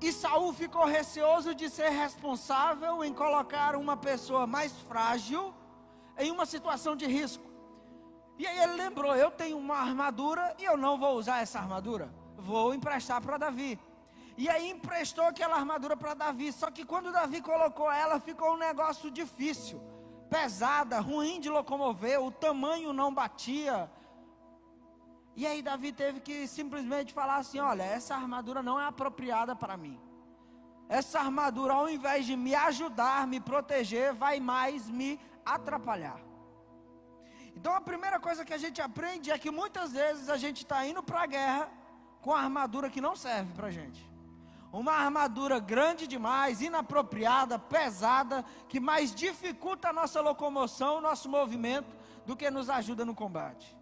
E 0.00 0.12
Saul 0.12 0.52
ficou 0.52 0.84
receoso 0.84 1.54
de 1.54 1.68
ser 1.68 1.88
responsável 1.88 3.02
em 3.02 3.12
colocar 3.12 3.74
uma 3.74 3.96
pessoa 3.96 4.46
mais 4.46 4.72
frágil 4.82 5.52
em 6.16 6.30
uma 6.30 6.46
situação 6.46 6.94
de 6.94 7.06
risco. 7.06 7.44
E 8.38 8.46
aí 8.46 8.58
ele 8.58 8.74
lembrou: 8.74 9.16
eu 9.16 9.30
tenho 9.30 9.58
uma 9.58 9.76
armadura 9.76 10.54
e 10.58 10.64
eu 10.64 10.76
não 10.76 10.96
vou 10.98 11.16
usar 11.16 11.40
essa 11.40 11.58
armadura. 11.58 12.12
Vou 12.36 12.72
emprestar 12.74 13.20
para 13.20 13.38
Davi. 13.38 13.78
E 14.36 14.48
aí 14.48 14.70
emprestou 14.70 15.24
aquela 15.24 15.56
armadura 15.56 15.96
para 15.96 16.14
Davi. 16.14 16.52
Só 16.52 16.70
que 16.70 16.84
quando 16.84 17.10
Davi 17.10 17.40
colocou 17.40 17.90
ela, 17.90 18.20
ficou 18.20 18.52
um 18.52 18.56
negócio 18.56 19.10
difícil, 19.10 19.82
pesada, 20.30 21.00
ruim 21.00 21.40
de 21.40 21.50
locomover. 21.50 22.22
O 22.22 22.30
tamanho 22.30 22.92
não 22.92 23.12
batia. 23.12 23.90
E 25.40 25.46
aí 25.46 25.60
Davi 25.62 25.90
teve 25.92 26.18
que 26.26 26.36
simplesmente 26.48 27.12
falar 27.18 27.36
assim: 27.36 27.60
olha, 27.60 27.84
essa 27.84 28.12
armadura 28.22 28.60
não 28.60 28.76
é 28.80 28.86
apropriada 28.86 29.54
para 29.54 29.76
mim. 29.76 29.96
Essa 30.88 31.20
armadura, 31.20 31.74
ao 31.74 31.88
invés 31.88 32.26
de 32.26 32.34
me 32.34 32.56
ajudar, 32.56 33.24
me 33.24 33.38
proteger, 33.38 34.12
vai 34.12 34.40
mais 34.40 34.90
me 34.90 35.10
atrapalhar. 35.46 36.18
Então 37.54 37.72
a 37.72 37.80
primeira 37.80 38.18
coisa 38.18 38.44
que 38.44 38.52
a 38.52 38.58
gente 38.58 38.82
aprende 38.82 39.30
é 39.30 39.38
que 39.38 39.52
muitas 39.60 39.92
vezes 39.92 40.28
a 40.28 40.36
gente 40.36 40.64
está 40.64 40.84
indo 40.84 41.04
para 41.04 41.22
a 41.22 41.26
guerra 41.26 41.70
com 42.20 42.34
a 42.34 42.40
armadura 42.40 42.90
que 42.90 43.00
não 43.00 43.14
serve 43.14 43.52
para 43.52 43.68
a 43.68 43.70
gente. 43.70 44.02
Uma 44.72 44.94
armadura 44.94 45.60
grande 45.60 46.08
demais, 46.08 46.60
inapropriada, 46.60 47.60
pesada, 47.60 48.44
que 48.68 48.80
mais 48.80 49.14
dificulta 49.14 49.90
a 49.90 49.92
nossa 49.92 50.20
locomoção, 50.20 50.96
o 50.96 51.00
nosso 51.00 51.28
movimento, 51.28 51.96
do 52.26 52.36
que 52.36 52.50
nos 52.50 52.68
ajuda 52.68 53.04
no 53.04 53.14
combate. 53.14 53.77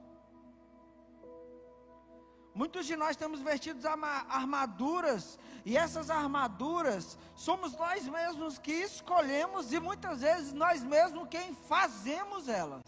Muitos 2.61 2.87
de 2.87 2.97
nós 2.97 3.16
temos 3.16 3.40
vestidos 3.40 3.85
armaduras, 3.85 5.38
e 5.62 5.77
essas 5.77 6.09
armaduras 6.09 7.19
somos 7.35 7.77
nós 7.77 8.09
mesmos 8.09 8.59
que 8.59 8.73
escolhemos, 8.73 9.75
e 9.75 9.79
muitas 9.79 10.23
vezes 10.23 10.55
nós 10.55 10.83
mesmos 10.83 11.29
quem 11.29 11.53
fazemos 11.53 12.49
elas, 12.49 12.83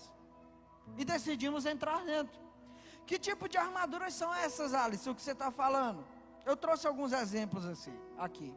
e 0.97 1.05
decidimos 1.05 1.67
entrar 1.67 2.03
dentro. 2.03 2.41
Que 3.07 3.19
tipo 3.19 3.47
de 3.47 3.59
armaduras 3.59 4.15
são 4.15 4.35
essas, 4.35 4.73
Alice? 4.73 5.09
O 5.11 5.15
que 5.15 5.21
você 5.21 5.33
está 5.33 5.51
falando? 5.51 6.03
Eu 6.47 6.57
trouxe 6.57 6.87
alguns 6.87 7.13
exemplos 7.13 7.67
assim, 7.67 7.95
aqui. 8.17 8.55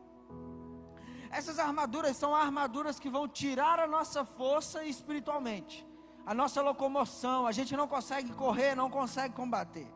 Essas 1.30 1.60
armaduras 1.60 2.15
são 2.15 2.34
armaduras 2.34 3.02
que 3.02 3.10
vão 3.10 3.28
tirar 3.28 3.82
a 3.82 3.88
nossa 3.88 4.24
força 4.24 4.86
espiritualmente, 4.86 5.86
a 6.26 6.34
nossa 6.34 6.62
locomoção. 6.62 7.45
A 7.45 7.52
gente 7.52 7.76
não 7.76 7.88
consegue 7.88 8.34
correr, 8.34 8.76
não 8.76 8.89
consegue 8.89 9.36
combater. 9.36 9.91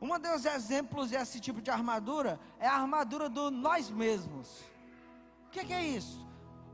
Um 0.00 0.18
dos 0.18 0.44
exemplos 0.44 1.10
desse 1.10 1.40
tipo 1.40 1.60
de 1.60 1.70
armadura 1.70 2.38
é 2.58 2.66
a 2.66 2.74
armadura 2.74 3.28
do 3.28 3.50
nós 3.50 3.90
mesmos. 3.90 4.60
O 5.46 5.50
que, 5.50 5.64
que, 5.64 5.72
é 5.72 5.82
isso? 5.82 6.26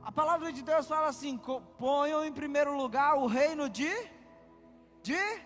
A 0.03 0.11
palavra 0.11 0.53
de 0.53 0.63
Deus 0.63 0.87
fala 0.87 1.09
assim: 1.09 1.39
ponham 1.79 2.25
em 2.25 2.33
primeiro 2.33 2.77
lugar 2.77 3.17
o 3.17 3.27
reino 3.27 3.69
de, 3.69 3.91
de, 5.03 5.43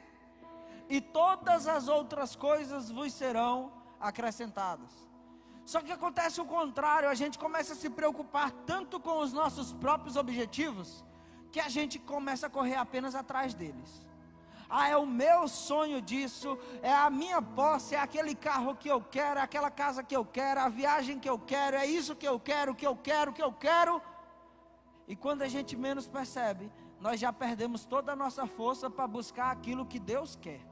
e 0.88 1.00
todas 1.00 1.66
as 1.66 1.88
outras 1.88 2.37
coisas 2.37 2.90
vos 2.90 3.12
serão 3.12 3.72
acrescentadas. 4.00 4.92
Só 5.64 5.80
que 5.80 5.90
acontece 5.90 6.40
o 6.40 6.44
contrário, 6.44 7.08
a 7.08 7.14
gente 7.14 7.38
começa 7.38 7.72
a 7.72 7.76
se 7.76 7.88
preocupar 7.88 8.50
tanto 8.66 9.00
com 9.00 9.20
os 9.20 9.32
nossos 9.32 9.72
próprios 9.72 10.16
objetivos, 10.16 11.02
que 11.50 11.58
a 11.58 11.68
gente 11.68 11.98
começa 11.98 12.46
a 12.46 12.50
correr 12.50 12.76
apenas 12.76 13.14
atrás 13.14 13.54
deles. 13.54 14.06
Ah, 14.76 14.88
é 14.88 14.96
o 14.96 15.06
meu 15.06 15.46
sonho 15.46 16.02
disso, 16.02 16.58
é 16.82 16.92
a 16.92 17.08
minha 17.08 17.40
posse, 17.40 17.94
é 17.94 18.00
aquele 18.00 18.34
carro 18.34 18.74
que 18.74 18.88
eu 18.88 19.00
quero, 19.00 19.38
é 19.38 19.42
aquela 19.44 19.70
casa 19.70 20.02
que 20.02 20.16
eu 20.16 20.24
quero, 20.24 20.58
a 20.58 20.68
viagem 20.68 21.16
que 21.20 21.28
eu 21.28 21.38
quero, 21.38 21.76
é 21.76 21.87
isso 21.87 22.16
que 22.16 22.26
eu 22.26 22.40
quero, 22.40 22.74
que 22.74 22.84
eu 22.84 22.96
quero, 22.96 23.32
que 23.32 23.40
eu 23.40 23.52
quero. 23.52 24.02
E 25.06 25.14
quando 25.14 25.42
a 25.42 25.46
gente 25.46 25.76
menos 25.76 26.08
percebe, 26.08 26.72
nós 26.98 27.20
já 27.20 27.32
perdemos 27.32 27.84
toda 27.84 28.14
a 28.14 28.16
nossa 28.16 28.48
força 28.48 28.90
para 28.90 29.06
buscar 29.06 29.52
aquilo 29.52 29.87
que 29.87 30.00
Deus 30.00 30.34
quer. 30.34 30.66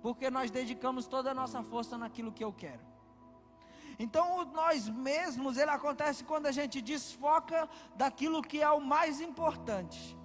Porque 0.00 0.30
nós 0.30 0.48
dedicamos 0.52 1.08
toda 1.08 1.32
a 1.32 1.34
nossa 1.34 1.64
força 1.64 1.98
naquilo 1.98 2.30
que 2.30 2.44
eu 2.44 2.52
quero. 2.52 2.86
Então, 3.98 4.44
nós 4.44 4.88
mesmos, 4.88 5.56
ele 5.56 5.72
acontece 5.72 6.22
quando 6.22 6.46
a 6.46 6.52
gente 6.52 6.80
desfoca 6.80 7.68
daquilo 7.96 8.40
que 8.40 8.62
é 8.62 8.70
o 8.70 8.80
mais 8.80 9.20
importante. 9.20 10.19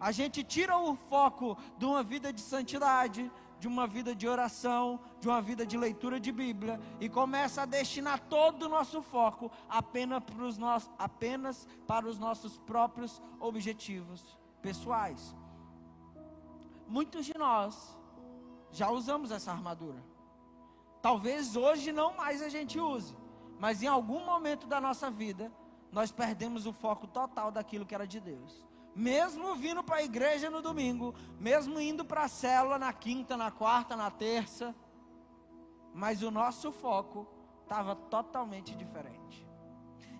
A 0.00 0.12
gente 0.12 0.44
tira 0.44 0.76
o 0.78 0.94
foco 0.94 1.56
de 1.76 1.84
uma 1.84 2.02
vida 2.02 2.32
de 2.32 2.40
santidade, 2.40 3.30
de 3.58 3.66
uma 3.66 3.86
vida 3.86 4.14
de 4.14 4.28
oração, 4.28 5.00
de 5.20 5.28
uma 5.28 5.42
vida 5.42 5.66
de 5.66 5.76
leitura 5.76 6.20
de 6.20 6.30
Bíblia 6.30 6.80
e 7.00 7.08
começa 7.08 7.62
a 7.62 7.66
destinar 7.66 8.20
todo 8.20 8.64
o 8.64 8.68
nosso 8.68 9.02
foco 9.02 9.50
apenas 9.68 10.22
para 10.22 10.44
os, 10.44 10.56
nossos, 10.56 10.90
apenas 10.96 11.66
para 11.86 12.06
os 12.06 12.18
nossos 12.18 12.58
próprios 12.58 13.20
objetivos 13.40 14.38
pessoais. 14.62 15.34
Muitos 16.86 17.26
de 17.26 17.36
nós 17.36 17.98
já 18.70 18.90
usamos 18.90 19.32
essa 19.32 19.50
armadura. 19.50 20.02
Talvez 21.02 21.56
hoje 21.56 21.90
não 21.90 22.16
mais 22.16 22.40
a 22.40 22.48
gente 22.48 22.78
use, 22.78 23.16
mas 23.58 23.82
em 23.82 23.88
algum 23.88 24.24
momento 24.24 24.68
da 24.68 24.80
nossa 24.80 25.10
vida 25.10 25.52
nós 25.90 26.12
perdemos 26.12 26.66
o 26.66 26.72
foco 26.72 27.08
total 27.08 27.50
daquilo 27.50 27.84
que 27.84 27.94
era 27.94 28.06
de 28.06 28.20
Deus 28.20 28.67
mesmo 28.94 29.54
vindo 29.54 29.82
para 29.82 29.96
a 29.96 30.02
igreja 30.02 30.50
no 30.50 30.60
domingo, 30.60 31.14
mesmo 31.38 31.80
indo 31.80 32.04
para 32.04 32.24
a 32.24 32.28
célula 32.28 32.78
na 32.78 32.92
quinta, 32.92 33.36
na 33.36 33.50
quarta, 33.50 33.96
na 33.96 34.10
terça, 34.10 34.74
mas 35.94 36.22
o 36.22 36.30
nosso 36.30 36.72
foco 36.72 37.26
estava 37.62 37.94
totalmente 37.94 38.74
diferente. 38.74 39.46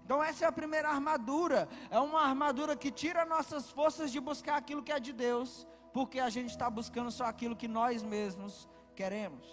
Então, 0.04 0.22
essa 0.22 0.44
é 0.44 0.48
a 0.48 0.52
primeira 0.52 0.88
armadura. 0.88 1.68
É 1.90 2.00
uma 2.00 2.22
armadura 2.22 2.74
que 2.74 2.90
tira 2.90 3.26
nossas 3.26 3.70
forças 3.70 4.10
de 4.10 4.18
buscar 4.18 4.56
aquilo 4.56 4.82
que 4.82 4.90
é 4.90 4.98
de 4.98 5.12
Deus, 5.12 5.66
porque 5.92 6.18
a 6.18 6.30
gente 6.30 6.50
está 6.50 6.70
buscando 6.70 7.10
só 7.10 7.24
aquilo 7.26 7.54
que 7.54 7.68
nós 7.68 8.02
mesmos 8.02 8.68
queremos. 8.94 9.46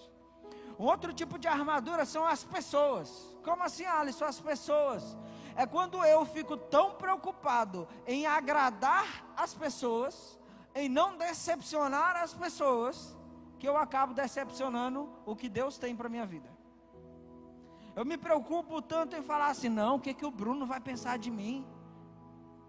Um 0.80 0.86
outro 0.86 1.14
tipo 1.14 1.38
de 1.38 1.48
armadura 1.48 2.06
são 2.06 2.26
as 2.26 2.44
pessoas. 2.44 3.36
Como 3.44 3.64
assim, 3.64 3.86
Alisson? 3.86 4.26
As 4.26 4.40
pessoas 4.40 5.18
é 5.56 5.66
quando 5.66 6.04
eu 6.04 6.26
fico 6.26 6.58
tão 6.58 6.92
preocupado 6.92 7.88
em 8.06 8.26
agradar 8.26 9.26
as 9.38 9.54
pessoas, 9.54 10.40
em 10.74 10.90
não 10.90 11.18
decepcionar 11.18 12.18
as 12.18 12.34
pessoas, 12.34 13.16
que 13.58 13.68
eu 13.68 13.78
acabo 13.78 14.14
decepcionando 14.14 15.10
o 15.26 15.36
que 15.36 15.48
Deus 15.48 15.78
tem 15.78 15.96
para 15.96 16.10
minha 16.10 16.26
vida. 16.26 16.50
Eu 17.96 18.04
me 18.04 18.18
preocupo 18.18 18.82
tanto 18.82 19.16
em 19.16 19.24
falar 19.24 19.48
assim, 19.48 19.70
não, 19.70 19.96
o 19.96 20.00
que, 20.00 20.14
que 20.14 20.26
o 20.26 20.32
Bruno 20.32 20.66
vai 20.66 20.82
pensar 20.82 21.18
de 21.18 21.32
mim? 21.32 21.66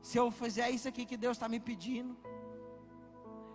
Se 0.00 0.16
eu 0.16 0.30
fizer 0.30 0.70
isso 0.70 0.88
aqui 0.88 1.04
que 1.04 1.16
Deus 1.16 1.36
está 1.36 1.48
me 1.48 1.58
pedindo. 1.58 2.16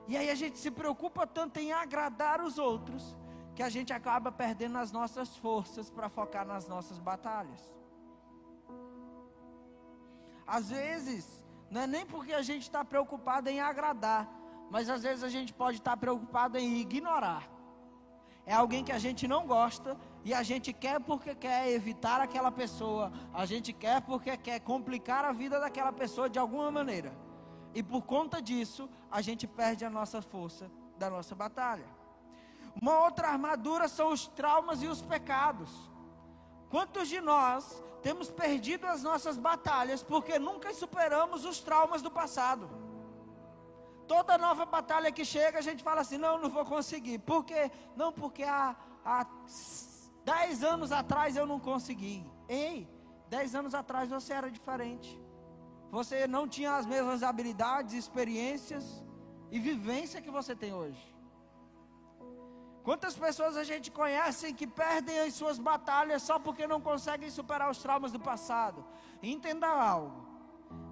E 0.05 0.17
aí 0.17 0.29
a 0.29 0.35
gente 0.35 0.57
se 0.57 0.69
preocupa 0.69 1.25
tanto 1.25 1.57
em 1.57 1.71
agradar 1.71 2.41
os 2.41 2.57
outros, 2.57 3.15
que 3.55 3.63
a 3.63 3.69
gente 3.69 3.93
acaba 3.93 4.29
perdendo 4.29 4.77
as 4.77 4.91
nossas 4.91 5.37
forças 5.37 5.89
para 5.89 6.09
focar 6.09 6.45
nas 6.45 6.67
nossas 6.67 6.99
batalhas. 6.99 7.80
Às 10.57 10.69
vezes, 10.69 11.25
não 11.69 11.81
é 11.83 11.87
nem 11.87 12.05
porque 12.05 12.33
a 12.33 12.41
gente 12.41 12.63
está 12.63 12.83
preocupado 12.83 13.47
em 13.49 13.61
agradar, 13.61 14.29
mas 14.69 14.89
às 14.89 15.01
vezes 15.01 15.23
a 15.23 15.29
gente 15.29 15.53
pode 15.53 15.77
estar 15.77 15.91
tá 15.91 15.97
preocupado 15.97 16.57
em 16.57 16.77
ignorar. 16.79 17.43
É 18.45 18.53
alguém 18.53 18.83
que 18.83 18.91
a 18.91 18.99
gente 18.99 19.29
não 19.29 19.47
gosta 19.47 19.97
e 20.25 20.33
a 20.33 20.43
gente 20.43 20.73
quer 20.73 20.99
porque 20.99 21.33
quer 21.33 21.69
evitar 21.71 22.19
aquela 22.19 22.51
pessoa, 22.51 23.13
a 23.33 23.45
gente 23.45 23.71
quer 23.71 24.01
porque 24.01 24.35
quer 24.35 24.59
complicar 24.59 25.23
a 25.23 25.31
vida 25.31 25.57
daquela 25.57 25.93
pessoa 25.93 26.29
de 26.29 26.37
alguma 26.37 26.69
maneira. 26.69 27.13
E 27.73 27.81
por 27.81 28.01
conta 28.01 28.41
disso, 28.41 28.89
a 29.09 29.21
gente 29.21 29.47
perde 29.47 29.85
a 29.85 29.89
nossa 29.89 30.21
força 30.21 30.69
da 30.97 31.09
nossa 31.09 31.33
batalha. 31.33 31.87
Uma 32.81 32.99
outra 33.05 33.29
armadura 33.29 33.87
são 33.87 34.09
os 34.11 34.27
traumas 34.27 34.83
e 34.83 34.87
os 34.87 35.01
pecados. 35.01 35.71
Quantos 36.71 37.09
de 37.09 37.19
nós 37.19 37.83
temos 38.01 38.31
perdido 38.31 38.87
as 38.87 39.03
nossas 39.03 39.37
batalhas 39.37 40.01
porque 40.01 40.39
nunca 40.39 40.73
superamos 40.73 41.43
os 41.43 41.59
traumas 41.59 42.01
do 42.01 42.09
passado? 42.09 42.69
Toda 44.07 44.37
nova 44.37 44.65
batalha 44.65 45.11
que 45.11 45.25
chega, 45.25 45.59
a 45.59 45.61
gente 45.61 45.83
fala 45.83 45.99
assim: 46.01 46.17
não, 46.17 46.37
não 46.37 46.49
vou 46.49 46.63
conseguir. 46.63 47.19
Por 47.19 47.43
quê? 47.43 47.69
Não, 47.95 48.11
porque 48.13 48.43
há, 48.43 48.75
há 49.03 49.27
dez 50.23 50.63
anos 50.63 50.93
atrás 50.93 51.35
eu 51.35 51.45
não 51.45 51.59
consegui. 51.59 52.25
Ei, 52.47 52.87
dez 53.29 53.53
anos 53.53 53.75
atrás 53.75 54.09
você 54.09 54.31
era 54.31 54.49
diferente. 54.49 55.21
Você 55.91 56.25
não 56.25 56.47
tinha 56.47 56.77
as 56.77 56.85
mesmas 56.85 57.21
habilidades, 57.21 57.93
experiências 57.93 59.03
e 59.51 59.59
vivência 59.59 60.21
que 60.21 60.31
você 60.31 60.55
tem 60.55 60.73
hoje. 60.73 61.10
Quantas 62.83 63.15
pessoas 63.15 63.55
a 63.55 63.63
gente 63.63 63.91
conhece 63.91 64.53
que 64.53 64.65
perdem 64.65 65.19
as 65.19 65.35
suas 65.35 65.59
batalhas 65.59 66.23
só 66.23 66.39
porque 66.39 66.65
não 66.65 66.81
conseguem 66.81 67.29
superar 67.29 67.69
os 67.69 67.77
traumas 67.77 68.11
do 68.11 68.19
passado? 68.19 68.83
Entenda 69.21 69.67
algo. 69.67 70.25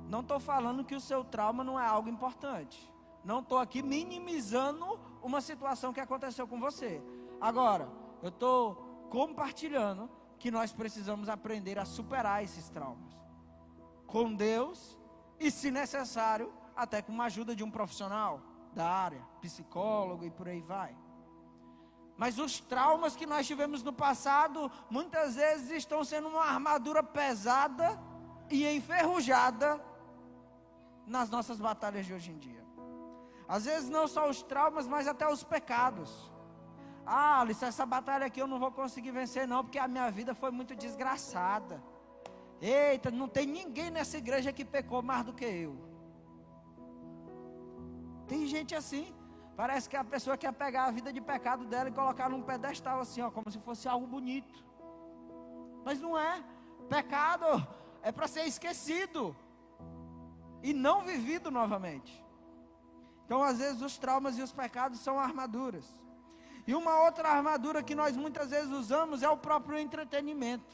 Não 0.08 0.20
estou 0.22 0.40
falando 0.40 0.84
que 0.84 0.96
o 0.96 1.02
seu 1.02 1.24
trauma 1.24 1.64
não 1.64 1.80
é 1.80 1.86
algo 1.86 2.10
importante. 2.10 2.92
Não 3.24 3.40
estou 3.40 3.58
aqui 3.58 3.82
minimizando 3.82 5.00
uma 5.22 5.42
situação 5.42 5.92
que 5.92 6.00
aconteceu 6.00 6.48
com 6.48 6.60
você. 6.60 7.02
Agora, 7.42 7.90
eu 8.22 8.30
estou 8.30 8.76
compartilhando 9.10 10.10
que 10.38 10.52
nós 10.52 10.72
precisamos 10.72 11.28
aprender 11.28 11.80
a 11.80 11.86
superar 11.86 12.44
esses 12.44 12.70
traumas. 12.70 13.18
Com 14.06 14.34
Deus 14.34 14.98
e, 15.40 15.50
se 15.50 15.72
necessário, 15.72 16.54
até 16.76 17.02
com 17.02 17.20
a 17.22 17.26
ajuda 17.26 17.56
de 17.56 17.64
um 17.64 17.72
profissional 17.72 18.42
da 18.74 18.88
área, 18.88 19.22
psicólogo 19.42 20.24
e 20.24 20.32
por 20.32 20.48
aí 20.48 20.62
vai. 20.62 20.96
Mas 22.22 22.38
os 22.38 22.60
traumas 22.60 23.16
que 23.16 23.26
nós 23.26 23.48
tivemos 23.48 23.82
no 23.82 23.94
passado, 23.94 24.70
muitas 24.90 25.36
vezes 25.36 25.72
estão 25.72 26.04
sendo 26.04 26.28
uma 26.28 26.44
armadura 26.44 27.02
pesada 27.02 27.98
e 28.50 28.68
enferrujada 28.68 29.82
nas 31.08 31.30
nossas 31.30 31.62
batalhas 31.62 32.06
de 32.06 32.14
hoje 32.14 32.32
em 32.32 32.38
dia. 32.38 32.66
Às 33.48 33.64
vezes 33.64 33.90
não 33.90 34.06
só 34.06 34.30
os 34.30 34.42
traumas, 34.44 34.86
mas 34.86 35.08
até 35.08 35.32
os 35.32 35.44
pecados. 35.44 36.12
Ah, 37.06 37.40
Alice, 37.40 37.64
essa 37.64 37.86
batalha 37.86 38.26
aqui 38.26 38.42
eu 38.42 38.48
não 38.48 38.60
vou 38.60 38.72
conseguir 38.72 39.12
vencer 39.12 39.48
não, 39.48 39.64
porque 39.64 39.80
a 39.80 39.88
minha 39.88 40.12
vida 40.12 40.36
foi 40.36 40.52
muito 40.52 40.76
desgraçada. 40.76 41.82
Eita, 42.62 43.10
não 43.10 43.30
tem 43.30 43.48
ninguém 43.48 43.90
nessa 43.90 44.18
igreja 44.18 44.52
que 44.52 44.66
pecou 44.66 45.02
mais 45.02 45.24
do 45.24 45.32
que 45.32 45.46
eu. 45.46 45.74
Tem 48.28 48.46
gente 48.46 48.76
assim. 48.76 49.16
Parece 49.60 49.90
que 49.90 49.98
a 49.98 50.06
pessoa 50.06 50.38
quer 50.38 50.54
pegar 50.54 50.86
a 50.86 50.92
vida 50.92 51.12
de 51.12 51.20
pecado 51.20 51.66
dela 51.66 51.90
e 51.90 51.92
colocar 51.92 52.30
num 52.30 52.42
pedestal 52.42 53.02
assim, 53.02 53.22
ó, 53.22 53.30
como 53.30 53.52
se 53.52 53.60
fosse 53.60 53.90
algo 53.90 54.08
bonito. 54.08 54.64
Mas 55.84 56.00
não 56.00 56.18
é. 56.18 56.42
Pecado 56.88 57.46
é 58.02 58.10
para 58.10 58.26
ser 58.26 58.46
esquecido 58.46 59.36
e 60.64 60.72
não 60.74 61.02
vivido 61.02 61.52
novamente. 61.52 62.26
Então, 63.26 63.44
às 63.44 63.58
vezes, 63.58 63.82
os 63.82 63.98
traumas 63.98 64.38
e 64.38 64.42
os 64.42 64.54
pecados 64.54 65.02
são 65.02 65.20
armaduras. 65.20 65.86
E 66.66 66.74
uma 66.74 67.02
outra 67.02 67.28
armadura 67.28 67.84
que 67.84 67.94
nós 67.94 68.16
muitas 68.16 68.52
vezes 68.52 68.72
usamos 68.72 69.22
é 69.24 69.30
o 69.30 69.36
próprio 69.36 69.78
entretenimento. 69.78 70.74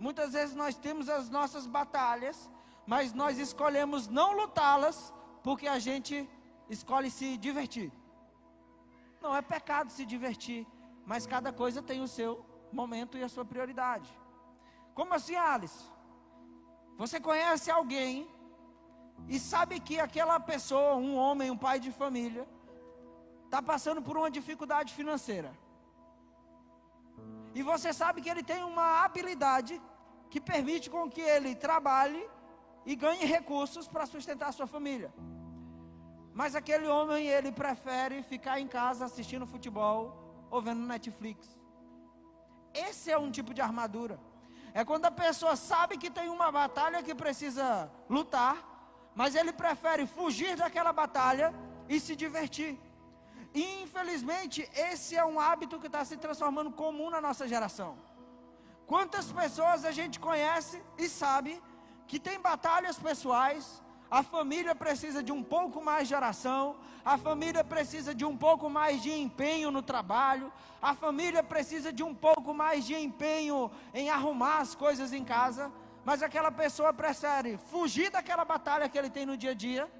Muitas 0.00 0.32
vezes 0.32 0.56
nós 0.56 0.74
temos 0.76 1.08
as 1.08 1.30
nossas 1.30 1.64
batalhas, 1.64 2.50
mas 2.84 3.12
nós 3.12 3.38
escolhemos 3.38 4.08
não 4.08 4.32
lutá-las 4.32 5.14
porque 5.44 5.68
a 5.68 5.78
gente 5.78 6.28
escolhe 6.68 7.10
se 7.10 7.36
divertir. 7.36 7.92
Não 9.20 9.34
é 9.34 9.42
pecado 9.42 9.90
se 9.90 10.04
divertir, 10.04 10.66
mas 11.04 11.26
cada 11.26 11.52
coisa 11.52 11.82
tem 11.82 12.00
o 12.00 12.08
seu 12.08 12.44
momento 12.72 13.16
e 13.16 13.22
a 13.22 13.28
sua 13.28 13.44
prioridade. 13.44 14.10
Como 14.94 15.14
assim, 15.14 15.36
Alice? 15.36 15.84
Você 16.96 17.20
conhece 17.20 17.70
alguém 17.70 18.28
e 19.26 19.38
sabe 19.38 19.80
que 19.80 19.98
aquela 19.98 20.38
pessoa, 20.38 20.96
um 20.96 21.16
homem, 21.16 21.50
um 21.50 21.56
pai 21.56 21.80
de 21.80 21.90
família, 21.90 22.46
está 23.44 23.62
passando 23.62 24.02
por 24.02 24.16
uma 24.16 24.30
dificuldade 24.30 24.92
financeira. 24.92 25.52
E 27.54 27.62
você 27.62 27.92
sabe 27.92 28.20
que 28.20 28.28
ele 28.28 28.42
tem 28.42 28.62
uma 28.62 29.04
habilidade 29.04 29.80
que 30.30 30.40
permite 30.40 30.90
com 30.90 31.10
que 31.10 31.20
ele 31.20 31.54
trabalhe 31.54 32.28
e 32.84 32.94
ganhe 32.94 33.24
recursos 33.24 33.88
para 33.88 34.06
sustentar 34.06 34.48
a 34.48 34.52
sua 34.52 34.66
família. 34.66 35.12
Mas 36.38 36.54
aquele 36.54 36.86
homem, 36.86 37.26
ele 37.36 37.50
prefere 37.50 38.16
ficar 38.22 38.56
em 38.60 38.68
casa 38.68 39.04
assistindo 39.06 39.44
futebol 39.54 40.00
ou 40.52 40.62
vendo 40.66 40.90
Netflix. 40.92 41.38
Esse 42.72 43.10
é 43.10 43.18
um 43.18 43.30
tipo 43.36 43.52
de 43.52 43.60
armadura. 43.60 44.16
É 44.72 44.84
quando 44.90 45.06
a 45.06 45.10
pessoa 45.10 45.54
sabe 45.56 45.98
que 46.02 46.10
tem 46.18 46.28
uma 46.28 46.52
batalha 46.52 47.02
que 47.02 47.12
precisa 47.22 47.90
lutar, 48.08 48.56
mas 49.16 49.34
ele 49.34 49.52
prefere 49.52 50.06
fugir 50.06 50.54
daquela 50.62 50.92
batalha 50.92 51.48
e 51.88 51.98
se 51.98 52.14
divertir. 52.14 52.72
Infelizmente, 53.52 54.60
esse 54.90 55.16
é 55.16 55.24
um 55.24 55.40
hábito 55.40 55.80
que 55.80 55.88
está 55.88 56.04
se 56.04 56.16
transformando 56.16 56.70
comum 56.70 57.10
na 57.10 57.20
nossa 57.20 57.48
geração. 57.48 57.98
Quantas 58.86 59.32
pessoas 59.32 59.84
a 59.84 59.90
gente 59.90 60.20
conhece 60.20 60.80
e 60.96 61.08
sabe 61.08 61.60
que 62.06 62.20
tem 62.20 62.38
batalhas 62.40 62.96
pessoais, 62.96 63.82
a 64.10 64.22
família 64.22 64.74
precisa 64.74 65.22
de 65.22 65.32
um 65.32 65.42
pouco 65.42 65.82
mais 65.82 66.08
de 66.08 66.14
oração, 66.14 66.76
a 67.04 67.18
família 67.18 67.62
precisa 67.62 68.14
de 68.14 68.24
um 68.24 68.36
pouco 68.36 68.70
mais 68.70 69.02
de 69.02 69.12
empenho 69.12 69.70
no 69.70 69.82
trabalho, 69.82 70.52
a 70.80 70.94
família 70.94 71.42
precisa 71.42 71.92
de 71.92 72.02
um 72.02 72.14
pouco 72.14 72.54
mais 72.54 72.86
de 72.86 72.94
empenho 72.94 73.70
em 73.92 74.08
arrumar 74.08 74.58
as 74.58 74.74
coisas 74.74 75.12
em 75.12 75.24
casa, 75.24 75.70
mas 76.04 76.22
aquela 76.22 76.50
pessoa 76.50 76.92
prefere 76.92 77.58
fugir 77.58 78.10
daquela 78.10 78.44
batalha 78.44 78.88
que 78.88 78.96
ele 78.96 79.10
tem 79.10 79.26
no 79.26 79.36
dia 79.36 79.50
a 79.50 79.54
dia 79.54 79.90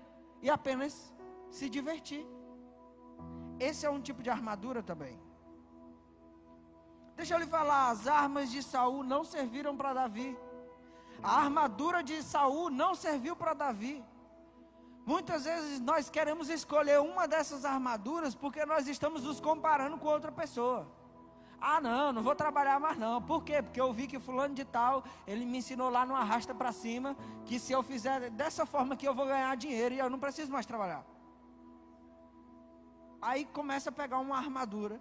e 0.41 0.49
apenas 0.49 1.13
se 1.51 1.69
divertir. 1.69 2.27
Esse 3.61 3.85
é 3.85 3.91
um 3.91 4.01
tipo 4.01 4.23
de 4.23 4.31
armadura 4.31 4.83
também. 4.83 5.21
Deixa 7.17 7.35
eu 7.35 7.41
lhe 7.41 7.47
falar, 7.47 7.91
as 7.91 8.07
armas 8.07 8.51
de 8.51 8.63
Saul 8.63 9.03
não 9.03 9.25
serviram 9.25 9.77
para 9.77 9.93
Davi. 9.93 10.39
A 11.23 11.41
armadura 11.41 12.03
de 12.03 12.23
Saul 12.23 12.71
não 12.71 12.95
serviu 12.95 13.35
para 13.35 13.55
Davi. 13.55 14.05
Muitas 15.05 15.45
vezes 15.45 15.81
nós 15.81 16.11
queremos 16.11 16.49
escolher 16.49 17.01
uma 17.01 17.27
dessas 17.27 17.65
armaduras 17.65 18.35
porque 18.35 18.65
nós 18.65 18.87
estamos 18.87 19.25
nos 19.25 19.41
comparando 19.41 19.97
com 19.99 20.07
outra 20.07 20.31
pessoa. 20.31 20.87
Ah, 21.61 21.81
não, 21.81 22.13
não 22.13 22.23
vou 22.23 22.37
trabalhar 22.37 22.79
mais 22.79 22.97
não. 22.97 23.21
Por 23.21 23.43
quê? 23.43 23.61
Porque 23.63 23.81
eu 23.81 23.93
vi 23.93 24.07
que 24.07 24.21
fulano 24.21 24.55
de 24.55 24.65
tal, 24.65 25.03
ele 25.27 25.45
me 25.45 25.59
ensinou 25.59 25.91
lá 25.91 26.07
no 26.07 26.15
arrasta 26.15 26.55
para 26.55 26.71
cima, 26.71 27.17
que 27.47 27.59
se 27.59 27.73
eu 27.73 27.83
fizer 27.83 28.31
dessa 28.31 28.65
forma 28.65 28.97
que 28.97 29.09
eu 29.09 29.15
vou 29.15 29.27
ganhar 29.27 29.57
dinheiro 29.57 29.95
e 29.95 29.99
eu 29.99 30.09
não 30.09 30.19
preciso 30.21 30.53
mais 30.53 30.67
trabalhar. 30.67 31.05
Aí 33.21 33.45
começa 33.47 33.89
a 33.89 33.93
pegar 33.93 34.19
uma 34.19 34.37
armadura 34.37 35.01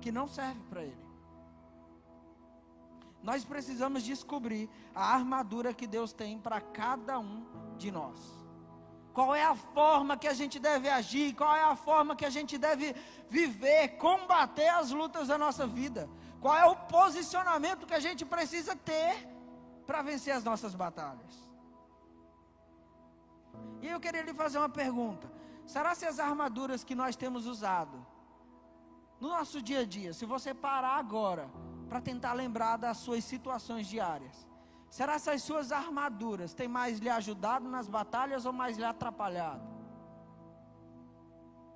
que 0.00 0.10
não 0.10 0.26
serve 0.26 0.60
para 0.68 0.82
ele 0.82 1.03
nós 3.24 3.42
precisamos 3.42 4.02
descobrir 4.02 4.68
a 4.94 5.14
armadura 5.14 5.72
que 5.72 5.86
Deus 5.86 6.12
tem 6.12 6.38
para 6.38 6.60
cada 6.60 7.18
um 7.18 7.42
de 7.78 7.90
nós. 7.90 8.18
Qual 9.14 9.34
é 9.34 9.42
a 9.42 9.54
forma 9.54 10.14
que 10.14 10.28
a 10.28 10.34
gente 10.34 10.58
deve 10.58 10.90
agir, 10.90 11.34
qual 11.34 11.56
é 11.56 11.64
a 11.64 11.74
forma 11.74 12.14
que 12.14 12.26
a 12.26 12.28
gente 12.28 12.58
deve 12.58 12.94
viver, 13.26 13.96
combater 13.96 14.68
as 14.68 14.90
lutas 14.90 15.28
da 15.28 15.38
nossa 15.38 15.66
vida, 15.66 16.06
qual 16.38 16.54
é 16.54 16.66
o 16.66 16.76
posicionamento 16.76 17.86
que 17.86 17.94
a 17.94 18.04
gente 18.06 18.26
precisa 18.26 18.76
ter 18.76 19.26
para 19.86 20.02
vencer 20.02 20.34
as 20.34 20.44
nossas 20.44 20.74
batalhas. 20.74 21.34
E 23.80 23.88
eu 23.88 23.98
queria 24.00 24.22
lhe 24.22 24.34
fazer 24.34 24.58
uma 24.58 24.68
pergunta: 24.68 25.32
será 25.64 25.94
se 25.94 26.04
as 26.04 26.18
armaduras 26.18 26.84
que 26.84 26.94
nós 26.94 27.16
temos 27.16 27.46
usado 27.46 28.06
no 29.18 29.28
nosso 29.28 29.62
dia 29.62 29.80
a 29.80 29.86
dia, 29.86 30.12
se 30.12 30.26
você 30.26 30.52
parar 30.52 30.98
agora 30.98 31.48
para 31.94 32.00
tentar 32.00 32.32
lembrar 32.32 32.76
das 32.76 32.96
suas 32.96 33.22
situações 33.22 33.86
diárias. 33.86 34.48
Será 34.90 35.12
que 35.20 35.30
as 35.30 35.42
suas 35.44 35.70
armaduras 35.70 36.52
têm 36.52 36.66
mais 36.66 36.98
lhe 36.98 37.08
ajudado 37.08 37.68
nas 37.68 37.88
batalhas 37.88 38.44
ou 38.44 38.52
mais 38.52 38.76
lhe 38.76 38.84
atrapalhado? 38.84 39.62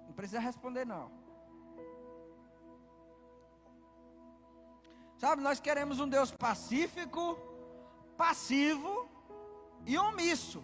Não 0.08 0.12
precisa 0.12 0.40
responder 0.40 0.84
não. 0.84 1.08
Sabe, 5.18 5.40
nós 5.40 5.60
queremos 5.60 6.00
um 6.00 6.08
Deus 6.08 6.32
pacífico, 6.32 7.38
passivo 8.16 9.08
e 9.86 9.96
omisso. 9.96 10.60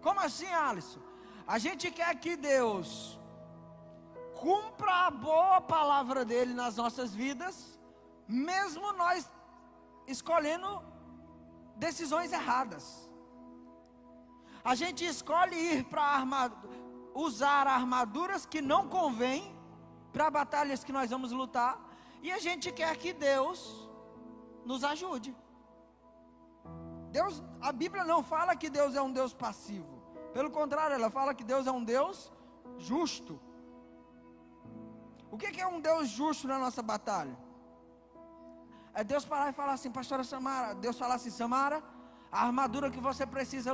Como 0.00 0.18
assim, 0.18 0.48
Alisson? 0.48 1.00
A 1.46 1.58
gente 1.58 1.90
quer 1.90 2.18
que 2.18 2.36
Deus 2.36 3.20
cumpra 4.40 5.08
a 5.08 5.10
boa 5.10 5.60
palavra 5.60 6.24
dele 6.24 6.54
nas 6.54 6.76
nossas 6.76 7.14
vidas, 7.14 7.78
mesmo 8.28 8.92
nós 8.92 9.30
escolhendo 10.06 10.82
decisões 11.76 12.32
erradas. 12.32 13.10
A 14.64 14.74
gente 14.74 15.04
escolhe 15.04 15.56
ir 15.56 15.84
para 15.84 16.50
usar 17.14 17.66
armaduras 17.66 18.46
que 18.46 18.60
não 18.60 18.88
convém 18.88 19.54
para 20.12 20.30
batalhas 20.30 20.82
que 20.84 20.92
nós 20.92 21.10
vamos 21.10 21.32
lutar, 21.32 21.78
e 22.22 22.30
a 22.32 22.38
gente 22.38 22.72
quer 22.72 22.96
que 22.96 23.12
Deus 23.12 23.88
nos 24.64 24.82
ajude. 24.84 25.36
Deus, 27.10 27.42
a 27.60 27.70
Bíblia 27.72 28.04
não 28.04 28.22
fala 28.22 28.56
que 28.56 28.70
Deus 28.70 28.94
é 28.94 29.02
um 29.02 29.12
Deus 29.12 29.34
passivo. 29.34 30.02
Pelo 30.32 30.50
contrário, 30.50 30.94
ela 30.94 31.10
fala 31.10 31.34
que 31.34 31.44
Deus 31.44 31.66
é 31.66 31.72
um 31.72 31.84
Deus 31.84 32.32
justo. 32.78 33.40
O 35.30 35.36
que 35.36 35.60
é 35.60 35.66
um 35.66 35.80
Deus 35.80 36.08
justo 36.08 36.48
na 36.48 36.58
nossa 36.58 36.82
batalha? 36.82 37.36
É 38.94 39.02
Deus 39.02 39.24
parar 39.24 39.50
e 39.50 39.52
falar 39.52 39.72
assim, 39.72 39.90
pastora 39.90 40.22
Samara, 40.22 40.74
Deus 40.74 40.96
falar 40.96 41.16
assim, 41.16 41.30
Samara, 41.30 41.82
a 42.30 42.46
armadura 42.46 42.90
que 42.90 43.00
você 43.00 43.26
precisa 43.26 43.72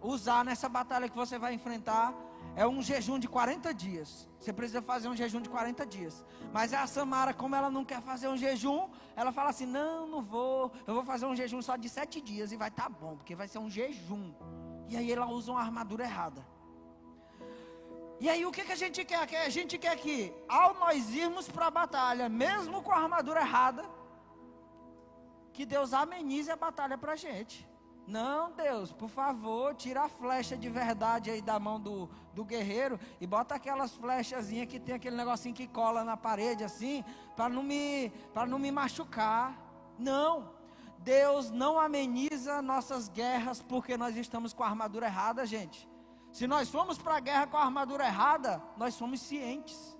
usar 0.00 0.44
nessa 0.44 0.68
batalha 0.68 1.08
que 1.08 1.16
você 1.16 1.38
vai 1.38 1.54
enfrentar 1.54 2.14
é 2.54 2.66
um 2.66 2.80
jejum 2.82 3.18
de 3.18 3.28
40 3.28 3.72
dias. 3.74 4.28
Você 4.38 4.52
precisa 4.52 4.80
fazer 4.80 5.08
um 5.08 5.16
jejum 5.16 5.40
de 5.40 5.48
40 5.48 5.84
dias. 5.86 6.24
Mas 6.52 6.72
a 6.72 6.86
Samara, 6.86 7.32
como 7.34 7.54
ela 7.54 7.70
não 7.70 7.84
quer 7.84 8.00
fazer 8.00 8.28
um 8.28 8.36
jejum, 8.36 8.88
ela 9.14 9.32
fala 9.32 9.50
assim: 9.50 9.66
Não, 9.66 10.06
não 10.06 10.22
vou. 10.22 10.72
Eu 10.86 10.94
vou 10.94 11.04
fazer 11.04 11.26
um 11.26 11.36
jejum 11.36 11.62
só 11.62 11.76
de 11.76 11.88
7 11.88 12.20
dias 12.20 12.50
e 12.52 12.56
vai 12.56 12.68
estar 12.68 12.84
tá 12.84 12.88
bom, 12.88 13.16
porque 13.16 13.34
vai 13.34 13.46
ser 13.46 13.58
um 13.58 13.70
jejum. 13.70 14.32
E 14.88 14.96
aí 14.96 15.10
ela 15.12 15.26
usa 15.26 15.52
uma 15.52 15.60
armadura 15.60 16.04
errada. 16.04 16.44
E 18.18 18.28
aí 18.28 18.44
o 18.44 18.50
que, 18.50 18.64
que 18.64 18.72
a 18.72 18.76
gente 18.76 19.04
quer? 19.04 19.18
A 19.46 19.48
gente 19.48 19.78
quer 19.78 19.96
que, 19.96 20.32
ao 20.48 20.74
nós 20.74 21.14
irmos 21.14 21.48
para 21.48 21.66
a 21.66 21.70
batalha, 21.70 22.28
mesmo 22.28 22.82
com 22.82 22.92
a 22.92 22.98
armadura 22.98 23.40
errada, 23.40 23.84
que 25.52 25.66
Deus 25.66 25.92
amenize 25.92 26.50
a 26.50 26.56
batalha 26.56 26.96
para 26.96 27.12
a 27.12 27.16
gente. 27.16 27.68
Não, 28.06 28.50
Deus, 28.52 28.92
por 28.92 29.08
favor, 29.08 29.74
tira 29.74 30.02
a 30.02 30.08
flecha 30.08 30.56
de 30.56 30.68
verdade 30.68 31.30
aí 31.30 31.40
da 31.40 31.60
mão 31.60 31.78
do, 31.78 32.08
do 32.34 32.44
guerreiro 32.44 32.98
e 33.20 33.26
bota 33.26 33.54
aquelas 33.54 33.92
flechazinhas 33.92 34.66
que 34.66 34.80
tem 34.80 34.96
aquele 34.96 35.16
negocinho 35.16 35.54
que 35.54 35.68
cola 35.68 36.02
na 36.02 36.16
parede 36.16 36.64
assim, 36.64 37.04
para 37.36 37.48
não 37.48 37.62
me 37.62 38.10
para 38.34 38.46
não 38.46 38.58
me 38.58 38.72
machucar. 38.72 39.56
Não. 39.98 40.50
Deus 40.98 41.50
não 41.50 41.78
ameniza 41.78 42.60
nossas 42.60 43.08
guerras 43.08 43.62
porque 43.62 43.96
nós 43.96 44.16
estamos 44.16 44.52
com 44.52 44.62
a 44.62 44.68
armadura 44.68 45.06
errada, 45.06 45.46
gente. 45.46 45.88
Se 46.32 46.46
nós 46.46 46.68
fomos 46.68 46.98
para 46.98 47.16
a 47.16 47.20
guerra 47.20 47.46
com 47.46 47.56
a 47.56 47.64
armadura 47.64 48.04
errada, 48.04 48.62
nós 48.76 48.94
somos 48.94 49.20
cientes. 49.20 49.96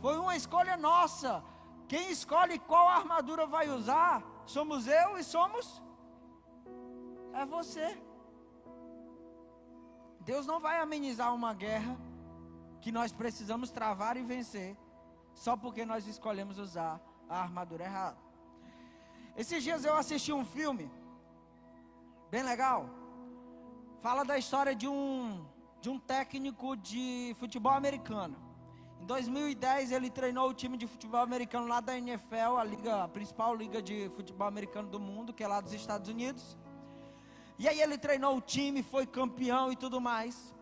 Foi 0.00 0.18
uma 0.18 0.36
escolha 0.36 0.76
nossa. 0.76 1.42
Quem 1.88 2.10
escolhe 2.10 2.58
qual 2.58 2.88
armadura 2.88 3.46
vai 3.46 3.68
usar, 3.68 4.22
somos 4.46 4.86
eu 4.86 5.18
e 5.18 5.24
somos 5.24 5.82
é 7.32 7.44
você. 7.44 7.98
Deus 10.20 10.46
não 10.46 10.60
vai 10.60 10.80
amenizar 10.80 11.34
uma 11.34 11.52
guerra 11.52 11.98
que 12.80 12.92
nós 12.92 13.12
precisamos 13.12 13.70
travar 13.70 14.16
e 14.16 14.22
vencer 14.22 14.76
só 15.34 15.56
porque 15.56 15.84
nós 15.84 16.06
escolhemos 16.06 16.58
usar 16.58 17.00
a 17.28 17.40
armadura 17.40 17.84
errada. 17.84 18.18
Esses 19.36 19.62
dias 19.62 19.84
eu 19.84 19.96
assisti 19.96 20.32
um 20.32 20.44
filme 20.44 20.90
bem 22.30 22.42
legal 22.42 22.88
fala 24.04 24.22
da 24.22 24.36
história 24.36 24.74
de 24.74 24.86
um, 24.86 25.46
de 25.80 25.88
um 25.88 25.98
técnico 25.98 26.76
de 26.76 27.34
futebol 27.38 27.72
americano. 27.72 28.36
Em 29.00 29.06
2010 29.06 29.92
ele 29.92 30.08
treinou 30.08 30.48
o 30.48 30.54
time 30.54 30.76
de 30.76 30.86
futebol 30.86 31.20
americano 31.20 31.66
lá 31.66 31.80
da 31.80 31.96
NFL, 31.96 32.56
a 32.58 32.64
liga, 32.64 33.04
a 33.04 33.08
principal 33.08 33.54
liga 33.54 33.82
de 33.82 34.08
futebol 34.10 34.48
americano 34.48 34.88
do 34.88 34.98
mundo, 34.98 35.32
que 35.32 35.44
é 35.44 35.48
lá 35.48 35.60
dos 35.60 35.72
Estados 35.72 36.08
Unidos. 36.08 36.56
E 37.58 37.68
aí 37.68 37.80
ele 37.80 37.98
treinou 37.98 38.36
o 38.36 38.40
time, 38.40 38.82
foi 38.82 39.06
campeão 39.06 39.70
e 39.70 39.76
tudo 39.76 40.00
mais. 40.00 40.54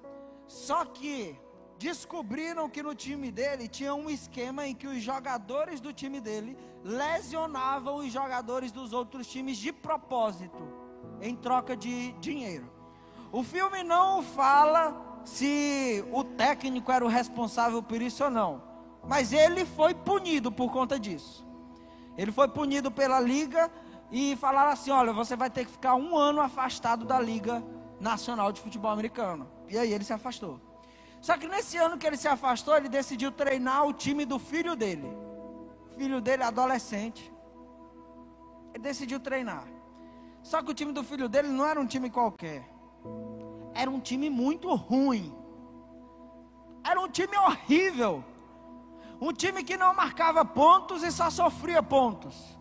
Só 0.46 0.84
que 0.84 1.38
descobriram 1.78 2.68
que 2.68 2.82
no 2.82 2.94
time 2.94 3.30
dele 3.30 3.66
tinha 3.66 3.94
um 3.94 4.08
esquema 4.08 4.66
em 4.66 4.74
que 4.74 4.86
os 4.86 5.02
jogadores 5.02 5.80
do 5.80 5.92
time 5.92 6.20
dele 6.20 6.56
lesionavam 6.84 7.96
os 7.96 8.12
jogadores 8.12 8.70
dos 8.70 8.92
outros 8.92 9.26
times 9.26 9.56
de 9.56 9.72
propósito, 9.72 10.62
em 11.20 11.34
troca 11.34 11.76
de 11.76 12.12
dinheiro. 12.12 12.70
O 13.32 13.42
filme 13.42 13.82
não 13.82 14.22
fala 14.22 15.11
se 15.24 16.04
o 16.12 16.24
técnico 16.24 16.90
era 16.90 17.04
o 17.04 17.08
responsável 17.08 17.82
por 17.82 18.00
isso 18.00 18.24
ou 18.24 18.30
não, 18.30 18.62
mas 19.06 19.32
ele 19.32 19.64
foi 19.64 19.94
punido 19.94 20.50
por 20.50 20.70
conta 20.72 20.98
disso. 20.98 21.46
Ele 22.16 22.30
foi 22.30 22.48
punido 22.48 22.90
pela 22.90 23.20
liga 23.20 23.70
e 24.10 24.36
falaram 24.36 24.70
assim: 24.70 24.90
olha, 24.90 25.12
você 25.12 25.34
vai 25.36 25.50
ter 25.50 25.64
que 25.64 25.72
ficar 25.72 25.94
um 25.94 26.16
ano 26.16 26.40
afastado 26.40 27.04
da 27.04 27.18
Liga 27.18 27.62
Nacional 27.98 28.52
de 28.52 28.60
Futebol 28.60 28.90
Americano. 28.90 29.48
E 29.68 29.78
aí 29.78 29.92
ele 29.92 30.04
se 30.04 30.12
afastou. 30.12 30.60
Só 31.20 31.38
que 31.38 31.46
nesse 31.46 31.76
ano 31.76 31.96
que 31.96 32.06
ele 32.06 32.16
se 32.16 32.28
afastou, 32.28 32.76
ele 32.76 32.88
decidiu 32.88 33.30
treinar 33.30 33.86
o 33.86 33.92
time 33.92 34.24
do 34.24 34.38
filho 34.38 34.74
dele. 34.76 35.16
filho 35.96 36.20
dele, 36.20 36.42
adolescente. 36.42 37.32
Ele 38.74 38.82
decidiu 38.82 39.20
treinar. 39.20 39.66
Só 40.42 40.62
que 40.62 40.70
o 40.70 40.74
time 40.74 40.92
do 40.92 41.04
filho 41.04 41.28
dele 41.28 41.48
não 41.48 41.64
era 41.64 41.80
um 41.80 41.86
time 41.86 42.10
qualquer 42.10 42.68
era 43.74 43.90
um 43.90 44.00
time 44.00 44.28
muito 44.28 44.74
ruim. 44.74 45.34
Era 46.84 47.00
um 47.00 47.08
time 47.08 47.36
horrível. 47.36 48.24
Um 49.20 49.32
time 49.32 49.62
que 49.62 49.76
não 49.76 49.94
marcava 49.94 50.44
pontos 50.44 51.02
e 51.02 51.10
só 51.10 51.30
sofria 51.30 51.82
pontos. 51.82 52.58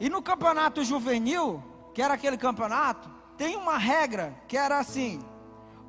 E 0.00 0.08
no 0.10 0.20
campeonato 0.20 0.84
juvenil, 0.84 1.62
que 1.94 2.02
era 2.02 2.14
aquele 2.14 2.36
campeonato, 2.36 3.08
tem 3.36 3.56
uma 3.56 3.78
regra 3.78 4.34
que 4.48 4.56
era 4.56 4.78
assim: 4.78 5.24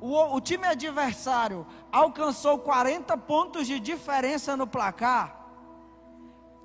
o, 0.00 0.36
o 0.36 0.40
time 0.40 0.66
adversário 0.66 1.66
alcançou 1.92 2.58
40 2.58 3.16
pontos 3.18 3.66
de 3.66 3.80
diferença 3.80 4.56
no 4.56 4.66
placar, 4.66 5.46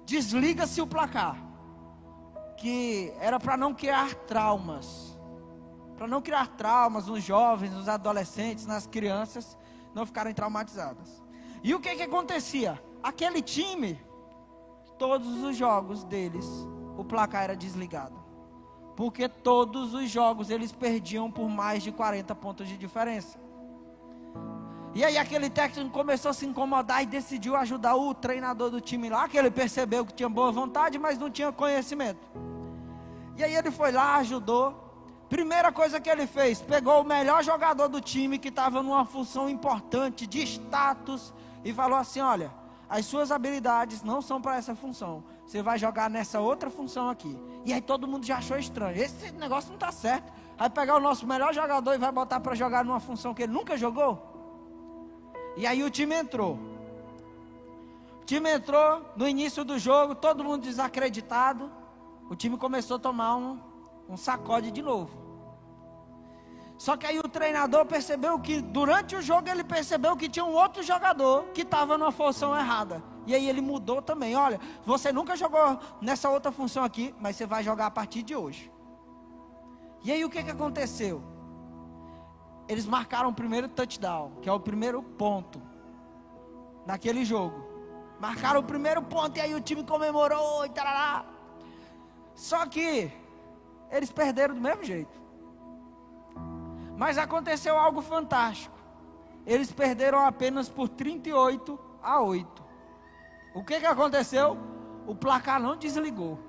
desliga-se 0.05 0.81
o 0.81 0.87
placar. 0.87 1.37
Que 2.57 3.13
era 3.19 3.39
para 3.39 3.57
não 3.57 3.73
criar 3.73 4.13
traumas 4.13 5.12
para 5.97 6.07
não 6.07 6.21
criar 6.21 6.47
traumas 6.47 7.07
nos 7.07 7.23
jovens, 7.23 7.71
nos 7.71 7.87
adolescentes, 7.87 8.65
nas 8.65 8.87
crianças, 8.87 9.57
não 9.93 10.05
ficarem 10.05 10.33
traumatizadas. 10.33 11.21
E 11.63 11.73
o 11.73 11.79
que 11.79 11.95
que 11.95 12.03
acontecia? 12.03 12.81
Aquele 13.01 13.41
time, 13.41 13.99
todos 14.97 15.43
os 15.43 15.55
jogos 15.55 16.03
deles, 16.03 16.45
o 16.97 17.03
placar 17.03 17.43
era 17.43 17.55
desligado. 17.55 18.21
Porque 18.95 19.27
todos 19.27 19.93
os 19.93 20.09
jogos 20.09 20.49
eles 20.49 20.71
perdiam 20.71 21.31
por 21.31 21.49
mais 21.49 21.81
de 21.83 21.91
40 21.91 22.35
pontos 22.35 22.67
de 22.67 22.77
diferença. 22.77 23.39
E 24.95 25.03
aí 25.03 25.17
aquele 25.17 25.49
técnico 25.49 25.89
começou 25.89 26.29
a 26.29 26.33
se 26.33 26.45
incomodar 26.45 27.01
e 27.01 27.07
decidiu 27.07 27.55
ajudar 27.55 27.95
o 27.95 28.13
treinador 28.13 28.69
do 28.69 28.79
time 28.79 29.09
lá, 29.09 29.27
que 29.27 29.35
ele 29.35 29.49
percebeu 29.49 30.05
que 30.05 30.13
tinha 30.13 30.29
boa 30.29 30.51
vontade, 30.51 30.99
mas 30.99 31.17
não 31.17 31.31
tinha 31.31 31.51
conhecimento. 31.51 32.21
E 33.35 33.43
aí 33.43 33.55
ele 33.55 33.71
foi 33.71 33.91
lá, 33.91 34.17
ajudou. 34.17 34.82
Primeira 35.33 35.71
coisa 35.71 35.99
que 35.99 36.07
ele 36.07 36.27
fez, 36.27 36.61
pegou 36.61 37.01
o 37.01 37.03
melhor 37.03 37.43
jogador 37.43 37.87
do 37.87 37.99
time 37.99 38.37
que 38.37 38.49
estava 38.49 38.83
numa 38.83 39.03
função 39.03 39.49
importante 39.49 40.27
de 40.27 40.43
status 40.43 41.33
e 41.65 41.73
falou 41.73 41.97
assim: 41.97 42.21
"Olha, 42.21 42.51
as 42.87 43.07
suas 43.07 43.31
habilidades 43.31 44.03
não 44.03 44.21
são 44.21 44.39
para 44.39 44.57
essa 44.57 44.75
função. 44.75 45.23
Você 45.43 45.63
vai 45.63 45.79
jogar 45.79 46.07
nessa 46.07 46.39
outra 46.39 46.69
função 46.69 47.09
aqui". 47.09 47.35
E 47.65 47.73
aí 47.73 47.81
todo 47.81 48.07
mundo 48.07 48.23
já 48.23 48.37
achou 48.37 48.59
estranho. 48.59 48.95
Esse 48.95 49.31
negócio 49.31 49.69
não 49.69 49.75
está 49.75 49.91
certo. 49.91 50.31
Vai 50.55 50.69
pegar 50.69 50.97
o 50.97 50.99
nosso 50.99 51.25
melhor 51.25 51.51
jogador 51.51 51.95
e 51.95 51.97
vai 51.97 52.11
botar 52.11 52.39
para 52.39 52.53
jogar 52.53 52.85
numa 52.85 52.99
função 52.99 53.33
que 53.33 53.41
ele 53.41 53.53
nunca 53.53 53.75
jogou? 53.75 54.21
E 55.57 55.65
aí 55.65 55.81
o 55.81 55.89
time 55.89 56.13
entrou. 56.13 56.59
O 58.21 58.25
time 58.25 58.51
entrou 58.51 59.01
no 59.15 59.27
início 59.27 59.65
do 59.65 59.79
jogo, 59.79 60.13
todo 60.13 60.43
mundo 60.43 60.61
desacreditado. 60.61 61.71
O 62.29 62.35
time 62.35 62.55
começou 62.55 62.97
a 62.97 62.99
tomar 62.99 63.35
um, 63.35 63.59
um 64.07 64.15
sacode 64.15 64.69
de 64.69 64.83
novo. 64.83 65.22
Só 66.83 66.97
que 66.97 67.07
aí 67.07 67.17
o 67.17 67.29
treinador 67.29 67.85
percebeu 67.85 68.37
que 68.37 68.59
durante 68.59 69.15
o 69.15 69.21
jogo 69.21 69.47
ele 69.47 69.63
percebeu 69.63 70.17
que 70.17 70.27
tinha 70.27 70.43
um 70.43 70.53
outro 70.53 70.83
jogador 70.83 71.45
que 71.53 71.61
estava 71.61 71.97
numa 71.97 72.11
função 72.11 72.53
errada. 72.53 73.01
E 73.25 73.33
aí 73.33 73.47
ele 73.47 73.61
mudou 73.61 74.01
também. 74.01 74.35
Olha, 74.35 74.59
você 74.83 75.09
nunca 75.09 75.37
jogou 75.37 75.79
nessa 76.01 76.29
outra 76.29 76.51
função 76.51 76.83
aqui, 76.83 77.15
mas 77.21 77.37
você 77.37 77.45
vai 77.45 77.63
jogar 77.63 77.85
a 77.85 77.91
partir 77.91 78.21
de 78.21 78.35
hoje. 78.35 78.69
E 80.03 80.11
aí 80.11 80.25
o 80.25 80.29
que, 80.29 80.43
que 80.43 80.51
aconteceu? 80.51 81.23
Eles 82.67 82.85
marcaram 82.85 83.29
o 83.29 83.33
primeiro 83.33 83.69
touchdown, 83.69 84.33
que 84.41 84.49
é 84.49 84.51
o 84.51 84.59
primeiro 84.59 85.01
ponto 85.01 85.61
naquele 86.85 87.23
jogo. 87.23 87.65
Marcaram 88.19 88.59
o 88.59 88.63
primeiro 88.63 89.01
ponto 89.01 89.37
e 89.37 89.39
aí 89.39 89.55
o 89.55 89.61
time 89.61 89.85
comemorou 89.85 90.65
e 90.65 90.69
tarará. 90.69 91.23
Só 92.35 92.65
que 92.65 93.09
eles 93.89 94.11
perderam 94.11 94.53
do 94.53 94.59
mesmo 94.59 94.83
jeito. 94.83 95.22
Mas 96.97 97.17
aconteceu 97.17 97.77
algo 97.77 98.01
fantástico. 98.01 98.75
Eles 99.45 99.71
perderam 99.71 100.25
apenas 100.25 100.69
por 100.69 100.87
38 100.87 101.79
a 102.01 102.21
8. 102.21 102.63
O 103.53 103.63
que, 103.63 103.79
que 103.79 103.85
aconteceu? 103.85 104.57
O 105.05 105.13
placar 105.13 105.59
não 105.59 105.75
desligou. 105.75 106.39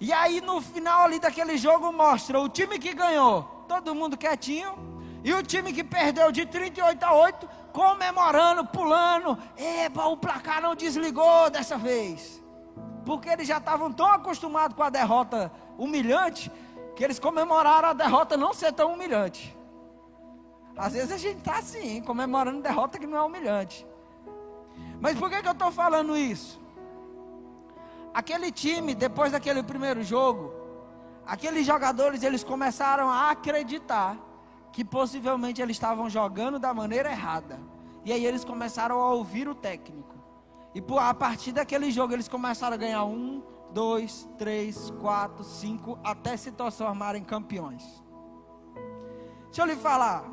E 0.00 0.12
aí 0.12 0.40
no 0.40 0.60
final 0.60 1.04
ali 1.04 1.18
daquele 1.18 1.56
jogo 1.56 1.92
mostra 1.92 2.40
o 2.40 2.48
time 2.48 2.78
que 2.78 2.92
ganhou, 2.92 3.42
todo 3.68 3.94
mundo 3.94 4.16
quietinho, 4.16 4.74
e 5.22 5.32
o 5.32 5.42
time 5.42 5.72
que 5.72 5.84
perdeu 5.84 6.30
de 6.32 6.44
38 6.44 7.02
a 7.02 7.14
8, 7.14 7.48
comemorando, 7.72 8.66
pulando. 8.66 9.38
Epa, 9.56 10.04
o 10.06 10.16
placar 10.16 10.60
não 10.60 10.74
desligou 10.74 11.48
dessa 11.48 11.78
vez. 11.78 12.42
Porque 13.06 13.28
eles 13.28 13.46
já 13.46 13.58
estavam 13.58 13.92
tão 13.92 14.06
acostumados 14.06 14.76
com 14.76 14.82
a 14.82 14.90
derrota 14.90 15.50
humilhante, 15.78 16.50
que 16.94 17.02
eles 17.02 17.18
comemoraram 17.18 17.88
a 17.88 17.92
derrota 17.92 18.36
não 18.36 18.52
ser 18.54 18.72
tão 18.72 18.92
humilhante. 18.92 19.56
Às 20.76 20.92
vezes 20.92 21.12
a 21.12 21.18
gente 21.18 21.38
está 21.38 21.58
assim, 21.58 22.00
comemorando 22.02 22.62
derrota 22.62 22.98
que 22.98 23.06
não 23.06 23.18
é 23.18 23.22
humilhante. 23.22 23.86
Mas 25.00 25.18
por 25.18 25.30
que, 25.30 25.40
que 25.42 25.48
eu 25.48 25.52
estou 25.52 25.70
falando 25.70 26.16
isso? 26.16 26.60
Aquele 28.12 28.50
time, 28.50 28.94
depois 28.94 29.32
daquele 29.32 29.62
primeiro 29.62 30.02
jogo, 30.02 30.52
aqueles 31.26 31.66
jogadores 31.66 32.22
eles 32.22 32.44
começaram 32.44 33.08
a 33.08 33.30
acreditar 33.30 34.16
que 34.72 34.84
possivelmente 34.84 35.62
eles 35.62 35.76
estavam 35.76 36.08
jogando 36.10 36.58
da 36.58 36.74
maneira 36.74 37.10
errada. 37.10 37.58
E 38.04 38.12
aí 38.12 38.24
eles 38.24 38.44
começaram 38.44 39.00
a 39.00 39.12
ouvir 39.12 39.48
o 39.48 39.54
técnico. 39.54 40.14
E 40.74 40.82
a 40.98 41.14
partir 41.14 41.52
daquele 41.52 41.90
jogo 41.90 42.12
eles 42.12 42.28
começaram 42.28 42.74
a 42.74 42.76
ganhar 42.76 43.04
um, 43.04 43.42
dois, 43.74 44.28
três, 44.38 44.90
quatro, 45.00 45.42
cinco, 45.42 45.98
até 46.04 46.36
se 46.36 46.52
transformarem 46.52 47.24
campeões. 47.24 47.82
Deixa 49.46 49.62
eu 49.62 49.66
lhe 49.66 49.76
falar. 49.76 50.24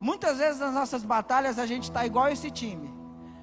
Muitas 0.00 0.38
vezes 0.38 0.60
nas 0.60 0.74
nossas 0.74 1.04
batalhas 1.04 1.58
a 1.58 1.64
gente 1.64 1.84
está 1.84 2.04
igual 2.04 2.28
esse 2.28 2.50
time, 2.50 2.92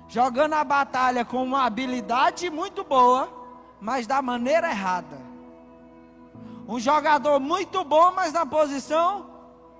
jogando 0.07 0.53
a 0.53 0.63
batalha 0.63 1.23
com 1.23 1.41
uma 1.41 1.65
habilidade 1.65 2.49
muito 2.49 2.83
boa, 2.83 3.31
mas 3.79 4.05
da 4.05 4.21
maneira 4.21 4.69
errada. 4.69 5.17
Um 6.67 6.79
jogador 6.79 7.39
muito 7.39 7.83
bom, 7.83 8.11
mas 8.11 8.33
na 8.33 8.45
posição 8.45 9.31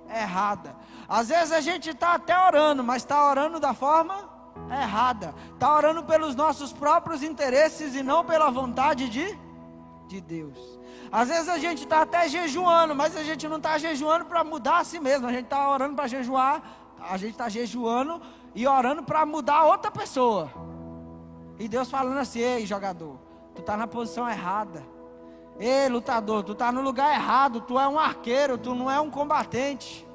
errada. 0.08 0.74
Às 1.08 1.28
vezes 1.28 1.52
a 1.52 1.60
gente 1.60 1.90
está 1.90 2.14
até 2.14 2.36
orando, 2.36 2.82
mas 2.82 3.02
está 3.02 3.28
orando 3.28 3.60
da 3.60 3.74
forma 3.74 4.31
errada. 4.70 5.34
Está 5.54 5.74
orando 5.74 6.02
pelos 6.04 6.34
nossos 6.34 6.72
próprios 6.72 7.22
interesses 7.22 7.94
e 7.94 8.02
não 8.02 8.24
pela 8.24 8.50
vontade 8.50 9.08
de, 9.08 9.38
de 10.08 10.20
Deus. 10.20 10.58
Às 11.10 11.28
vezes 11.28 11.48
a 11.48 11.58
gente 11.58 11.82
está 11.82 12.02
até 12.02 12.28
jejuando, 12.28 12.94
mas 12.94 13.16
a 13.16 13.22
gente 13.22 13.46
não 13.46 13.58
está 13.58 13.76
jejuando 13.76 14.24
para 14.24 14.42
mudar 14.42 14.78
a 14.78 14.84
si 14.84 14.98
mesmo. 14.98 15.26
A 15.26 15.32
gente 15.32 15.44
está 15.44 15.68
orando 15.68 15.94
para 15.94 16.08
jejuar, 16.08 16.62
a 16.98 17.16
gente 17.16 17.32
está 17.32 17.48
jejuando 17.48 18.20
e 18.54 18.66
orando 18.66 19.02
para 19.02 19.26
mudar 19.26 19.64
outra 19.64 19.90
pessoa. 19.90 20.50
E 21.58 21.68
Deus 21.68 21.90
falando 21.90 22.18
assim: 22.18 22.40
ei, 22.40 22.66
jogador, 22.66 23.18
tu 23.54 23.60
está 23.60 23.76
na 23.76 23.86
posição 23.86 24.28
errada. 24.28 24.82
Ei, 25.58 25.88
lutador, 25.88 26.42
tu 26.42 26.52
está 26.52 26.72
no 26.72 26.80
lugar 26.80 27.14
errado. 27.14 27.60
Tu 27.60 27.78
é 27.78 27.86
um 27.86 27.98
arqueiro, 27.98 28.56
tu 28.56 28.74
não 28.74 28.90
é 28.90 28.98
um 29.00 29.10
combatente. 29.10 30.06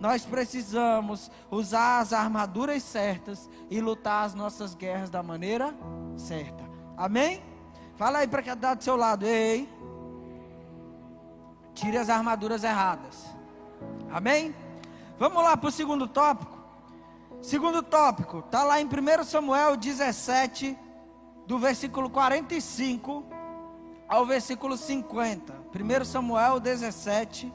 Nós 0.00 0.24
precisamos 0.24 1.30
usar 1.50 2.00
as 2.00 2.12
armaduras 2.12 2.82
certas 2.82 3.48
e 3.70 3.80
lutar 3.80 4.24
as 4.24 4.34
nossas 4.34 4.74
guerras 4.74 5.10
da 5.10 5.22
maneira 5.22 5.74
certa. 6.16 6.64
Amém? 6.96 7.42
Fala 7.96 8.18
aí 8.18 8.28
para 8.28 8.42
quem 8.42 8.52
está 8.52 8.74
do 8.74 8.84
seu 8.84 8.96
lado. 8.96 9.26
Ei, 9.26 9.68
Tire 11.78 11.96
as 11.96 12.08
armaduras 12.08 12.64
erradas. 12.64 13.24
Amém? 14.10 14.52
Vamos 15.16 15.44
lá 15.44 15.56
para 15.56 15.68
o 15.68 15.70
segundo 15.70 16.08
tópico. 16.08 16.58
Segundo 17.40 17.84
tópico, 17.84 18.40
está 18.40 18.64
lá 18.64 18.80
em 18.80 18.84
1 18.84 19.22
Samuel 19.22 19.76
17, 19.76 20.76
do 21.46 21.56
versículo 21.56 22.10
45 22.10 23.24
ao 24.08 24.26
versículo 24.26 24.76
50. 24.76 25.54
1 25.72 26.04
Samuel 26.04 26.58
17, 26.58 27.52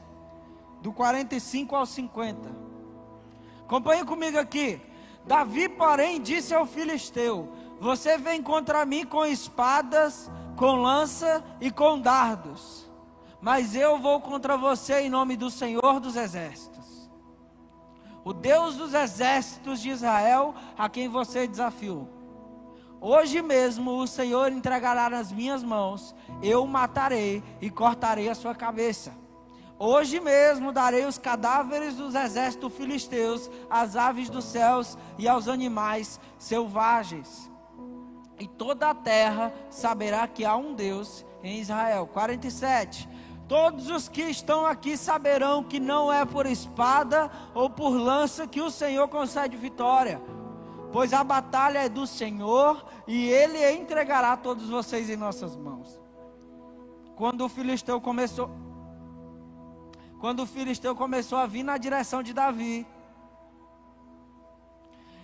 do 0.84 0.92
45 0.92 1.74
ao 1.74 1.84
50. 1.84 2.48
Acompanhe 3.64 4.04
comigo 4.04 4.38
aqui. 4.38 4.80
Davi, 5.26 5.68
porém, 5.68 6.20
disse 6.20 6.54
ao 6.54 6.64
filisteu: 6.64 7.48
Você 7.80 8.16
vem 8.16 8.40
contra 8.40 8.86
mim 8.86 9.04
com 9.04 9.26
espadas, 9.26 10.30
com 10.56 10.76
lança 10.76 11.42
e 11.60 11.72
com 11.72 11.98
dardos 11.98 12.84
mas 13.44 13.76
eu 13.76 13.98
vou 13.98 14.22
contra 14.22 14.56
você 14.56 15.00
em 15.00 15.10
nome 15.10 15.36
do 15.36 15.50
Senhor 15.50 16.00
dos 16.00 16.16
Exércitos, 16.16 17.10
o 18.24 18.32
Deus 18.32 18.74
dos 18.76 18.94
exércitos 18.94 19.82
de 19.82 19.90
Israel, 19.90 20.54
a 20.78 20.88
quem 20.88 21.08
você 21.08 21.46
desafiou. 21.46 22.08
Hoje 23.02 23.42
mesmo 23.42 23.98
o 23.98 24.06
Senhor 24.06 24.50
entregará 24.50 25.10
nas 25.10 25.30
minhas 25.30 25.62
mãos, 25.62 26.16
eu 26.42 26.64
o 26.64 26.66
matarei 26.66 27.42
e 27.60 27.68
cortarei 27.68 28.30
a 28.30 28.34
sua 28.34 28.54
cabeça. 28.54 29.12
Hoje 29.86 30.18
mesmo 30.18 30.72
darei 30.72 31.04
os 31.04 31.18
cadáveres 31.18 31.96
dos 31.96 32.14
exércitos 32.14 32.72
filisteus 32.72 33.50
às 33.68 33.96
aves 33.96 34.30
dos 34.30 34.46
céus 34.46 34.96
e 35.18 35.28
aos 35.28 35.46
animais 35.46 36.18
selvagens. 36.38 37.52
E 38.40 38.48
toda 38.48 38.88
a 38.88 38.94
terra 38.94 39.52
saberá 39.68 40.26
que 40.26 40.42
há 40.42 40.56
um 40.56 40.72
Deus 40.72 41.22
em 41.42 41.60
Israel. 41.60 42.06
47. 42.06 43.06
Todos 43.46 43.90
os 43.90 44.08
que 44.08 44.22
estão 44.22 44.64
aqui 44.64 44.96
saberão 44.96 45.62
que 45.62 45.78
não 45.78 46.10
é 46.10 46.24
por 46.24 46.46
espada 46.46 47.30
ou 47.52 47.68
por 47.68 47.90
lança 47.90 48.46
que 48.46 48.62
o 48.62 48.70
Senhor 48.70 49.06
concede 49.08 49.54
vitória, 49.54 50.18
pois 50.92 51.12
a 51.12 51.22
batalha 51.22 51.80
é 51.80 51.90
do 51.90 52.06
Senhor 52.06 52.82
e 53.06 53.28
Ele 53.28 53.70
entregará 53.72 54.34
todos 54.34 54.70
vocês 54.70 55.10
em 55.10 55.16
nossas 55.16 55.54
mãos. 55.54 56.00
Quando 57.16 57.44
o 57.44 57.50
filisteu 57.50 58.00
começou, 58.00 58.63
quando 60.24 60.40
o 60.40 60.46
filisteu 60.46 60.96
começou 60.96 61.36
a 61.36 61.44
vir 61.44 61.62
na 61.62 61.76
direção 61.76 62.22
de 62.22 62.32
Davi, 62.32 62.86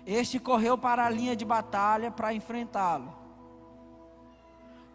este 0.05 0.38
correu 0.38 0.76
para 0.76 1.07
a 1.07 1.09
linha 1.09 1.34
de 1.34 1.42
batalha 1.42 2.11
para 2.11 2.34
enfrentá-lo 2.34 3.11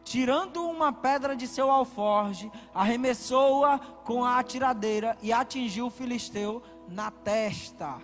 tirando 0.03 0.63
uma 0.63 0.93
pedra 0.93 1.35
de 1.35 1.47
seu 1.47 1.71
alforge, 1.71 2.51
arremessou-a 2.71 3.79
com 3.79 4.23
a 4.23 4.37
atiradeira 4.37 5.17
e 5.23 5.33
atingiu 5.33 5.87
o 5.87 5.89
filisteu 5.89 6.61
na 6.87 7.09
testa, 7.09 7.97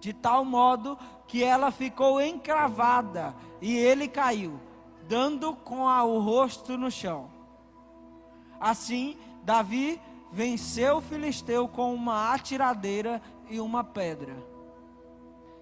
de 0.00 0.14
tal 0.14 0.42
modo 0.42 0.98
que 1.26 1.44
ela 1.44 1.70
ficou 1.70 2.18
encravada 2.18 3.36
e 3.60 3.76
ele 3.76 4.08
caiu, 4.08 4.58
dando 5.06 5.54
com 5.54 5.86
a, 5.86 6.02
o 6.02 6.18
rosto 6.18 6.78
no 6.78 6.90
chão. 6.90 7.30
Assim, 8.58 9.18
Davi 9.42 10.00
venceu 10.30 10.98
o 10.98 11.02
filisteu 11.02 11.68
com 11.68 11.94
uma 11.94 12.32
atiradeira 12.32 13.20
e 13.48 13.60
uma 13.60 13.82
pedra. 13.84 14.36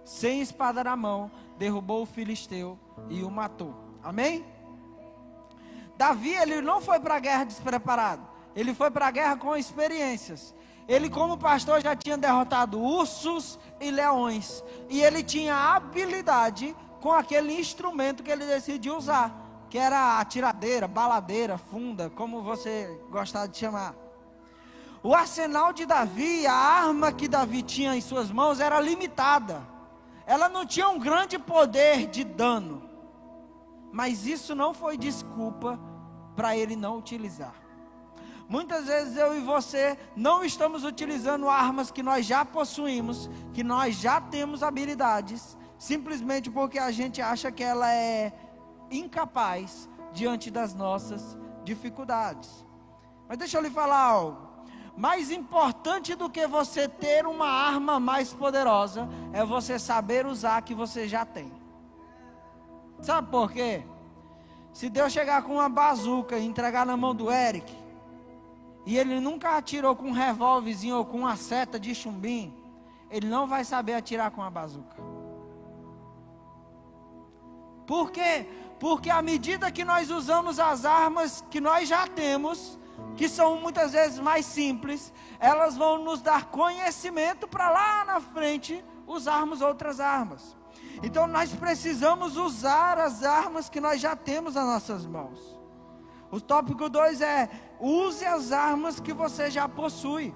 Sem 0.05 0.41
espada 0.41 0.85
na 0.85 0.97
mão, 0.97 1.31
derrubou 1.59 2.03
o 2.03 2.07
filisteu 2.07 2.79
e 3.09 3.23
o 3.23 3.31
matou. 3.31 3.75
Amém? 4.03 4.45
Davi, 5.97 6.35
ele 6.35 6.61
não 6.61 6.81
foi 6.81 7.01
para 7.01 7.17
a 7.17 7.21
guerra 7.21 7.45
despreparado. 7.45 8.23
Ele 8.55 8.75
foi 8.75 8.91
para 8.91 9.07
a 9.07 9.11
guerra 9.11 9.37
com 9.37 9.57
experiências. 9.57 10.55
Ele, 10.87 11.09
como 11.09 11.39
pastor, 11.39 11.81
já 11.81 11.97
tinha 11.97 12.19
derrotado 12.19 12.81
ursos 12.81 13.59
e 13.81 13.91
leões. 13.91 14.63
E 14.91 15.03
ele 15.03 15.23
tinha 15.23 15.55
habilidade 15.75 16.77
com 17.01 17.13
aquele 17.13 17.59
instrumento 17.59 18.23
que 18.23 18.31
ele 18.31 18.47
decidiu 18.47 18.97
usar, 18.97 19.35
que 19.71 19.79
era 19.79 20.19
a 20.19 20.25
tiradeira, 20.25 20.87
baladeira, 20.87 21.57
funda, 21.57 22.11
como 22.11 22.43
você 22.43 23.01
gostar 23.11 23.47
de 23.47 23.57
chamar. 23.57 24.04
O 25.05 25.15
arsenal 25.15 25.71
de 25.71 25.85
Davi, 25.85 26.47
a 26.47 26.55
arma 26.55 27.13
que 27.13 27.29
Davi 27.29 27.63
tinha 27.63 27.95
em 27.95 28.01
suas 28.01 28.31
mãos 28.31 28.59
era 28.59 28.81
limitada. 28.81 29.61
Ela 30.25 30.49
não 30.49 30.65
tinha 30.65 30.89
um 30.89 30.99
grande 30.99 31.39
poder 31.39 32.07
de 32.07 32.25
dano. 32.25 32.89
Mas 33.93 34.27
isso 34.27 34.55
não 34.55 34.73
foi 34.73 34.97
desculpa 34.97 35.79
para 36.35 36.57
ele 36.57 36.75
não 36.75 36.97
utilizar. 36.97 37.53
Muitas 38.49 38.87
vezes 38.87 39.19
eu 39.19 39.37
e 39.37 39.41
você 39.41 39.99
não 40.17 40.43
estamos 40.43 40.85
utilizando 40.85 41.51
armas 41.51 41.91
que 41.91 42.03
nós 42.03 42.25
já 42.25 42.43
possuímos, 42.43 43.29
que 43.53 43.63
nós 43.63 43.97
já 43.97 44.23
temos 44.23 44.63
habilidades, 44.63 45.55
simplesmente 45.79 46.51
porque 46.51 46.79
a 46.79 46.91
gente 46.91 47.21
acha 47.21 47.53
que 47.53 47.63
ela 47.63 47.93
é 47.93 48.33
incapaz 48.91 49.87
diante 50.15 50.51
das 50.51 50.75
nossas 50.75 51.37
dificuldades. 51.63 52.65
Mas 53.29 53.37
deixa 53.37 53.59
eu 53.59 53.63
lhe 53.63 53.71
falar 53.71 54.01
algo. 54.01 54.54
Mais 54.97 55.31
importante 55.31 56.15
do 56.15 56.31
que 56.31 56.47
você 56.47 56.89
ter 56.89 57.27
uma 57.27 57.49
arma 57.49 57.99
mais 57.99 58.33
poderosa 58.33 59.09
é 59.33 59.45
você 59.45 59.79
saber 59.79 60.25
usar 60.25 60.59
a 60.59 60.63
que 60.63 60.75
você 60.75 61.09
já 61.09 61.25
tem. 61.25 61.53
Sabe 63.01 63.29
por 63.29 63.51
quê? 63.51 63.83
Se 64.73 64.89
Deus 64.89 65.13
chegar 65.13 65.43
com 65.43 65.55
uma 65.55 65.69
bazuca 65.69 66.39
e 66.39 66.45
entregar 66.45 66.87
na 66.87 66.97
mão 66.97 67.15
do 67.15 67.31
Eric, 67.31 67.73
e 68.87 68.97
ele 68.97 69.19
nunca 69.19 69.57
atirou 69.57 69.97
com 69.97 70.09
um 70.09 70.13
revólverzinho 70.13 70.97
ou 70.97 71.05
com 71.05 71.21
uma 71.21 71.37
seta 71.37 71.79
de 71.79 71.95
chumbim, 71.95 72.55
ele 73.11 73.29
não 73.29 73.47
vai 73.47 73.65
saber 73.65 73.95
atirar 73.95 74.31
com 74.31 74.43
a 74.43 74.51
bazuca. 74.51 74.97
Por 77.87 78.11
quê? 78.11 78.47
Porque 78.79 79.11
à 79.11 79.23
medida 79.23 79.71
que 79.71 79.85
nós 79.85 80.11
usamos 80.11 80.59
as 80.59 80.85
armas 80.85 81.45
que 81.51 81.61
nós 81.61 81.89
já 81.89 82.07
temos, 82.07 82.79
que 83.17 83.29
são 83.29 83.61
muitas 83.61 83.93
vezes 83.93 84.19
mais 84.19 84.47
simples, 84.47 85.13
elas 85.39 85.77
vão 85.77 86.03
nos 86.03 86.21
dar 86.21 86.47
conhecimento 86.47 87.47
para 87.47 87.71
lá 87.71 88.05
na 88.05 88.21
frente 88.21 88.85
usarmos 89.07 89.61
outras 89.61 90.01
armas. 90.01 90.57
Então 91.03 91.27
nós 91.27 91.53
precisamos 91.53 92.37
usar 92.37 92.99
as 92.99 93.23
armas 93.23 93.69
que 93.69 93.81
nós 93.81 94.01
já 94.01 94.17
temos 94.17 94.55
nas 94.55 94.65
nossas 94.65 95.07
mãos. 95.07 95.59
O 96.31 96.41
tópico 96.41 96.89
2 96.89 97.21
é: 97.21 97.49
use 97.81 98.25
as 98.25 98.53
armas 98.53 99.01
que 99.01 99.13
você 99.13 99.51
já 99.51 99.69
possui. 99.69 100.35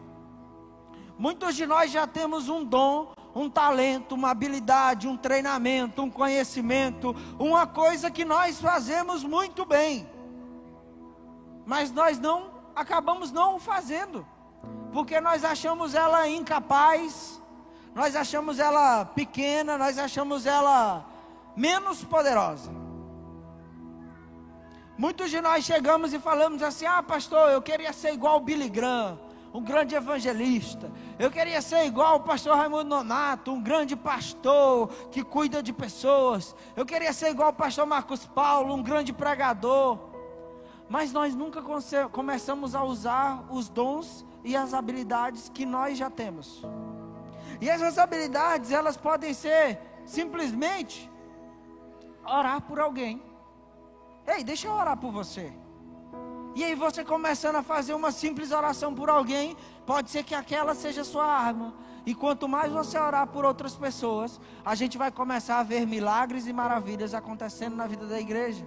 Muitos 1.18 1.56
de 1.56 1.66
nós 1.66 1.90
já 1.90 2.06
temos 2.06 2.48
um 2.48 2.64
dom, 2.64 3.12
um 3.34 3.50
talento, 3.50 4.14
uma 4.14 4.30
habilidade, 4.30 5.08
um 5.08 5.16
treinamento, 5.16 6.02
um 6.02 6.10
conhecimento, 6.10 7.14
uma 7.38 7.66
coisa 7.66 8.10
que 8.10 8.24
nós 8.24 8.60
fazemos 8.60 9.24
muito 9.24 9.64
bem. 9.64 10.08
Mas 11.68 11.92
nós 11.92 12.18
não 12.18 12.50
acabamos 12.74 13.30
não 13.30 13.60
fazendo, 13.60 14.26
porque 14.90 15.20
nós 15.20 15.44
achamos 15.44 15.94
ela 15.94 16.26
incapaz, 16.26 17.42
nós 17.94 18.16
achamos 18.16 18.58
ela 18.58 19.04
pequena, 19.04 19.76
nós 19.76 19.98
achamos 19.98 20.46
ela 20.46 21.04
menos 21.54 22.02
poderosa. 22.02 22.70
Muitos 24.96 25.28
de 25.28 25.42
nós 25.42 25.62
chegamos 25.62 26.14
e 26.14 26.18
falamos 26.18 26.62
assim: 26.62 26.86
ah, 26.86 27.02
pastor, 27.02 27.50
eu 27.50 27.60
queria 27.60 27.92
ser 27.92 28.14
igual 28.14 28.38
o 28.38 28.40
Billy 28.40 28.70
Graham, 28.70 29.20
um 29.52 29.62
grande 29.62 29.94
evangelista. 29.94 30.90
Eu 31.18 31.30
queria 31.30 31.60
ser 31.60 31.84
igual 31.84 32.16
o 32.16 32.20
pastor 32.20 32.56
Raimundo 32.56 32.84
Nonato, 32.84 33.52
um 33.52 33.60
grande 33.60 33.94
pastor 33.94 34.88
que 35.10 35.22
cuida 35.22 35.62
de 35.62 35.74
pessoas. 35.74 36.56
Eu 36.74 36.86
queria 36.86 37.12
ser 37.12 37.28
igual 37.28 37.50
o 37.50 37.52
pastor 37.52 37.84
Marcos 37.84 38.24
Paulo, 38.24 38.72
um 38.72 38.82
grande 38.82 39.12
pregador. 39.12 40.07
Mas 40.88 41.12
nós 41.12 41.34
nunca 41.34 41.62
começamos 42.10 42.74
a 42.74 42.82
usar 42.82 43.46
os 43.50 43.68
dons 43.68 44.24
e 44.42 44.56
as 44.56 44.72
habilidades 44.72 45.48
que 45.48 45.66
nós 45.66 45.98
já 45.98 46.08
temos. 46.08 46.62
E 47.60 47.68
essas 47.68 47.98
habilidades, 47.98 48.70
elas 48.70 48.96
podem 48.96 49.34
ser 49.34 49.78
simplesmente 50.04 51.10
orar 52.24 52.60
por 52.62 52.80
alguém. 52.80 53.22
Ei, 54.26 54.44
deixa 54.44 54.68
eu 54.68 54.72
orar 54.72 54.96
por 54.96 55.10
você. 55.10 55.52
E 56.54 56.64
aí 56.64 56.74
você 56.74 57.04
começando 57.04 57.56
a 57.56 57.62
fazer 57.62 57.94
uma 57.94 58.10
simples 58.10 58.50
oração 58.50 58.94
por 58.94 59.08
alguém, 59.08 59.56
pode 59.86 60.10
ser 60.10 60.24
que 60.24 60.34
aquela 60.34 60.74
seja 60.74 61.04
sua 61.04 61.24
arma. 61.24 61.74
E 62.04 62.14
quanto 62.14 62.48
mais 62.48 62.72
você 62.72 62.98
orar 62.98 63.26
por 63.26 63.44
outras 63.44 63.76
pessoas, 63.76 64.40
a 64.64 64.74
gente 64.74 64.96
vai 64.96 65.10
começar 65.10 65.58
a 65.58 65.62
ver 65.62 65.86
milagres 65.86 66.46
e 66.46 66.52
maravilhas 66.52 67.14
acontecendo 67.14 67.76
na 67.76 67.86
vida 67.86 68.06
da 68.06 68.18
igreja. 68.18 68.66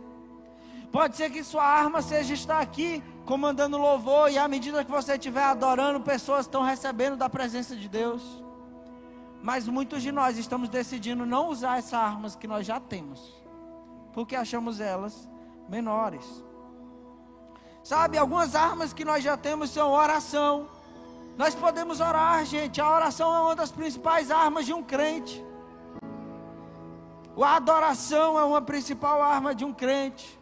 Pode 0.92 1.16
ser 1.16 1.30
que 1.30 1.44
sua 1.44 1.64
arma 1.64 2.02
seja 2.02 2.34
estar 2.34 2.60
aqui 2.60 3.02
comandando 3.26 3.78
louvor 3.78 4.30
e 4.30 4.38
à 4.38 4.46
medida 4.48 4.84
que 4.84 4.92
você 4.92 5.14
estiver 5.14 5.44
adorando, 5.44 6.02
pessoas 6.02 6.46
estão 6.46 6.64
recebendo 6.64 7.16
da 7.16 7.30
presença 7.30 7.76
de 7.76 7.88
Deus. 7.88 8.22
Mas 9.42 9.68
muitos 9.68 10.02
de 10.02 10.12
nós 10.12 10.38
estamos 10.38 10.68
decidindo 10.68 11.26
não 11.26 11.48
usar 11.48 11.80
essas 11.80 11.94
armas 11.94 12.36
que 12.36 12.46
nós 12.46 12.68
já 12.68 12.80
temos, 12.80 13.42
porque 14.14 14.36
achamos 14.36 14.82
elas 14.82 15.30
menores. 15.70 16.26
Sabe, 17.84 18.18
algumas 18.18 18.54
armas 18.54 18.92
que 18.92 19.06
nós 19.06 19.24
já 19.24 19.38
temos 19.38 19.70
são 19.70 19.92
oração. 19.92 20.68
Nós 21.38 21.56
podemos 21.56 22.02
orar, 22.02 22.46
gente. 22.46 22.82
A 22.82 22.88
oração 22.88 23.34
é 23.34 23.40
uma 23.40 23.56
das 23.56 23.72
principais 23.72 24.30
armas 24.30 24.66
de 24.66 24.74
um 24.74 24.84
crente. 24.84 25.44
A 27.42 27.56
adoração 27.56 28.38
é 28.38 28.44
uma 28.44 28.62
principal 28.62 29.22
arma 29.22 29.56
de 29.56 29.66
um 29.66 29.74
crente. 29.74 30.41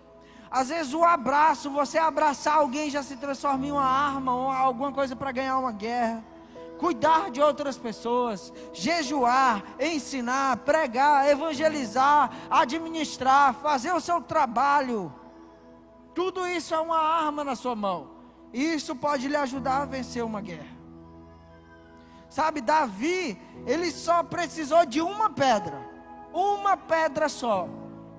Às 0.51 0.69
vezes 0.69 0.93
o 0.93 1.03
abraço, 1.03 1.69
você 1.69 1.97
abraçar 1.97 2.57
alguém 2.57 2.89
já 2.89 3.03
se 3.03 3.15
transforma 3.15 3.65
em 3.65 3.71
uma 3.71 3.85
arma 3.85 4.35
ou 4.35 4.49
alguma 4.49 4.91
coisa 4.91 5.15
para 5.15 5.31
ganhar 5.31 5.57
uma 5.57 5.71
guerra 5.71 6.23
cuidar 6.79 7.29
de 7.29 7.41
outras 7.41 7.77
pessoas, 7.77 8.53
jejuar, 8.71 9.61
ensinar, 9.79 10.57
pregar, 10.57 11.27
evangelizar, 11.29 12.31
administrar, 12.49 13.53
fazer 13.55 13.91
o 13.91 13.99
seu 13.99 14.21
trabalho. 14.21 15.13
Tudo 16.15 16.47
isso 16.47 16.73
é 16.73 16.79
uma 16.79 16.97
arma 16.97 17.43
na 17.43 17.55
sua 17.55 17.75
mão. 17.75 18.11
E 18.53 18.63
isso 18.63 18.95
pode 18.95 19.27
lhe 19.27 19.35
ajudar 19.35 19.81
a 19.81 19.85
vencer 19.85 20.23
uma 20.23 20.41
guerra. 20.41 20.79
Sabe, 22.29 22.61
Davi, 22.61 23.39
ele 23.65 23.91
só 23.91 24.23
precisou 24.23 24.85
de 24.85 25.01
uma 25.01 25.29
pedra. 25.29 25.77
Uma 26.33 26.77
pedra 26.77 27.27
só. 27.27 27.67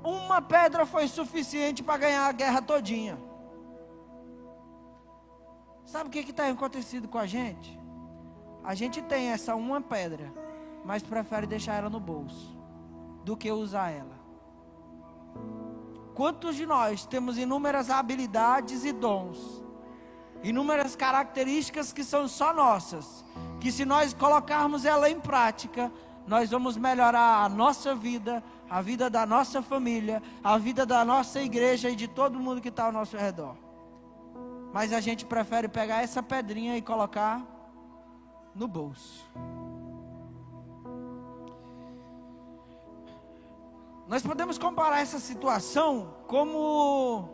Uma 0.03 0.41
pedra 0.41 0.87
foi 0.87 1.07
suficiente 1.09 1.83
para 1.83 1.99
ganhar 1.99 2.27
a 2.27 2.33
guerra 2.33 2.63
todinha. 2.63 3.19
Sabe 5.85 6.09
o 6.09 6.13
que 6.13 6.31
está 6.31 6.49
acontecendo 6.49 7.09
com 7.09 7.19
a 7.19 7.27
gente? 7.27 7.79
A 8.63 8.75
gente 8.75 9.03
tem 9.03 9.29
essa 9.29 9.55
uma 9.55 9.81
pedra, 9.81 10.33
mas 10.85 11.03
prefere 11.03 11.47
deixar 11.47 11.75
ela 11.75 11.91
no 11.91 12.01
bolso 12.01 12.57
do 13.25 13.37
que 13.37 13.51
usar 13.51 13.91
ela. 13.91 14.21
Quantos 16.15 16.57
de 16.57 16.67
nós 16.67 17.07
temos 17.07 17.39
inúmeras 17.39 17.91
habilidades 17.91 18.85
e 18.85 18.93
dons, 18.93 19.63
inúmeras 20.43 20.95
características 20.95 21.93
que 21.93 22.05
são 22.05 22.29
só 22.29 22.53
nossas, 22.53 23.25
que 23.59 23.73
se 23.73 23.85
nós 23.85 24.15
colocarmos 24.15 24.85
ela 24.85 25.09
em 25.09 25.19
prática, 25.19 25.91
nós 26.27 26.51
vamos 26.51 26.77
melhorar 26.77 27.45
a 27.45 27.49
nossa 27.49 27.95
vida, 27.95 28.43
a 28.71 28.81
vida 28.81 29.11
da 29.11 29.27
nossa 29.27 29.61
família, 29.61 30.23
a 30.45 30.57
vida 30.57 30.87
da 30.87 31.05
nossa 31.05 31.43
igreja 31.43 31.91
e 31.91 31.97
de 31.97 32.07
todo 32.07 32.39
mundo 32.39 32.61
que 32.61 32.69
está 32.69 32.85
ao 32.85 32.93
nosso 32.93 33.17
redor. 33.17 33.57
Mas 34.73 34.93
a 34.93 35.01
gente 35.01 35.27
prefere 35.27 35.67
pegar 35.67 36.03
essa 36.05 36.23
pedrinha 36.23 36.77
e 36.77 36.83
colocar 36.83 37.45
no 38.55 38.69
bolso. 38.69 39.29
Nós 44.07 44.23
podemos 44.23 44.57
comparar 44.57 45.01
essa 45.01 45.19
situação 45.19 46.15
como 46.29 47.29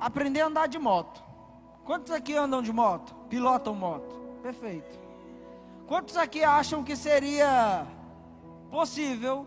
aprender 0.00 0.40
a 0.40 0.46
andar 0.46 0.66
de 0.66 0.78
moto. 0.78 1.22
Quantos 1.84 2.12
aqui 2.12 2.34
andam 2.34 2.60
de 2.60 2.72
moto? 2.72 3.14
Pilotam 3.28 3.74
moto? 3.74 4.14
Perfeito. 4.42 4.98
Quantos 5.86 6.16
aqui 6.16 6.42
acham 6.42 6.82
que 6.82 6.96
seria 6.96 7.86
possível 8.70 9.46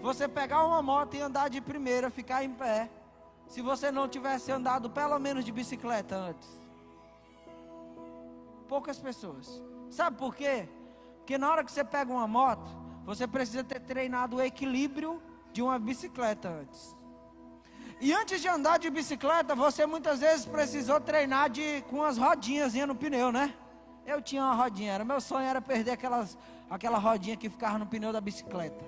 você 0.00 0.28
pegar 0.28 0.64
uma 0.64 0.82
moto 0.82 1.14
e 1.14 1.20
andar 1.20 1.48
de 1.48 1.60
primeira, 1.60 2.10
ficar 2.10 2.44
em 2.44 2.52
pé, 2.52 2.90
se 3.46 3.60
você 3.60 3.90
não 3.90 4.08
tivesse 4.08 4.50
andado 4.50 4.88
pelo 4.90 5.18
menos 5.18 5.44
de 5.44 5.52
bicicleta 5.52 6.16
antes? 6.16 6.60
poucas 8.70 9.00
pessoas. 9.00 9.60
Sabe 9.90 10.16
por 10.16 10.32
quê? 10.36 10.68
Porque 11.18 11.36
na 11.36 11.50
hora 11.50 11.64
que 11.64 11.72
você 11.72 11.82
pega 11.82 12.12
uma 12.12 12.28
moto, 12.28 12.70
você 13.04 13.26
precisa 13.26 13.64
ter 13.64 13.80
treinado 13.80 14.36
o 14.36 14.40
equilíbrio 14.40 15.20
de 15.52 15.60
uma 15.60 15.76
bicicleta 15.76 16.48
antes. 16.48 16.96
E 18.00 18.12
antes 18.12 18.40
de 18.40 18.46
andar 18.46 18.78
de 18.78 18.88
bicicleta, 18.88 19.56
você 19.56 19.84
muitas 19.86 20.20
vezes 20.20 20.46
precisou 20.46 21.00
treinar 21.00 21.50
de, 21.50 21.82
com 21.90 22.04
as 22.04 22.16
rodinhas 22.16 22.72
no 22.74 22.94
pneu, 22.94 23.32
né? 23.32 23.52
Eu 24.06 24.22
tinha 24.22 24.42
uma 24.42 24.54
rodinha, 24.54 24.92
era 24.92 25.04
meu 25.04 25.20
sonho 25.20 25.46
era 25.46 25.60
perder 25.60 25.90
aquelas, 25.90 26.38
aquela 26.70 26.98
rodinha 26.98 27.36
que 27.36 27.50
ficava 27.50 27.76
no 27.76 27.86
pneu 27.86 28.12
da 28.12 28.20
bicicleta. 28.20 28.82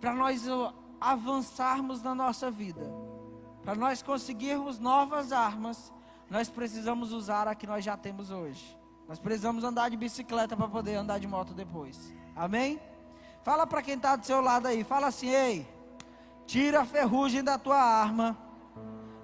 Para 0.00 0.14
nós 0.14 0.44
avançarmos 1.00 2.02
na 2.02 2.14
nossa 2.14 2.50
vida, 2.50 2.90
para 3.62 3.74
nós 3.74 4.02
conseguirmos 4.02 4.78
novas 4.78 5.32
armas, 5.32 5.92
nós 6.28 6.48
precisamos 6.48 7.12
usar 7.12 7.46
a 7.46 7.54
que 7.54 7.66
nós 7.66 7.84
já 7.84 7.96
temos 7.96 8.30
hoje. 8.30 8.78
Nós 9.06 9.18
precisamos 9.18 9.64
andar 9.64 9.90
de 9.90 9.96
bicicleta 9.96 10.56
para 10.56 10.68
poder 10.68 10.94
andar 10.94 11.18
de 11.18 11.26
moto 11.26 11.52
depois. 11.52 12.14
Amém? 12.34 12.80
Fala 13.42 13.66
para 13.66 13.82
quem 13.82 13.94
está 13.94 14.16
do 14.16 14.24
seu 14.24 14.40
lado 14.40 14.68
aí, 14.68 14.84
fala 14.84 15.08
assim: 15.08 15.28
ei, 15.28 15.68
tira 16.46 16.82
a 16.82 16.84
ferrugem 16.84 17.42
da 17.42 17.58
tua 17.58 17.80
arma, 17.80 18.38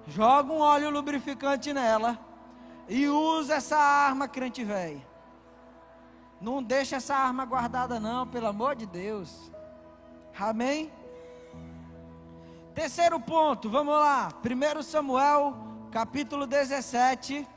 joga 0.05 0.51
um 0.51 0.59
óleo 0.59 0.89
lubrificante 0.89 1.73
nela 1.73 2.19
e 2.87 3.07
usa 3.07 3.55
essa 3.55 3.77
arma, 3.77 4.27
crente 4.27 4.63
velho. 4.63 5.01
Não 6.39 6.61
deixa 6.61 6.97
essa 6.97 7.15
arma 7.15 7.45
guardada, 7.45 7.99
não, 7.99 8.27
pelo 8.27 8.47
amor 8.47 8.75
de 8.75 8.85
Deus. 8.85 9.51
Amém? 10.39 10.91
Terceiro 12.75 13.19
ponto, 13.19 13.71
vamos 13.71 13.95
lá. 13.95 14.29
1 14.43 14.83
Samuel, 14.83 15.55
capítulo 15.91 16.45
17. 16.45 17.47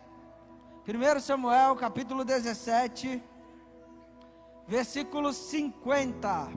1 0.89 1.21
Samuel, 1.21 1.77
capítulo 1.77 2.25
17, 2.25 3.23
versículo 4.67 5.31
50. 5.31 6.49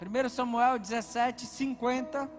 1 0.00 0.28
Samuel 0.28 0.78
17, 0.78 1.44
50. 1.44 2.30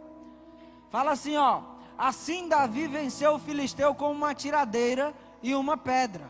Fala 0.88 1.12
assim, 1.12 1.36
ó. 1.36 1.62
Assim 1.98 2.48
Davi 2.48 2.88
venceu 2.88 3.36
o 3.36 3.40
filisteu 3.40 3.94
com 3.94 4.14
uma 4.14 4.34
tiradeira 4.34 5.14
e 5.42 5.54
uma 5.54 5.76
pedra. 5.76 6.30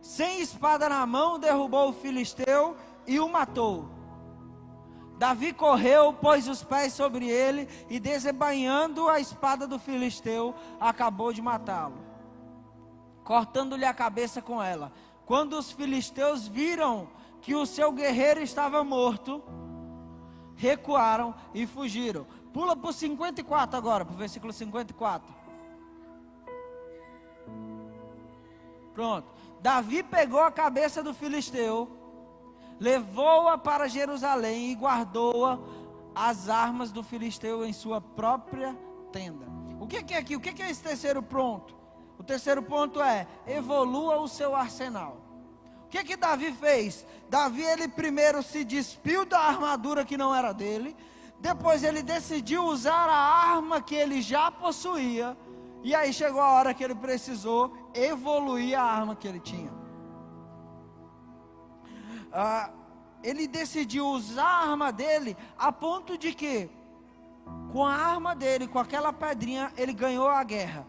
Sem 0.00 0.40
espada 0.40 0.88
na 0.88 1.04
mão, 1.04 1.36
derrubou 1.36 1.88
o 1.88 1.92
filisteu 1.92 2.76
e 3.08 3.18
o 3.18 3.28
matou. 3.28 3.99
Davi 5.20 5.52
correu, 5.52 6.14
pôs 6.14 6.48
os 6.48 6.64
pés 6.64 6.94
sobre 6.94 7.28
ele 7.28 7.68
e, 7.90 8.00
desembainhando 8.00 9.06
a 9.06 9.20
espada 9.20 9.66
do 9.66 9.78
filisteu, 9.78 10.54
acabou 10.80 11.30
de 11.30 11.42
matá-lo, 11.42 11.98
cortando-lhe 13.22 13.84
a 13.84 13.92
cabeça 13.92 14.40
com 14.40 14.62
ela. 14.62 14.90
Quando 15.26 15.58
os 15.58 15.70
filisteus 15.70 16.48
viram 16.48 17.06
que 17.42 17.54
o 17.54 17.66
seu 17.66 17.92
guerreiro 17.92 18.40
estava 18.40 18.82
morto, 18.82 19.44
recuaram 20.56 21.34
e 21.52 21.66
fugiram. 21.66 22.26
Pula 22.50 22.74
para 22.74 22.88
o 22.88 22.92
54 22.92 23.76
agora, 23.76 24.06
para 24.06 24.14
o 24.14 24.16
versículo 24.16 24.54
54. 24.54 25.34
Pronto. 28.94 29.28
Davi 29.60 30.02
pegou 30.02 30.40
a 30.40 30.50
cabeça 30.50 31.02
do 31.02 31.12
filisteu, 31.12 31.99
levou-a 32.80 33.58
para 33.58 33.86
Jerusalém 33.86 34.72
e 34.72 34.74
guardou-a 34.74 35.58
as 36.14 36.48
armas 36.48 36.90
do 36.90 37.02
filisteu 37.02 37.64
em 37.64 37.72
sua 37.72 38.00
própria 38.00 38.76
tenda. 39.12 39.46
O 39.78 39.86
que 39.86 40.14
é 40.14 40.18
aqui? 40.18 40.34
O 40.34 40.40
que 40.40 40.62
é 40.62 40.70
esse 40.70 40.82
terceiro 40.82 41.22
ponto? 41.22 41.76
O 42.18 42.24
terceiro 42.24 42.62
ponto 42.62 43.00
é: 43.00 43.26
evolua 43.46 44.18
o 44.20 44.26
seu 44.26 44.56
arsenal. 44.56 45.18
O 45.84 45.88
que 45.90 46.02
que 46.04 46.16
Davi 46.16 46.52
fez? 46.52 47.06
Davi 47.28 47.62
ele 47.62 47.88
primeiro 47.88 48.42
se 48.42 48.64
despiu 48.64 49.24
da 49.24 49.40
armadura 49.40 50.04
que 50.04 50.16
não 50.16 50.34
era 50.34 50.52
dele, 50.52 50.96
depois 51.40 51.82
ele 51.82 52.02
decidiu 52.02 52.64
usar 52.64 53.08
a 53.08 53.14
arma 53.14 53.80
que 53.80 53.94
ele 53.94 54.22
já 54.22 54.50
possuía, 54.50 55.36
e 55.82 55.94
aí 55.94 56.12
chegou 56.12 56.40
a 56.40 56.52
hora 56.52 56.74
que 56.74 56.84
ele 56.84 56.94
precisou 56.94 57.72
evoluir 57.92 58.78
a 58.78 58.82
arma 58.82 59.16
que 59.16 59.26
ele 59.26 59.40
tinha. 59.40 59.79
Ah, 62.32 62.70
ele 63.22 63.46
decidiu 63.46 64.06
usar 64.06 64.44
a 64.44 64.70
arma 64.70 64.92
dele 64.92 65.36
a 65.58 65.70
ponto 65.70 66.16
de 66.16 66.32
que, 66.32 66.70
com 67.72 67.84
a 67.84 67.94
arma 67.94 68.34
dele, 68.34 68.66
com 68.66 68.78
aquela 68.78 69.12
pedrinha, 69.12 69.72
ele 69.76 69.92
ganhou 69.92 70.28
a 70.28 70.42
guerra. 70.42 70.86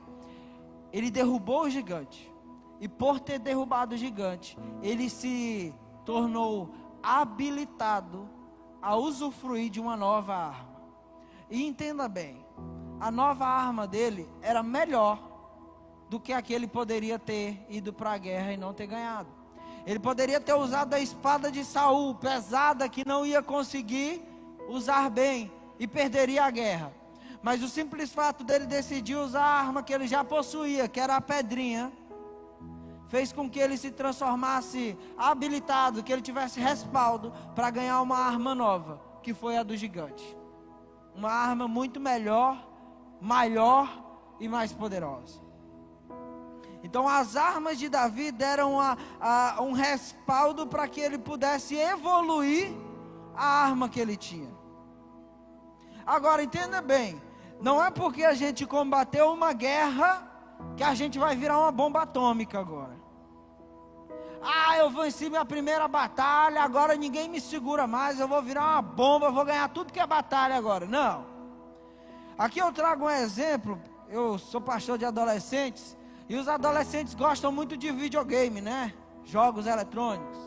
Ele 0.92 1.10
derrubou 1.10 1.64
o 1.64 1.70
gigante. 1.70 2.32
E 2.80 2.88
por 2.88 3.20
ter 3.20 3.40
derrubado 3.40 3.96
o 3.96 3.98
gigante, 3.98 4.58
ele 4.82 5.10
se 5.10 5.74
tornou 6.06 6.74
habilitado 7.04 8.28
a 8.82 8.96
usufruir 8.96 9.70
de 9.70 9.80
uma 9.80 9.96
nova 9.96 10.34
arma. 10.34 10.82
E 11.50 11.66
entenda 11.66 12.08
bem, 12.08 12.44
a 13.00 13.12
nova 13.12 13.46
arma 13.46 13.88
dele 13.88 14.30
era 14.42 14.64
melhor 14.64 15.32
do 16.10 16.20
que 16.20 16.34
aquele 16.34 16.68
poderia 16.68 17.20
ter 17.20 17.66
ido 17.70 17.94
para 17.94 18.14
a 18.14 18.18
guerra 18.18 18.54
e 18.54 18.58
não 18.58 18.74
ter 18.74 18.88
ganhado. 18.88 19.41
Ele 19.86 20.00
poderia 20.00 20.40
ter 20.40 20.54
usado 20.54 20.94
a 20.94 21.00
espada 21.00 21.52
de 21.52 21.64
Saul, 21.64 22.16
pesada, 22.16 22.88
que 22.88 23.08
não 23.08 23.26
ia 23.26 23.42
conseguir 23.42 24.22
usar 24.68 25.10
bem 25.10 25.52
e 25.80 25.88
perderia 25.88 26.46
a 26.46 26.52
guerra. 26.52 26.94
Mas 27.42 27.64
o 27.64 27.68
simples 27.68 28.14
fato 28.14 28.44
dele 28.44 28.66
decidir 28.66 29.16
usar 29.16 29.42
a 29.42 29.60
arma 29.60 29.82
que 29.82 29.94
ele 29.94 30.08
já 30.08 30.24
possuía, 30.24 30.88
que 30.88 31.00
era 31.00 31.16
a 31.16 31.22
pedrinha, 31.22 31.92
fez 33.08 33.34
com 33.34 33.50
que 33.50 33.60
ele 33.60 33.76
se 33.76 33.92
transformasse 33.92 34.98
habilitado, 35.18 36.04
que 36.04 36.14
ele 36.14 36.22
tivesse 36.22 36.60
respaldo 36.60 37.34
para 37.56 37.70
ganhar 37.72 38.02
uma 38.02 38.18
arma 38.18 38.54
nova, 38.54 39.02
que 39.24 39.34
foi 39.34 39.58
a 39.58 39.64
do 39.64 39.76
gigante. 39.76 40.38
Uma 41.16 41.32
arma 41.32 41.68
muito 41.68 42.00
melhor, 42.00 42.66
maior 43.20 43.90
e 44.40 44.48
mais 44.48 44.72
poderosa. 44.72 45.51
Então, 46.84 47.08
as 47.08 47.36
armas 47.36 47.78
de 47.78 47.88
Davi 47.88 48.32
deram 48.32 48.80
a, 48.80 48.98
a, 49.20 49.62
um 49.62 49.72
respaldo 49.72 50.66
para 50.66 50.88
que 50.88 51.00
ele 51.00 51.18
pudesse 51.18 51.76
evoluir 51.76 52.74
a 53.36 53.46
arma 53.46 53.88
que 53.88 54.00
ele 54.00 54.18
tinha. 54.18 54.50
Agora, 56.06 56.44
entenda 56.44 56.82
bem: 56.82 57.22
não 57.62 57.84
é 57.84 57.92
porque 57.92 58.24
a 58.24 58.34
gente 58.34 58.66
combateu 58.66 59.32
uma 59.32 59.54
guerra 59.54 60.28
que 60.76 60.84
a 60.84 60.94
gente 60.96 61.20
vai 61.20 61.36
virar 61.36 61.60
uma 61.60 61.72
bomba 61.72 62.02
atômica 62.02 62.60
agora. 62.60 63.00
Ah, 64.44 64.76
eu 64.78 64.90
venci 64.90 65.30
minha 65.30 65.46
primeira 65.46 65.88
batalha, 65.88 66.64
agora 66.64 66.96
ninguém 66.96 67.30
me 67.30 67.40
segura 67.40 67.86
mais, 67.86 68.20
eu 68.20 68.28
vou 68.28 68.42
virar 68.42 68.64
uma 68.64 68.82
bomba, 68.82 69.28
eu 69.28 69.34
vou 69.34 69.46
ganhar 69.46 69.70
tudo 69.70 69.94
que 69.94 70.00
é 70.00 70.08
batalha 70.08 70.56
agora. 70.56 70.88
Não. 70.88 71.26
Aqui 72.36 72.58
eu 72.58 72.72
trago 72.72 73.06
um 73.06 73.10
exemplo, 73.10 73.80
eu 74.10 74.40
sou 74.40 74.60
pastor 74.60 74.98
de 74.98 75.06
adolescentes, 75.06 75.96
e 76.30 76.36
os 76.36 76.48
adolescentes 76.48 77.14
gostam 77.14 77.52
muito 77.52 77.76
de 77.76 77.92
videogame, 77.92 78.62
né? 78.62 78.94
Jogos 79.24 79.68
eletrônicos. 79.68 80.38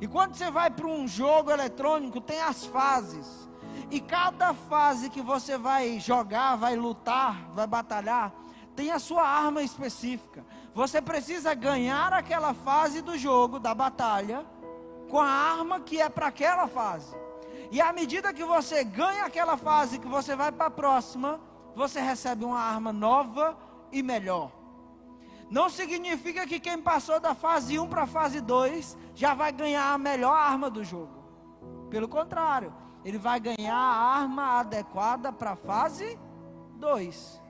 E 0.00 0.06
quando 0.06 0.34
você 0.34 0.50
vai 0.50 0.70
para 0.70 0.86
um 0.86 1.06
jogo 1.06 1.50
eletrônico, 1.50 2.20
tem 2.20 2.40
as 2.40 2.64
fases. 2.66 3.48
E 3.90 4.00
cada 4.00 4.54
fase 4.54 5.10
que 5.10 5.22
você 5.22 5.56
vai 5.58 5.98
jogar, 5.98 6.56
vai 6.56 6.76
lutar, 6.76 7.50
vai 7.52 7.66
batalhar, 7.66 8.32
tem 8.74 8.90
a 8.90 8.98
sua 8.98 9.26
arma 9.26 9.62
específica. 9.62 10.44
Você 10.74 11.00
precisa 11.00 11.54
ganhar 11.54 12.12
aquela 12.12 12.52
fase 12.54 13.00
do 13.00 13.16
jogo, 13.16 13.58
da 13.58 13.74
batalha, 13.74 14.44
com 15.08 15.20
a 15.20 15.28
arma 15.28 15.80
que 15.80 16.00
é 16.00 16.08
para 16.08 16.26
aquela 16.26 16.66
fase. 16.66 17.14
E 17.70 17.80
à 17.80 17.92
medida 17.92 18.32
que 18.32 18.44
você 18.44 18.84
ganha 18.84 19.24
aquela 19.24 19.56
fase, 19.56 19.98
que 19.98 20.08
você 20.08 20.34
vai 20.34 20.50
para 20.50 20.66
a 20.66 20.70
próxima, 20.70 21.40
você 21.74 22.00
recebe 22.00 22.44
uma 22.44 22.60
arma 22.60 22.92
nova 22.92 23.56
e 23.92 24.02
melhor. 24.02 24.50
Não 25.54 25.70
significa 25.70 26.44
que 26.48 26.58
quem 26.58 26.82
passou 26.82 27.20
da 27.20 27.32
fase 27.32 27.78
1 27.78 27.86
para 27.86 28.02
a 28.02 28.06
fase 28.08 28.40
2 28.40 28.98
já 29.14 29.34
vai 29.34 29.52
ganhar 29.52 29.92
a 29.92 29.96
melhor 29.96 30.34
arma 30.34 30.68
do 30.68 30.82
jogo. 30.82 31.14
Pelo 31.88 32.08
contrário, 32.08 32.74
ele 33.04 33.18
vai 33.18 33.38
ganhar 33.38 33.76
a 33.76 34.18
arma 34.18 34.58
adequada 34.58 35.32
para 35.32 35.52
a 35.52 35.56
fase 35.56 36.18
2. 36.80 37.40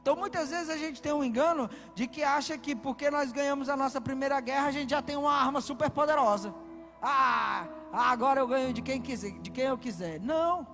Então 0.00 0.14
muitas 0.14 0.50
vezes 0.50 0.70
a 0.70 0.76
gente 0.76 1.02
tem 1.02 1.12
um 1.12 1.24
engano 1.24 1.68
de 1.92 2.06
que 2.06 2.22
acha 2.22 2.56
que 2.56 2.76
porque 2.76 3.10
nós 3.10 3.32
ganhamos 3.32 3.68
a 3.68 3.76
nossa 3.76 4.00
primeira 4.00 4.40
guerra, 4.40 4.68
a 4.68 4.70
gente 4.70 4.90
já 4.90 5.02
tem 5.02 5.16
uma 5.16 5.32
arma 5.32 5.60
super 5.60 5.90
poderosa. 5.90 6.54
Ah, 7.02 7.66
agora 7.92 8.38
eu 8.38 8.46
ganho 8.46 8.72
de 8.72 8.80
quem 8.80 9.02
quiser, 9.02 9.32
de 9.40 9.50
quem 9.50 9.64
eu 9.64 9.76
quiser. 9.76 10.20
Não. 10.20 10.64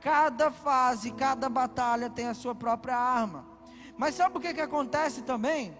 Cada 0.00 0.50
fase, 0.50 1.10
cada 1.10 1.50
batalha 1.50 2.08
tem 2.08 2.28
a 2.28 2.34
sua 2.34 2.54
própria 2.54 2.96
arma. 2.96 3.55
Mas 3.96 4.14
sabe 4.14 4.36
o 4.36 4.40
que, 4.40 4.52
que 4.52 4.60
acontece 4.60 5.22
também? 5.22 5.76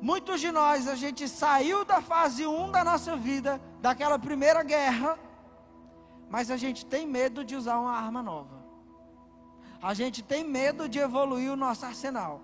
Muitos 0.00 0.40
de 0.40 0.52
nós, 0.52 0.86
a 0.86 0.94
gente 0.94 1.28
saiu 1.28 1.84
da 1.84 2.00
fase 2.00 2.46
1 2.46 2.70
da 2.70 2.84
nossa 2.84 3.16
vida, 3.16 3.60
daquela 3.80 4.18
primeira 4.18 4.62
guerra, 4.62 5.18
mas 6.28 6.50
a 6.50 6.56
gente 6.56 6.86
tem 6.86 7.06
medo 7.06 7.44
de 7.44 7.56
usar 7.56 7.78
uma 7.78 7.92
arma 7.92 8.22
nova. 8.22 8.58
A 9.82 9.94
gente 9.94 10.22
tem 10.22 10.44
medo 10.44 10.88
de 10.88 10.98
evoluir 10.98 11.52
o 11.52 11.56
nosso 11.56 11.86
arsenal. 11.86 12.40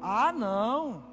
Ah, 0.00 0.32
não. 0.32 1.04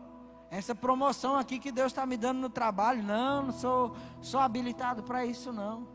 Essa 0.51 0.73
promoção 0.73 1.35
aqui 1.35 1.59
que 1.59 1.71
Deus 1.71 1.91
está 1.91 2.05
me 2.05 2.17
dando 2.17 2.39
no 2.39 2.49
trabalho, 2.49 3.03
não, 3.03 3.43
não 3.43 3.53
sou, 3.53 3.95
sou 4.21 4.39
habilitado 4.39 5.03
para 5.03 5.25
isso, 5.25 5.53
não. 5.53 5.87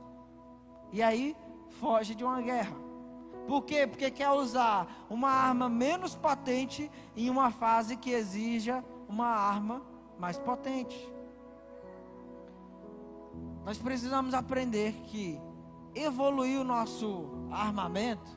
E 0.92 1.02
aí, 1.02 1.36
foge 1.80 2.14
de 2.14 2.24
uma 2.24 2.40
guerra. 2.40 2.84
Por 3.47 3.62
quê? 3.62 3.86
Porque 3.86 4.11
quer 4.11 4.30
usar 4.30 5.07
uma 5.09 5.30
arma 5.30 5.68
menos 5.68 6.14
potente 6.14 6.90
em 7.16 7.28
uma 7.28 7.51
fase 7.51 7.97
que 7.97 8.11
exija 8.11 8.84
uma 9.09 9.26
arma 9.26 9.82
mais 10.18 10.38
potente. 10.38 11.12
Nós 13.64 13.78
precisamos 13.78 14.34
aprender 14.34 14.92
que 15.05 15.40
evoluir 15.95 16.61
o 16.61 16.64
nosso 16.64 17.26
armamento 17.51 18.36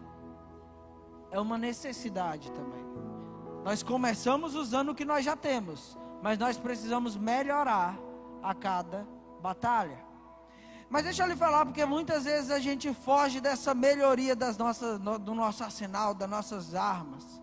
é 1.31 1.39
uma 1.39 1.57
necessidade 1.57 2.51
também. 2.51 2.85
Nós 3.63 3.83
começamos 3.83 4.55
usando 4.55 4.89
o 4.89 4.95
que 4.95 5.03
nós 5.03 5.25
já 5.25 5.35
temos, 5.35 5.97
mas 6.21 6.37
nós 6.37 6.57
precisamos 6.57 7.17
melhorar 7.17 7.97
a 8.41 8.53
cada 8.53 9.07
batalha. 9.41 10.06
Mas 10.89 11.03
deixa 11.03 11.23
eu 11.23 11.27
lhe 11.27 11.35
falar, 11.35 11.65
porque 11.65 11.85
muitas 11.85 12.23
vezes 12.23 12.49
a 12.49 12.59
gente 12.59 12.93
foge 12.93 13.41
dessa 13.41 13.73
melhoria 13.73 14.35
das 14.35 14.57
nossas, 14.57 14.99
do 14.99 15.35
nosso 15.35 15.63
arsenal, 15.63 16.13
das 16.13 16.29
nossas 16.29 16.75
armas. 16.75 17.41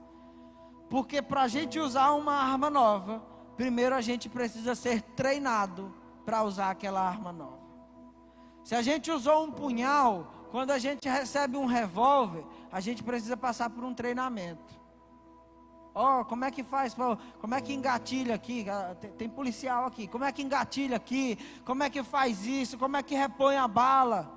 Porque 0.88 1.20
para 1.20 1.42
a 1.42 1.49
gente 1.49 1.78
usar 1.78 2.12
uma 2.12 2.34
arma 2.34 2.70
nova, 2.70 3.22
primeiro 3.57 3.95
a 3.95 4.01
gente 4.01 4.28
precisa 4.28 4.74
ser 4.74 5.03
treinado 5.03 5.95
para 6.24 6.42
usar 6.42 6.70
aquela 6.70 7.01
arma 7.01 7.32
nova. 7.32 7.64
Se 8.62 8.74
a 8.74 8.80
gente 8.80 9.11
usou 9.11 9.45
um 9.45 9.51
punhal, 9.51 10.32
quando 10.51 10.70
a 10.70 10.78
gente 10.78 11.07
recebe 11.07 11.57
um 11.57 11.66
revólver, 11.66 12.47
a 12.72 12.80
gente 12.80 13.03
precisa 13.03 13.36
passar 13.36 13.68
por 13.68 13.84
um 13.84 13.92
treinamento. 13.92 14.84
Ó, 15.95 16.20
oh, 16.20 16.24
como 16.24 16.45
é 16.45 16.51
que 16.51 16.64
faz? 16.64 16.97
Como 17.40 17.55
é 17.55 17.61
que 17.61 17.72
engatilha 17.72 18.34
aqui? 18.34 18.68
Ah, 18.68 18.97
tem, 19.16 19.28
policial 19.28 19.86
aqui. 19.86 20.09
Como 20.09 20.24
é 20.24 20.32
que 20.32 20.42
engatilha 20.42 20.97
aqui? 20.97 21.38
Como 21.64 21.84
é 21.84 21.90
que 21.90 22.03
faz 22.03 22.45
isso? 22.45 22.76
Como 22.76 22.97
é 22.97 23.03
que 23.03 23.14
repõe 23.14 23.57
a 23.57 23.68
bala? 23.68 24.28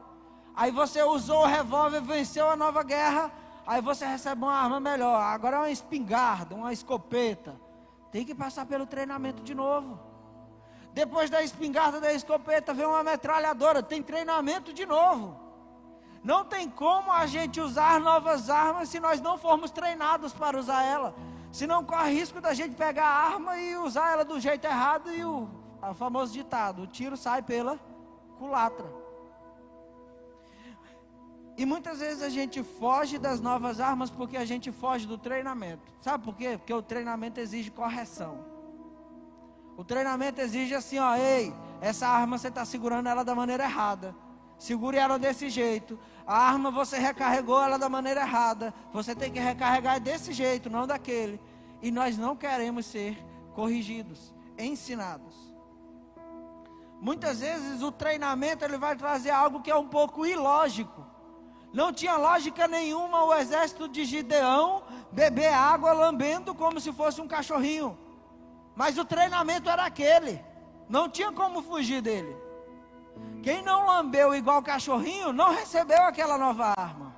Aí 0.55 0.69
você 0.69 1.01
usou 1.01 1.41
o 1.41 1.47
revólver, 1.47 2.01
venceu 2.01 2.47
a 2.47 2.55
nova 2.55 2.83
guerra. 2.83 3.31
Aí 3.65 3.81
você 3.81 4.05
recebe 4.05 4.43
uma 4.43 4.53
arma 4.53 4.79
melhor. 4.79 5.19
Agora 5.19 5.57
é 5.57 5.59
uma 5.61 5.71
espingarda, 5.71 6.53
uma 6.53 6.71
escopeta. 6.71 7.59
Tem 8.11 8.23
que 8.23 8.35
passar 8.35 8.67
pelo 8.67 8.85
treinamento 8.85 9.41
de 9.41 9.55
novo. 9.55 9.99
Depois 10.93 11.27
da 11.29 11.41
espingarda, 11.41 11.99
da 11.99 12.13
escopeta, 12.13 12.71
vem 12.71 12.85
uma 12.85 13.03
metralhadora. 13.03 13.81
Tem 13.81 14.03
treinamento 14.03 14.71
de 14.71 14.85
novo. 14.85 15.39
Não 16.23 16.45
tem 16.45 16.69
como 16.69 17.11
a 17.11 17.25
gente 17.25 17.59
usar 17.59 17.99
novas 17.99 18.47
armas 18.47 18.89
se 18.89 18.99
nós 18.99 19.19
não 19.19 19.39
formos 19.39 19.71
treinados 19.71 20.33
para 20.33 20.59
usar 20.59 20.83
ela. 20.83 21.15
Senão 21.57 21.83
corre 21.83 22.11
risco 22.11 22.39
da 22.39 22.53
gente 22.53 22.75
pegar 22.75 23.07
a 23.07 23.33
arma 23.33 23.57
e 23.57 23.75
usar 23.77 24.11
ela 24.11 24.23
do 24.23 24.39
jeito 24.39 24.65
errado 24.65 25.11
e 25.11 25.23
o, 25.23 25.49
o 25.81 25.93
famoso 25.95 26.31
ditado: 26.31 26.83
o 26.83 26.87
tiro 26.87 27.17
sai 27.17 27.41
pela 27.41 27.79
culatra. 28.37 28.85
E 31.57 31.65
muitas 31.65 31.99
vezes 31.99 32.21
a 32.21 32.29
gente 32.29 32.61
foge 32.61 33.17
das 33.17 33.41
novas 33.41 33.79
armas 33.79 34.11
porque 34.11 34.37
a 34.37 34.45
gente 34.45 34.71
foge 34.71 35.07
do 35.07 35.17
treinamento. 35.17 35.91
Sabe 35.99 36.23
por 36.23 36.35
quê? 36.35 36.59
Porque 36.59 36.71
o 36.71 36.83
treinamento 36.83 37.39
exige 37.39 37.71
correção. 37.71 38.45
O 39.75 39.83
treinamento 39.83 40.39
exige 40.39 40.75
assim, 40.75 40.99
ó, 40.99 41.15
ei, 41.15 41.51
essa 41.81 42.07
arma 42.07 42.37
você 42.37 42.49
está 42.49 42.65
segurando 42.65 43.09
ela 43.09 43.23
da 43.25 43.33
maneira 43.33 43.63
errada. 43.63 44.15
Segure 44.59 44.97
ela 44.97 45.17
desse 45.17 45.49
jeito. 45.49 45.97
A 46.28 46.38
arma 46.38 46.69
você 46.69 46.97
recarregou 46.97 47.63
ela 47.63 47.80
da 47.80 47.88
maneira 47.88 48.21
errada. 48.21 48.73
Você 48.91 49.15
tem 49.15 49.32
que 49.32 49.39
recarregar 49.39 49.97
desse 50.01 50.34
jeito, 50.34 50.69
não 50.69 50.86
daquele. 50.86 51.39
E 51.82 51.89
nós 51.89 52.17
não 52.17 52.36
queremos 52.36 52.86
ser 52.86 53.17
corrigidos, 53.55 54.34
ensinados. 54.57 55.36
Muitas 56.99 57.39
vezes 57.39 57.82
o 57.82 57.93
treinamento 57.93 58.65
ele 58.65 58.78
vai 58.78 58.95
trazer 58.95 59.30
algo 59.30 59.61
que 59.61 59.71
é 59.71 59.75
um 59.75 59.88
pouco 59.88 60.25
ilógico. 60.25 61.05
Não 61.71 61.93
tinha 61.93 62.17
lógica 62.17 62.67
nenhuma 62.67 63.23
o 63.23 63.34
exército 63.34 63.88
de 63.88 64.03
Gideão 64.03 64.84
beber 65.11 65.53
água 65.53 65.93
lambendo 65.93 66.53
como 66.53 66.82
se 66.82 66.91
fosse 66.91 67.21
um 67.21 67.28
cachorrinho. 67.28 67.97
Mas 68.75 68.97
o 68.97 69.05
treinamento 69.05 69.69
era 69.69 69.86
aquele. 69.86 70.43
Não 70.89 71.07
tinha 71.07 71.32
como 71.32 71.61
fugir 71.61 72.01
dele. 72.01 72.36
Quem 73.43 73.61
não 73.61 73.86
lambeu 73.86 74.36
igual 74.36 74.61
cachorrinho 74.61 75.32
não 75.32 75.53
recebeu 75.53 76.01
aquela 76.03 76.38
nova 76.38 76.74
arma. 76.78 77.15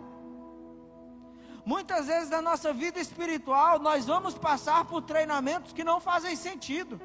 Muitas 1.65 2.07
vezes 2.07 2.29
na 2.29 2.41
nossa 2.41 2.73
vida 2.73 2.99
espiritual 2.99 3.79
nós 3.79 4.05
vamos 4.05 4.35
passar 4.35 4.85
por 4.85 5.01
treinamentos 5.01 5.73
que 5.73 5.83
não 5.83 5.99
fazem 5.99 6.35
sentido. 6.35 6.99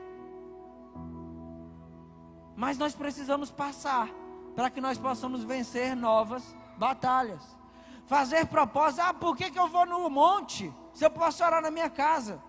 Mas 2.56 2.78
nós 2.78 2.94
precisamos 2.94 3.50
passar 3.50 4.08
para 4.54 4.70
que 4.70 4.80
nós 4.80 4.96
possamos 4.98 5.42
vencer 5.42 5.96
novas 5.96 6.56
batalhas. 6.78 7.42
Fazer 8.06 8.46
propósito, 8.46 9.02
ah, 9.02 9.14
por 9.14 9.36
que, 9.36 9.50
que 9.50 9.58
eu 9.58 9.68
vou 9.68 9.86
no 9.86 10.08
monte? 10.08 10.72
Se 10.92 11.04
eu 11.04 11.10
posso 11.10 11.42
orar 11.44 11.62
na 11.62 11.70
minha 11.70 11.90
casa? 11.90 12.40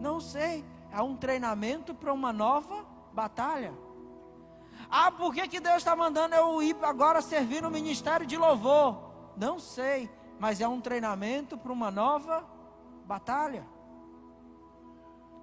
Não 0.00 0.20
sei. 0.20 0.64
É 0.92 1.02
um 1.02 1.16
treinamento 1.16 1.94
para 1.94 2.12
uma 2.12 2.32
nova 2.32 2.86
batalha. 3.12 3.72
Ah, 4.90 5.12
por 5.12 5.32
que, 5.32 5.46
que 5.46 5.60
Deus 5.60 5.76
está 5.76 5.94
mandando 5.94 6.34
eu 6.34 6.60
ir 6.62 6.76
agora 6.82 7.22
servir 7.22 7.62
no 7.62 7.70
ministério 7.70 8.26
de 8.26 8.36
louvor? 8.36 9.10
Não 9.36 9.58
sei, 9.60 10.10
mas 10.38 10.60
é 10.60 10.66
um 10.66 10.80
treinamento 10.80 11.56
para 11.56 11.72
uma 11.72 11.90
nova 11.90 12.44
batalha. 13.06 13.64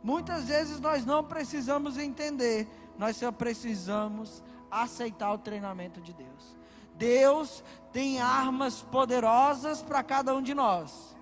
Muitas 0.04 0.46
vezes 0.46 0.80
nós 0.80 1.06
não 1.06 1.24
precisamos 1.24 1.98
entender, 1.98 2.68
nós 2.98 3.16
só 3.16 3.32
precisamos 3.32 4.44
aceitar 4.70 5.32
o 5.34 5.38
treinamento 5.38 6.02
de 6.02 6.14
Deus. 6.14 6.58
Deus 6.96 7.64
tem 7.92 8.20
armas 8.20 8.82
poderosas 8.82 9.82
para 9.82 10.04
cada 10.04 10.36
um 10.36 10.42
de 10.42 10.54
nós. 10.54 11.16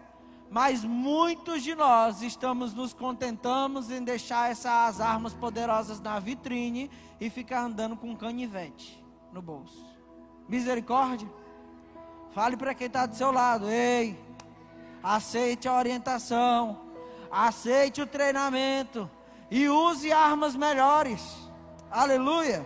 Mas 0.56 0.86
muitos 0.86 1.64
de 1.64 1.76
nós 1.76 2.22
estamos 2.22 2.74
nos 2.74 2.94
contentamos 2.94 3.92
em 3.92 4.02
deixar 4.02 4.50
essas 4.50 5.02
armas 5.02 5.34
poderosas 5.34 6.00
na 6.00 6.18
vitrine 6.18 6.90
e 7.20 7.30
ficar 7.30 7.60
andando 7.60 7.98
com 7.98 8.12
um 8.12 8.16
canivete 8.16 9.06
no 9.34 9.42
bolso. 9.42 9.86
Misericórdia. 10.48 11.30
Fale 12.32 12.56
para 12.56 12.74
quem 12.74 12.88
está 12.88 13.06
do 13.06 13.14
seu 13.18 13.34
lado, 13.34 13.70
ei, 13.70 14.18
aceite 15.04 15.68
a 15.68 15.74
orientação, 15.74 16.80
aceite 17.30 18.02
o 18.02 18.08
treinamento 18.08 19.12
e 19.52 19.68
use 19.68 20.10
armas 20.10 20.56
melhores. 20.56 21.22
Aleluia. 21.92 22.66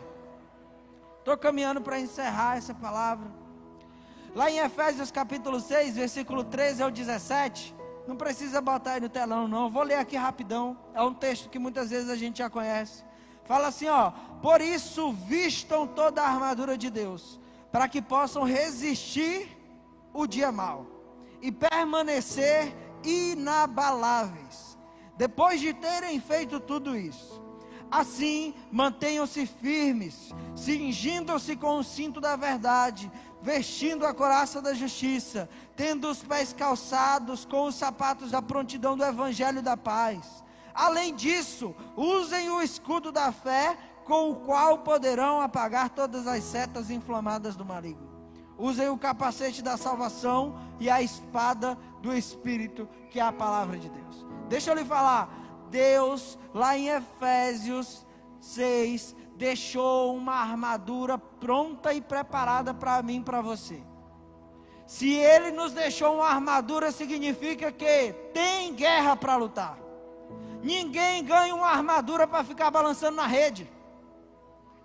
Estou 1.18 1.36
caminhando 1.36 1.82
para 1.82 2.00
encerrar 2.00 2.56
essa 2.56 2.76
palavra. 2.76 3.32
Lá 4.36 4.52
em 4.52 4.60
Efésios 4.60 5.10
capítulo 5.10 5.60
6, 5.60 5.96
versículo 5.96 6.44
13 6.44 6.84
ao 6.84 6.92
17. 6.92 7.79
Não 8.10 8.16
precisa 8.16 8.60
botar 8.60 8.94
aí 8.94 9.00
no 9.00 9.08
telão, 9.08 9.48
não. 9.48 9.70
Vou 9.70 9.84
ler 9.84 9.94
aqui 9.94 10.18
rapidão. 10.18 10.76
É 10.96 11.04
um 11.04 11.14
texto 11.14 11.48
que 11.48 11.60
muitas 11.60 11.92
vezes 11.92 12.10
a 12.10 12.16
gente 12.16 12.40
já 12.40 12.50
conhece. 12.50 13.04
Fala 13.44 13.68
assim, 13.68 13.88
ó: 13.88 14.10
Por 14.42 14.62
isso 14.62 15.14
vistam 15.14 15.86
toda 15.86 16.24
a 16.24 16.28
armadura 16.28 16.76
de 16.76 16.90
Deus, 16.90 17.40
para 17.72 17.88
que 17.88 18.02
possam 18.02 18.42
resistir 18.42 19.56
o 20.12 20.26
dia 20.26 20.52
mau 20.52 20.88
e 21.40 21.52
permanecer 21.52 22.76
inabaláveis. 23.04 24.76
Depois 25.16 25.62
de 25.62 25.72
terem 25.72 26.20
feito 26.20 26.60
tudo 26.60 26.98
isso, 26.98 27.40
assim 27.92 28.56
mantenham-se 28.72 29.46
firmes, 29.46 30.34
cingindo-se 30.56 31.56
com 31.56 31.78
o 31.78 31.84
cinto 31.84 32.20
da 32.20 32.36
verdade 32.36 33.12
vestindo 33.42 34.06
a 34.06 34.14
coraça 34.14 34.62
da 34.62 34.74
justiça, 34.74 35.50
tendo 35.76 36.10
os 36.10 36.24
pés 36.24 36.54
calçados 36.54 37.46
com 37.46 37.66
os 37.66 37.76
sapatos 37.76 38.32
da 38.32 38.42
prontidão 38.42 38.98
do 38.98 39.04
evangelho 39.04 39.62
da 39.62 39.78
paz. 39.78 40.44
Além 40.74 41.16
disso, 41.16 41.76
usem 41.96 42.50
o 42.50 42.62
escudo 42.62 43.12
da 43.12 43.32
fé, 43.32 43.78
com 44.06 44.32
o 44.32 44.36
qual 44.38 44.80
poderão 44.80 45.40
apagar 45.40 45.90
todas 45.90 46.26
as 46.26 46.44
setas 46.44 46.90
inflamadas 46.90 47.56
do 47.56 47.66
maligno. 47.66 48.10
Usem 48.58 48.90
o 48.90 48.98
capacete 48.98 49.62
da 49.62 49.78
salvação 49.78 50.60
e 50.80 50.90
a 50.90 51.02
espada 51.02 51.78
do 52.02 52.14
Espírito, 52.14 52.90
que 53.10 53.20
é 53.20 53.24
a 53.24 53.32
palavra 53.32 53.78
de 53.78 53.90
Deus. 53.90 54.26
Deixa 54.50 54.72
eu 54.72 54.76
lhe 54.76 54.84
falar, 54.84 55.30
Deus, 55.70 56.38
lá 56.54 56.78
em 56.78 56.90
Efésios 56.90 58.06
6, 58.42 59.16
deixou 59.40 60.14
uma 60.14 60.34
armadura 60.34 61.18
pronta 61.18 61.94
e 61.94 62.02
preparada 62.02 62.74
para 62.74 63.02
mim 63.02 63.24
para 63.24 63.42
você. 63.42 63.82
Se 64.86 65.14
ele 65.14 65.50
nos 65.52 65.72
deixou 65.72 66.16
uma 66.16 66.28
armadura, 66.28 66.92
significa 66.92 67.72
que 67.72 68.12
tem 68.34 68.76
guerra 68.76 69.16
para 69.16 69.38
lutar. 69.38 69.78
Ninguém 70.62 71.24
ganha 71.24 71.56
uma 71.56 71.70
armadura 71.70 72.28
para 72.28 72.44
ficar 72.44 72.70
balançando 72.70 73.16
na 73.16 73.26
rede. 73.26 73.72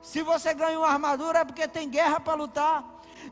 Se 0.01 0.23
você 0.23 0.55
ganha 0.55 0.79
uma 0.79 0.89
armadura 0.89 1.41
é 1.41 1.45
porque 1.45 1.67
tem 1.67 1.91
guerra 1.91 2.21
para 2.21 2.35
lutar. 2.35 2.85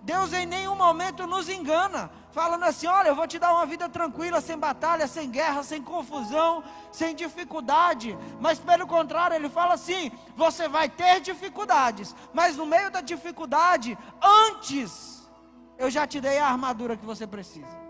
Deus 0.02 0.32
em 0.32 0.44
nenhum 0.44 0.74
momento 0.74 1.24
nos 1.24 1.48
engana 1.48 2.10
falando 2.32 2.64
assim: 2.64 2.86
olha, 2.86 3.08
eu 3.08 3.14
vou 3.14 3.26
te 3.26 3.38
dar 3.38 3.52
uma 3.52 3.66
vida 3.66 3.88
tranquila, 3.88 4.40
sem 4.40 4.58
batalha, 4.58 5.06
sem 5.06 5.30
guerra, 5.30 5.62
sem 5.62 5.80
confusão, 5.82 6.64
sem 6.90 7.14
dificuldade. 7.14 8.18
Mas 8.40 8.58
pelo 8.58 8.86
contrário, 8.86 9.36
ele 9.36 9.48
fala 9.48 9.74
assim: 9.74 10.10
você 10.34 10.68
vai 10.68 10.88
ter 10.88 11.20
dificuldades, 11.20 12.14
mas 12.32 12.56
no 12.56 12.66
meio 12.66 12.90
da 12.90 13.00
dificuldade, 13.00 13.96
antes, 14.20 15.30
eu 15.78 15.90
já 15.90 16.06
te 16.06 16.20
dei 16.20 16.38
a 16.38 16.46
armadura 16.46 16.96
que 16.96 17.04
você 17.04 17.26
precisa. 17.26 17.80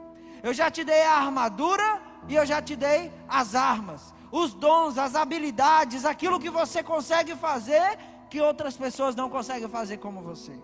Eu 0.43 0.53
já 0.53 0.71
te 0.71 0.83
dei 0.83 1.03
a 1.03 1.15
armadura 1.15 2.03
e 2.29 2.35
eu 2.35 2.45
já 2.45 2.61
te 2.61 2.75
dei 2.75 3.13
as 3.29 3.55
armas, 3.55 4.13
os 4.31 4.53
dons, 4.53 4.99
as 4.99 5.15
habilidades, 5.15 6.05
aquilo 6.05 6.41
que 6.41 6.51
você 6.51 6.83
consegue 6.83 7.37
fazer 7.37 7.99
que 8.29 8.41
outras 8.41 8.77
pessoas 8.77 9.15
não 9.15 9.29
conseguem 9.29 9.69
fazer 9.69 9.99
como 9.99 10.21
você. 10.21 10.59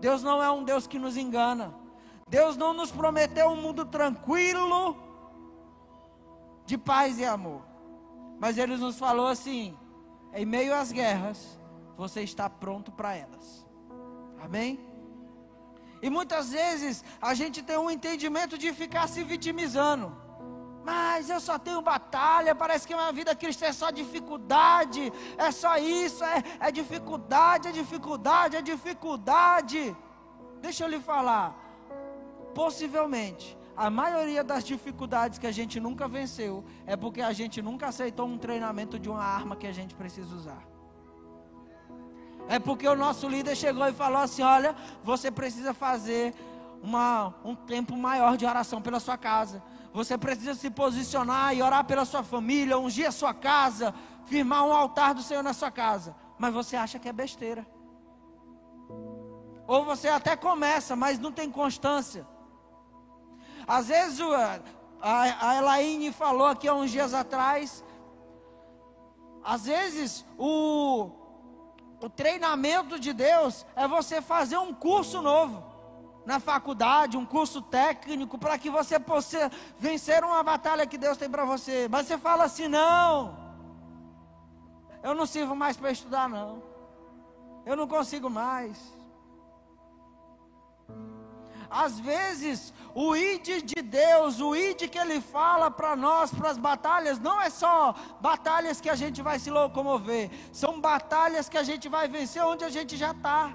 Deus 0.00 0.22
não 0.22 0.42
é 0.42 0.50
um 0.50 0.62
Deus 0.62 0.86
que 0.86 0.98
nos 0.98 1.16
engana. 1.16 1.74
Deus 2.28 2.56
não 2.56 2.72
nos 2.72 2.90
prometeu 2.90 3.48
um 3.48 3.56
mundo 3.56 3.84
tranquilo, 3.84 4.96
de 6.66 6.76
paz 6.76 7.18
e 7.18 7.24
amor. 7.24 7.62
Mas 8.38 8.58
Ele 8.58 8.76
nos 8.76 8.98
falou 8.98 9.26
assim: 9.26 9.76
em 10.32 10.44
meio 10.44 10.74
às 10.74 10.92
guerras, 10.92 11.58
você 11.96 12.22
está 12.22 12.48
pronto 12.48 12.92
para 12.92 13.14
elas. 13.14 13.66
Amém? 14.40 14.78
E 16.00 16.08
muitas 16.08 16.50
vezes 16.50 17.04
a 17.20 17.34
gente 17.34 17.62
tem 17.62 17.76
um 17.76 17.90
entendimento 17.90 18.56
de 18.56 18.72
ficar 18.72 19.08
se 19.08 19.24
vitimizando. 19.24 20.16
Mas 20.84 21.28
eu 21.28 21.40
só 21.40 21.58
tenho 21.58 21.82
batalha, 21.82 22.54
parece 22.54 22.86
que 22.86 22.94
minha 22.94 23.12
vida 23.12 23.34
cristã 23.34 23.66
é 23.66 23.72
só 23.72 23.90
dificuldade, 23.90 25.12
é 25.36 25.50
só 25.50 25.76
isso, 25.76 26.24
é, 26.24 26.42
é 26.60 26.70
dificuldade, 26.70 27.68
é 27.68 27.72
dificuldade, 27.72 28.56
é 28.56 28.62
dificuldade. 28.62 29.94
Deixa 30.62 30.84
eu 30.84 30.88
lhe 30.88 31.00
falar, 31.00 31.67
possivelmente, 32.58 33.56
a 33.76 33.88
maioria 33.88 34.42
das 34.42 34.64
dificuldades 34.64 35.38
que 35.38 35.46
a 35.46 35.52
gente 35.52 35.78
nunca 35.78 36.08
venceu 36.08 36.64
é 36.84 36.96
porque 36.96 37.22
a 37.22 37.32
gente 37.32 37.62
nunca 37.62 37.86
aceitou 37.86 38.26
um 38.26 38.36
treinamento 38.36 38.98
de 38.98 39.08
uma 39.08 39.22
arma 39.22 39.54
que 39.54 39.64
a 39.64 39.70
gente 39.70 39.94
precisa 39.94 40.34
usar. 40.34 40.62
É 42.48 42.58
porque 42.58 42.88
o 42.88 42.96
nosso 42.96 43.28
líder 43.28 43.54
chegou 43.54 43.86
e 43.86 43.92
falou 43.92 44.20
assim: 44.20 44.42
olha, 44.42 44.74
você 45.04 45.30
precisa 45.30 45.72
fazer 45.72 46.34
uma, 46.82 47.32
um 47.44 47.54
tempo 47.54 47.96
maior 47.96 48.36
de 48.36 48.44
oração 48.44 48.82
pela 48.82 48.98
sua 48.98 49.16
casa. 49.16 49.62
Você 49.92 50.18
precisa 50.18 50.56
se 50.56 50.68
posicionar 50.68 51.54
e 51.54 51.62
orar 51.62 51.84
pela 51.84 52.04
sua 52.04 52.24
família, 52.24 52.76
ungir 52.76 53.06
a 53.06 53.12
sua 53.12 53.32
casa, 53.32 53.94
firmar 54.24 54.66
um 54.66 54.72
altar 54.72 55.14
do 55.14 55.22
Senhor 55.22 55.44
na 55.44 55.52
sua 55.52 55.70
casa. 55.70 56.16
Mas 56.36 56.52
você 56.52 56.74
acha 56.74 56.98
que 56.98 57.08
é 57.08 57.12
besteira. 57.12 57.64
Ou 59.64 59.84
você 59.84 60.08
até 60.08 60.34
começa, 60.34 60.96
mas 60.96 61.20
não 61.20 61.30
tem 61.30 61.48
constância. 61.48 62.26
Às 63.68 63.88
vezes 63.88 64.18
a, 65.02 65.22
a 65.50 65.56
Elaine 65.56 66.10
falou 66.10 66.46
aqui 66.46 66.66
há 66.66 66.74
uns 66.74 66.90
dias 66.90 67.12
atrás. 67.12 67.84
Às 69.44 69.66
vezes 69.66 70.24
o, 70.38 71.10
o 72.00 72.08
treinamento 72.08 72.98
de 72.98 73.12
Deus 73.12 73.66
é 73.76 73.86
você 73.86 74.22
fazer 74.22 74.56
um 74.56 74.72
curso 74.72 75.20
novo 75.20 75.62
na 76.24 76.40
faculdade, 76.40 77.16
um 77.16 77.26
curso 77.26 77.60
técnico, 77.60 78.38
para 78.38 78.58
que 78.58 78.70
você 78.70 78.98
possa 78.98 79.50
vencer 79.78 80.24
uma 80.24 80.42
batalha 80.42 80.86
que 80.86 80.98
Deus 80.98 81.18
tem 81.18 81.28
para 81.28 81.44
você. 81.44 81.88
Mas 81.90 82.06
você 82.06 82.16
fala 82.16 82.44
assim: 82.44 82.68
não, 82.68 83.36
eu 85.02 85.14
não 85.14 85.26
sirvo 85.26 85.54
mais 85.54 85.76
para 85.76 85.90
estudar, 85.90 86.26
não, 86.26 86.62
eu 87.66 87.76
não 87.76 87.86
consigo 87.86 88.30
mais. 88.30 88.97
Às 91.70 92.00
vezes, 92.00 92.72
o 92.94 93.14
id 93.14 93.62
de 93.62 93.82
Deus, 93.82 94.40
o 94.40 94.56
id 94.56 94.88
que 94.88 94.98
Ele 94.98 95.20
fala 95.20 95.70
para 95.70 95.94
nós, 95.94 96.32
para 96.32 96.50
as 96.50 96.58
batalhas, 96.58 97.18
não 97.18 97.40
é 97.40 97.50
só 97.50 97.94
batalhas 98.20 98.80
que 98.80 98.88
a 98.88 98.94
gente 98.94 99.20
vai 99.20 99.38
se 99.38 99.50
locomover, 99.50 100.30
são 100.52 100.80
batalhas 100.80 101.48
que 101.48 101.58
a 101.58 101.62
gente 101.62 101.88
vai 101.88 102.08
vencer 102.08 102.42
onde 102.42 102.64
a 102.64 102.70
gente 102.70 102.96
já 102.96 103.10
está. 103.10 103.52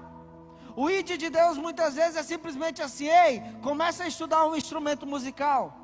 O 0.76 0.90
id 0.90 1.16
de 1.16 1.30
Deus 1.30 1.56
muitas 1.56 1.94
vezes 1.94 2.16
é 2.16 2.22
simplesmente 2.22 2.82
assim: 2.82 3.06
ei, 3.06 3.42
começa 3.62 4.04
a 4.04 4.08
estudar 4.08 4.46
um 4.46 4.56
instrumento 4.56 5.06
musical. 5.06 5.76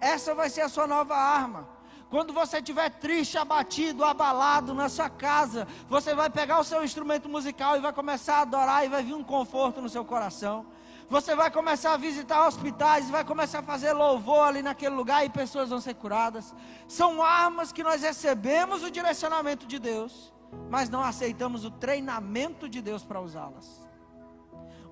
Essa 0.00 0.34
vai 0.34 0.48
ser 0.48 0.62
a 0.62 0.68
sua 0.68 0.86
nova 0.86 1.14
arma. 1.14 1.68
Quando 2.08 2.32
você 2.32 2.58
estiver 2.58 2.90
triste, 2.90 3.38
abatido, 3.38 4.04
abalado 4.04 4.74
na 4.74 4.88
sua 4.88 5.08
casa, 5.08 5.68
você 5.88 6.12
vai 6.12 6.28
pegar 6.28 6.58
o 6.58 6.64
seu 6.64 6.82
instrumento 6.82 7.28
musical 7.28 7.76
e 7.76 7.80
vai 7.80 7.92
começar 7.92 8.38
a 8.38 8.40
adorar 8.40 8.84
e 8.84 8.88
vai 8.88 9.02
vir 9.02 9.14
um 9.14 9.22
conforto 9.22 9.80
no 9.80 9.88
seu 9.88 10.04
coração. 10.04 10.66
Você 11.10 11.34
vai 11.34 11.50
começar 11.50 11.94
a 11.94 11.96
visitar 11.96 12.46
hospitais, 12.46 13.10
vai 13.10 13.24
começar 13.24 13.58
a 13.58 13.62
fazer 13.64 13.92
louvor 13.92 14.46
ali 14.46 14.62
naquele 14.62 14.94
lugar 14.94 15.26
e 15.26 15.28
pessoas 15.28 15.68
vão 15.68 15.80
ser 15.80 15.94
curadas. 15.94 16.54
São 16.86 17.20
armas 17.20 17.72
que 17.72 17.82
nós 17.82 18.02
recebemos 18.02 18.84
o 18.84 18.90
direcionamento 18.92 19.66
de 19.66 19.80
Deus, 19.80 20.32
mas 20.70 20.88
não 20.88 21.02
aceitamos 21.02 21.64
o 21.64 21.70
treinamento 21.72 22.68
de 22.68 22.80
Deus 22.80 23.04
para 23.04 23.20
usá-las. 23.20 23.90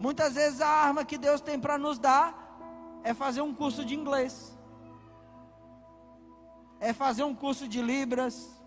Muitas 0.01 0.35
vezes 0.35 0.61
a 0.61 0.66
arma 0.66 1.05
que 1.05 1.16
Deus 1.16 1.41
tem 1.41 1.57
para 1.57 1.79
nos 1.79 2.01
dar 2.01 2.35
é 3.05 3.14
fazer 3.14 3.43
um 3.43 3.55
curso 3.55 3.85
de 3.85 3.95
inglês, 3.95 4.59
é 6.81 6.93
fazer 6.93 7.23
um 7.23 7.35
curso 7.35 7.69
de 7.69 7.81
Libras. 7.81 8.61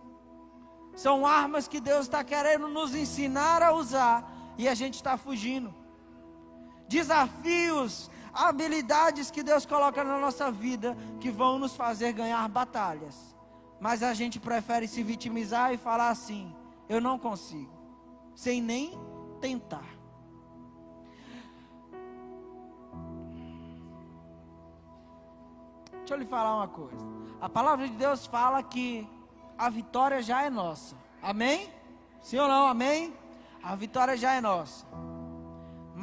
São 0.96 1.28
armas 1.28 1.68
que 1.68 1.82
Deus 1.82 2.04
está 2.04 2.24
querendo 2.24 2.70
nos 2.70 2.96
ensinar 2.96 3.62
a 3.62 3.74
usar 3.74 4.26
e 4.58 4.70
a 4.70 4.74
gente 4.74 4.96
está 4.96 5.18
fugindo 5.18 5.81
desafios, 6.92 8.12
habilidades 8.34 9.32
que 9.32 9.42
Deus 9.42 9.66
coloca 9.66 10.04
na 10.04 10.20
nossa 10.20 10.52
vida 10.52 10.98
que 11.22 11.32
vão 11.32 11.58
nos 11.58 11.74
fazer 11.76 12.12
ganhar 12.12 12.48
batalhas. 12.50 13.34
Mas 13.80 14.04
a 14.04 14.14
gente 14.14 14.40
prefere 14.40 14.88
se 14.88 15.02
vitimizar 15.02 15.74
e 15.74 15.78
falar 15.78 16.10
assim: 16.10 16.54
eu 16.90 17.00
não 17.00 17.18
consigo, 17.18 17.72
sem 18.36 18.62
nem 18.62 19.00
tentar. 19.40 19.90
Deixa 26.00 26.14
eu 26.16 26.18
lhe 26.18 26.26
falar 26.26 26.58
uma 26.58 26.68
coisa. 26.68 27.06
A 27.40 27.48
palavra 27.48 27.88
de 27.88 27.96
Deus 27.96 28.26
fala 28.26 28.62
que 28.62 29.08
a 29.58 29.70
vitória 29.70 30.22
já 30.22 30.44
é 30.44 30.50
nossa. 30.50 30.96
Amém? 31.22 31.70
Sim 32.22 32.40
ou 32.40 32.48
não? 32.48 32.68
Amém? 32.68 33.14
A 33.64 33.76
vitória 33.76 34.18
já 34.18 34.34
é 34.34 34.42
nossa. 34.42 34.86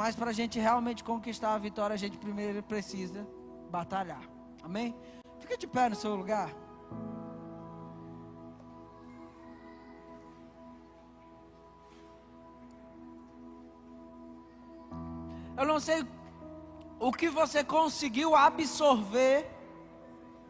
Mas 0.00 0.14
para 0.14 0.30
a 0.30 0.32
gente 0.32 0.60
realmente 0.60 1.02
conquistar 1.02 1.54
a 1.54 1.58
vitória, 1.58 1.92
a 1.92 1.96
gente 1.96 2.16
primeiro 2.16 2.62
precisa 2.62 3.26
batalhar. 3.68 4.22
Amém? 4.62 4.94
Fica 5.40 5.58
de 5.58 5.66
pé 5.66 5.88
no 5.88 5.96
seu 5.96 6.14
lugar. 6.14 6.50
Eu 15.56 15.66
não 15.66 15.80
sei 15.80 16.06
o 17.00 17.10
que 17.10 17.28
você 17.28 17.64
conseguiu 17.64 18.36
absorver 18.36 19.50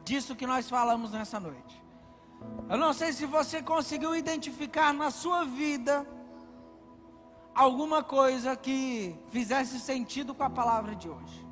disso 0.04 0.36
que 0.36 0.46
nós 0.46 0.68
falamos 0.68 1.10
nessa 1.10 1.40
noite. 1.40 1.82
Eu 2.68 2.76
não 2.76 2.92
sei 2.92 3.14
se 3.14 3.24
você 3.24 3.62
conseguiu 3.62 4.14
identificar 4.14 4.92
na 4.92 5.10
sua 5.10 5.46
vida 5.46 6.06
alguma 7.58 8.04
coisa 8.04 8.54
que 8.54 9.18
fizesse 9.32 9.80
sentido 9.80 10.32
com 10.32 10.44
a 10.44 10.50
palavra 10.50 10.94
de 10.94 11.08
hoje. 11.08 11.44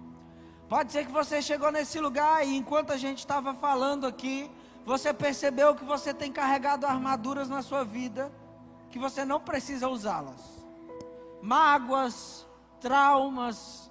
Pode 0.68 0.92
ser 0.92 1.04
que 1.04 1.10
você 1.10 1.42
chegou 1.42 1.72
nesse 1.72 1.98
lugar 1.98 2.46
e 2.46 2.56
enquanto 2.56 2.92
a 2.92 2.96
gente 2.96 3.18
estava 3.18 3.52
falando 3.52 4.06
aqui, 4.06 4.48
você 4.84 5.12
percebeu 5.12 5.74
que 5.74 5.84
você 5.84 6.14
tem 6.14 6.30
carregado 6.30 6.86
armaduras 6.86 7.48
na 7.48 7.60
sua 7.60 7.82
vida 7.84 8.32
que 8.88 9.00
você 9.00 9.24
não 9.24 9.40
precisa 9.40 9.88
usá-las. 9.88 10.40
Mágoas, 11.42 12.46
traumas, 12.80 13.90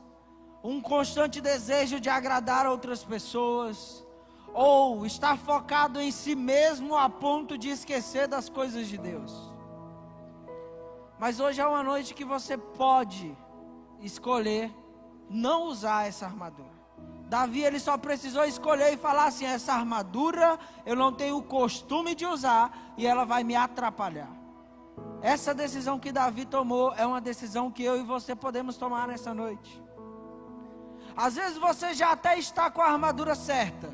um 0.64 0.80
constante 0.80 1.42
desejo 1.42 2.00
de 2.00 2.10
agradar 2.10 2.66
outras 2.66 3.04
pessoas, 3.04 4.06
ou 4.54 5.06
estar 5.06 5.38
focado 5.38 6.00
em 6.00 6.12
si 6.12 6.34
mesmo 6.34 6.96
a 6.96 7.10
ponto 7.10 7.58
de 7.58 7.68
esquecer 7.68 8.26
das 8.26 8.48
coisas 8.48 8.88
de 8.88 8.98
Deus. 8.98 9.45
Mas 11.20 11.40
hoje 11.40 11.62
é 11.62 11.68
uma 11.68 11.84
noite 11.84 12.14
que 12.14 12.26
você 12.26 12.58
pode 12.58 13.36
escolher 14.02 14.74
não 15.30 15.64
usar 15.64 16.08
essa 16.08 16.26
armadura. 16.26 16.76
Davi 17.28 17.64
ele 17.64 17.80
só 17.80 17.98
precisou 17.98 18.46
escolher 18.46 18.94
e 18.94 18.98
falar 18.98 19.26
assim: 19.26 19.46
essa 19.46 19.74
armadura 19.74 20.60
eu 20.86 20.96
não 20.96 21.12
tenho 21.12 21.38
o 21.38 21.44
costume 21.44 22.14
de 22.14 22.26
usar 22.26 22.94
e 22.98 23.08
ela 23.08 23.26
vai 23.26 23.44
me 23.44 23.56
atrapalhar. 23.56 24.30
Essa 25.22 25.54
decisão 25.54 25.98
que 25.98 26.12
Davi 26.12 26.46
tomou 26.46 26.94
é 26.94 27.06
uma 27.06 27.20
decisão 27.20 27.72
que 27.72 27.84
eu 27.84 27.98
e 27.98 28.04
você 28.04 28.36
podemos 28.36 28.78
tomar 28.78 29.08
nessa 29.08 29.34
noite. 29.34 29.84
Às 31.18 31.36
vezes 31.36 31.58
você 31.58 31.94
já 31.94 32.12
até 32.12 32.38
está 32.38 32.70
com 32.70 32.82
a 32.82 32.92
armadura 32.92 33.34
certa, 33.36 33.90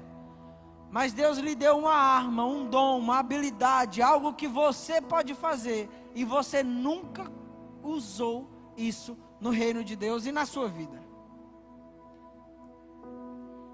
mas 0.91 1.13
Deus 1.13 1.37
lhe 1.37 1.55
deu 1.55 1.77
uma 1.77 1.93
arma, 1.93 2.45
um 2.45 2.69
dom, 2.69 2.99
uma 2.99 3.19
habilidade, 3.19 4.01
algo 4.01 4.33
que 4.33 4.47
você 4.47 5.01
pode 5.01 5.33
fazer 5.33 5.89
e 6.13 6.25
você 6.25 6.61
nunca 6.61 7.31
usou 7.81 8.49
isso 8.75 9.17
no 9.39 9.49
reino 9.49 9.85
de 9.85 9.95
Deus 9.95 10.25
e 10.25 10.33
na 10.33 10.45
sua 10.45 10.67
vida. 10.67 11.01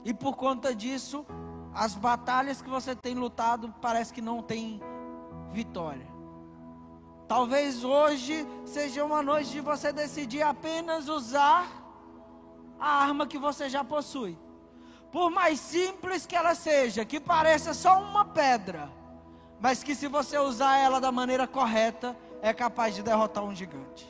E 0.06 0.14
por 0.14 0.38
conta 0.38 0.76
disso, 0.76 1.26
as 1.74 1.96
batalhas 1.96 2.62
que 2.62 2.70
você 2.70 2.96
tem 2.96 3.16
lutado 3.16 3.74
parece 3.82 4.14
que 4.14 4.22
não 4.22 4.44
tem 4.44 4.80
vitória. 5.50 6.08
Talvez 7.28 7.84
hoje 7.84 8.48
seja 8.64 9.04
uma 9.04 9.24
noite 9.24 9.52
de 9.52 9.60
você 9.60 9.92
decidir 9.92 10.44
apenas 10.44 11.10
usar 11.10 11.68
a 12.80 13.04
arma 13.04 13.26
que 13.26 13.40
você 13.40 13.68
já 13.68 13.84
possui. 13.84 14.38
Por 15.18 15.32
mais 15.32 15.60
simples 15.60 16.28
que 16.28 16.36
ela 16.36 16.54
seja, 16.54 17.04
que 17.04 17.20
pareça 17.20 17.74
só 17.74 18.00
uma 18.00 18.24
pedra, 18.24 18.88
mas 19.60 19.82
que 19.82 19.96
se 19.96 20.08
você 20.08 20.38
usar 20.38 20.78
ela 20.78 21.02
da 21.02 21.12
maneira 21.12 21.48
correta, 21.48 22.16
é 22.40 22.54
capaz 22.54 22.94
de 22.94 23.02
derrotar 23.02 23.44
um 23.44 23.56
gigante. 23.56 24.08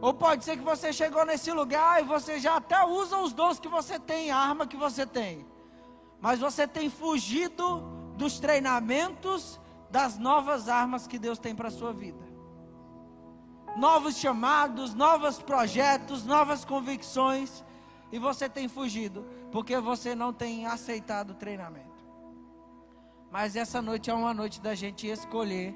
Ou 0.00 0.12
pode 0.12 0.44
ser 0.44 0.56
que 0.56 0.64
você 0.64 0.92
chegou 0.92 1.24
nesse 1.24 1.52
lugar 1.52 2.02
e 2.02 2.04
você 2.04 2.40
já 2.40 2.56
até 2.56 2.84
usa 2.84 3.16
os 3.18 3.32
dons 3.32 3.60
que 3.60 3.68
você 3.68 3.96
tem, 3.96 4.32
a 4.32 4.36
arma 4.36 4.66
que 4.66 4.76
você 4.76 5.06
tem. 5.06 5.46
Mas 6.20 6.40
você 6.40 6.66
tem 6.66 6.90
fugido 6.90 7.78
dos 8.16 8.40
treinamentos 8.40 9.60
das 9.88 10.18
novas 10.18 10.68
armas 10.68 11.06
que 11.06 11.16
Deus 11.16 11.38
tem 11.38 11.54
para 11.54 11.68
a 11.68 11.70
sua 11.70 11.92
vida. 11.92 12.26
Novos 13.76 14.16
chamados, 14.16 14.94
novos 14.94 15.38
projetos, 15.38 16.24
novas 16.24 16.64
convicções. 16.64 17.62
e 18.12 18.18
você 18.18 18.48
tem 18.48 18.68
fugido 18.68 19.24
porque 19.54 19.78
você 19.78 20.16
não 20.16 20.32
tem 20.32 20.66
aceitado 20.66 21.30
o 21.30 21.34
treinamento. 21.34 22.04
Mas 23.30 23.54
essa 23.54 23.80
noite 23.80 24.10
é 24.10 24.12
uma 24.12 24.34
noite 24.34 24.60
da 24.60 24.74
gente 24.74 25.06
escolher 25.06 25.72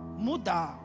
mudar 0.00 0.80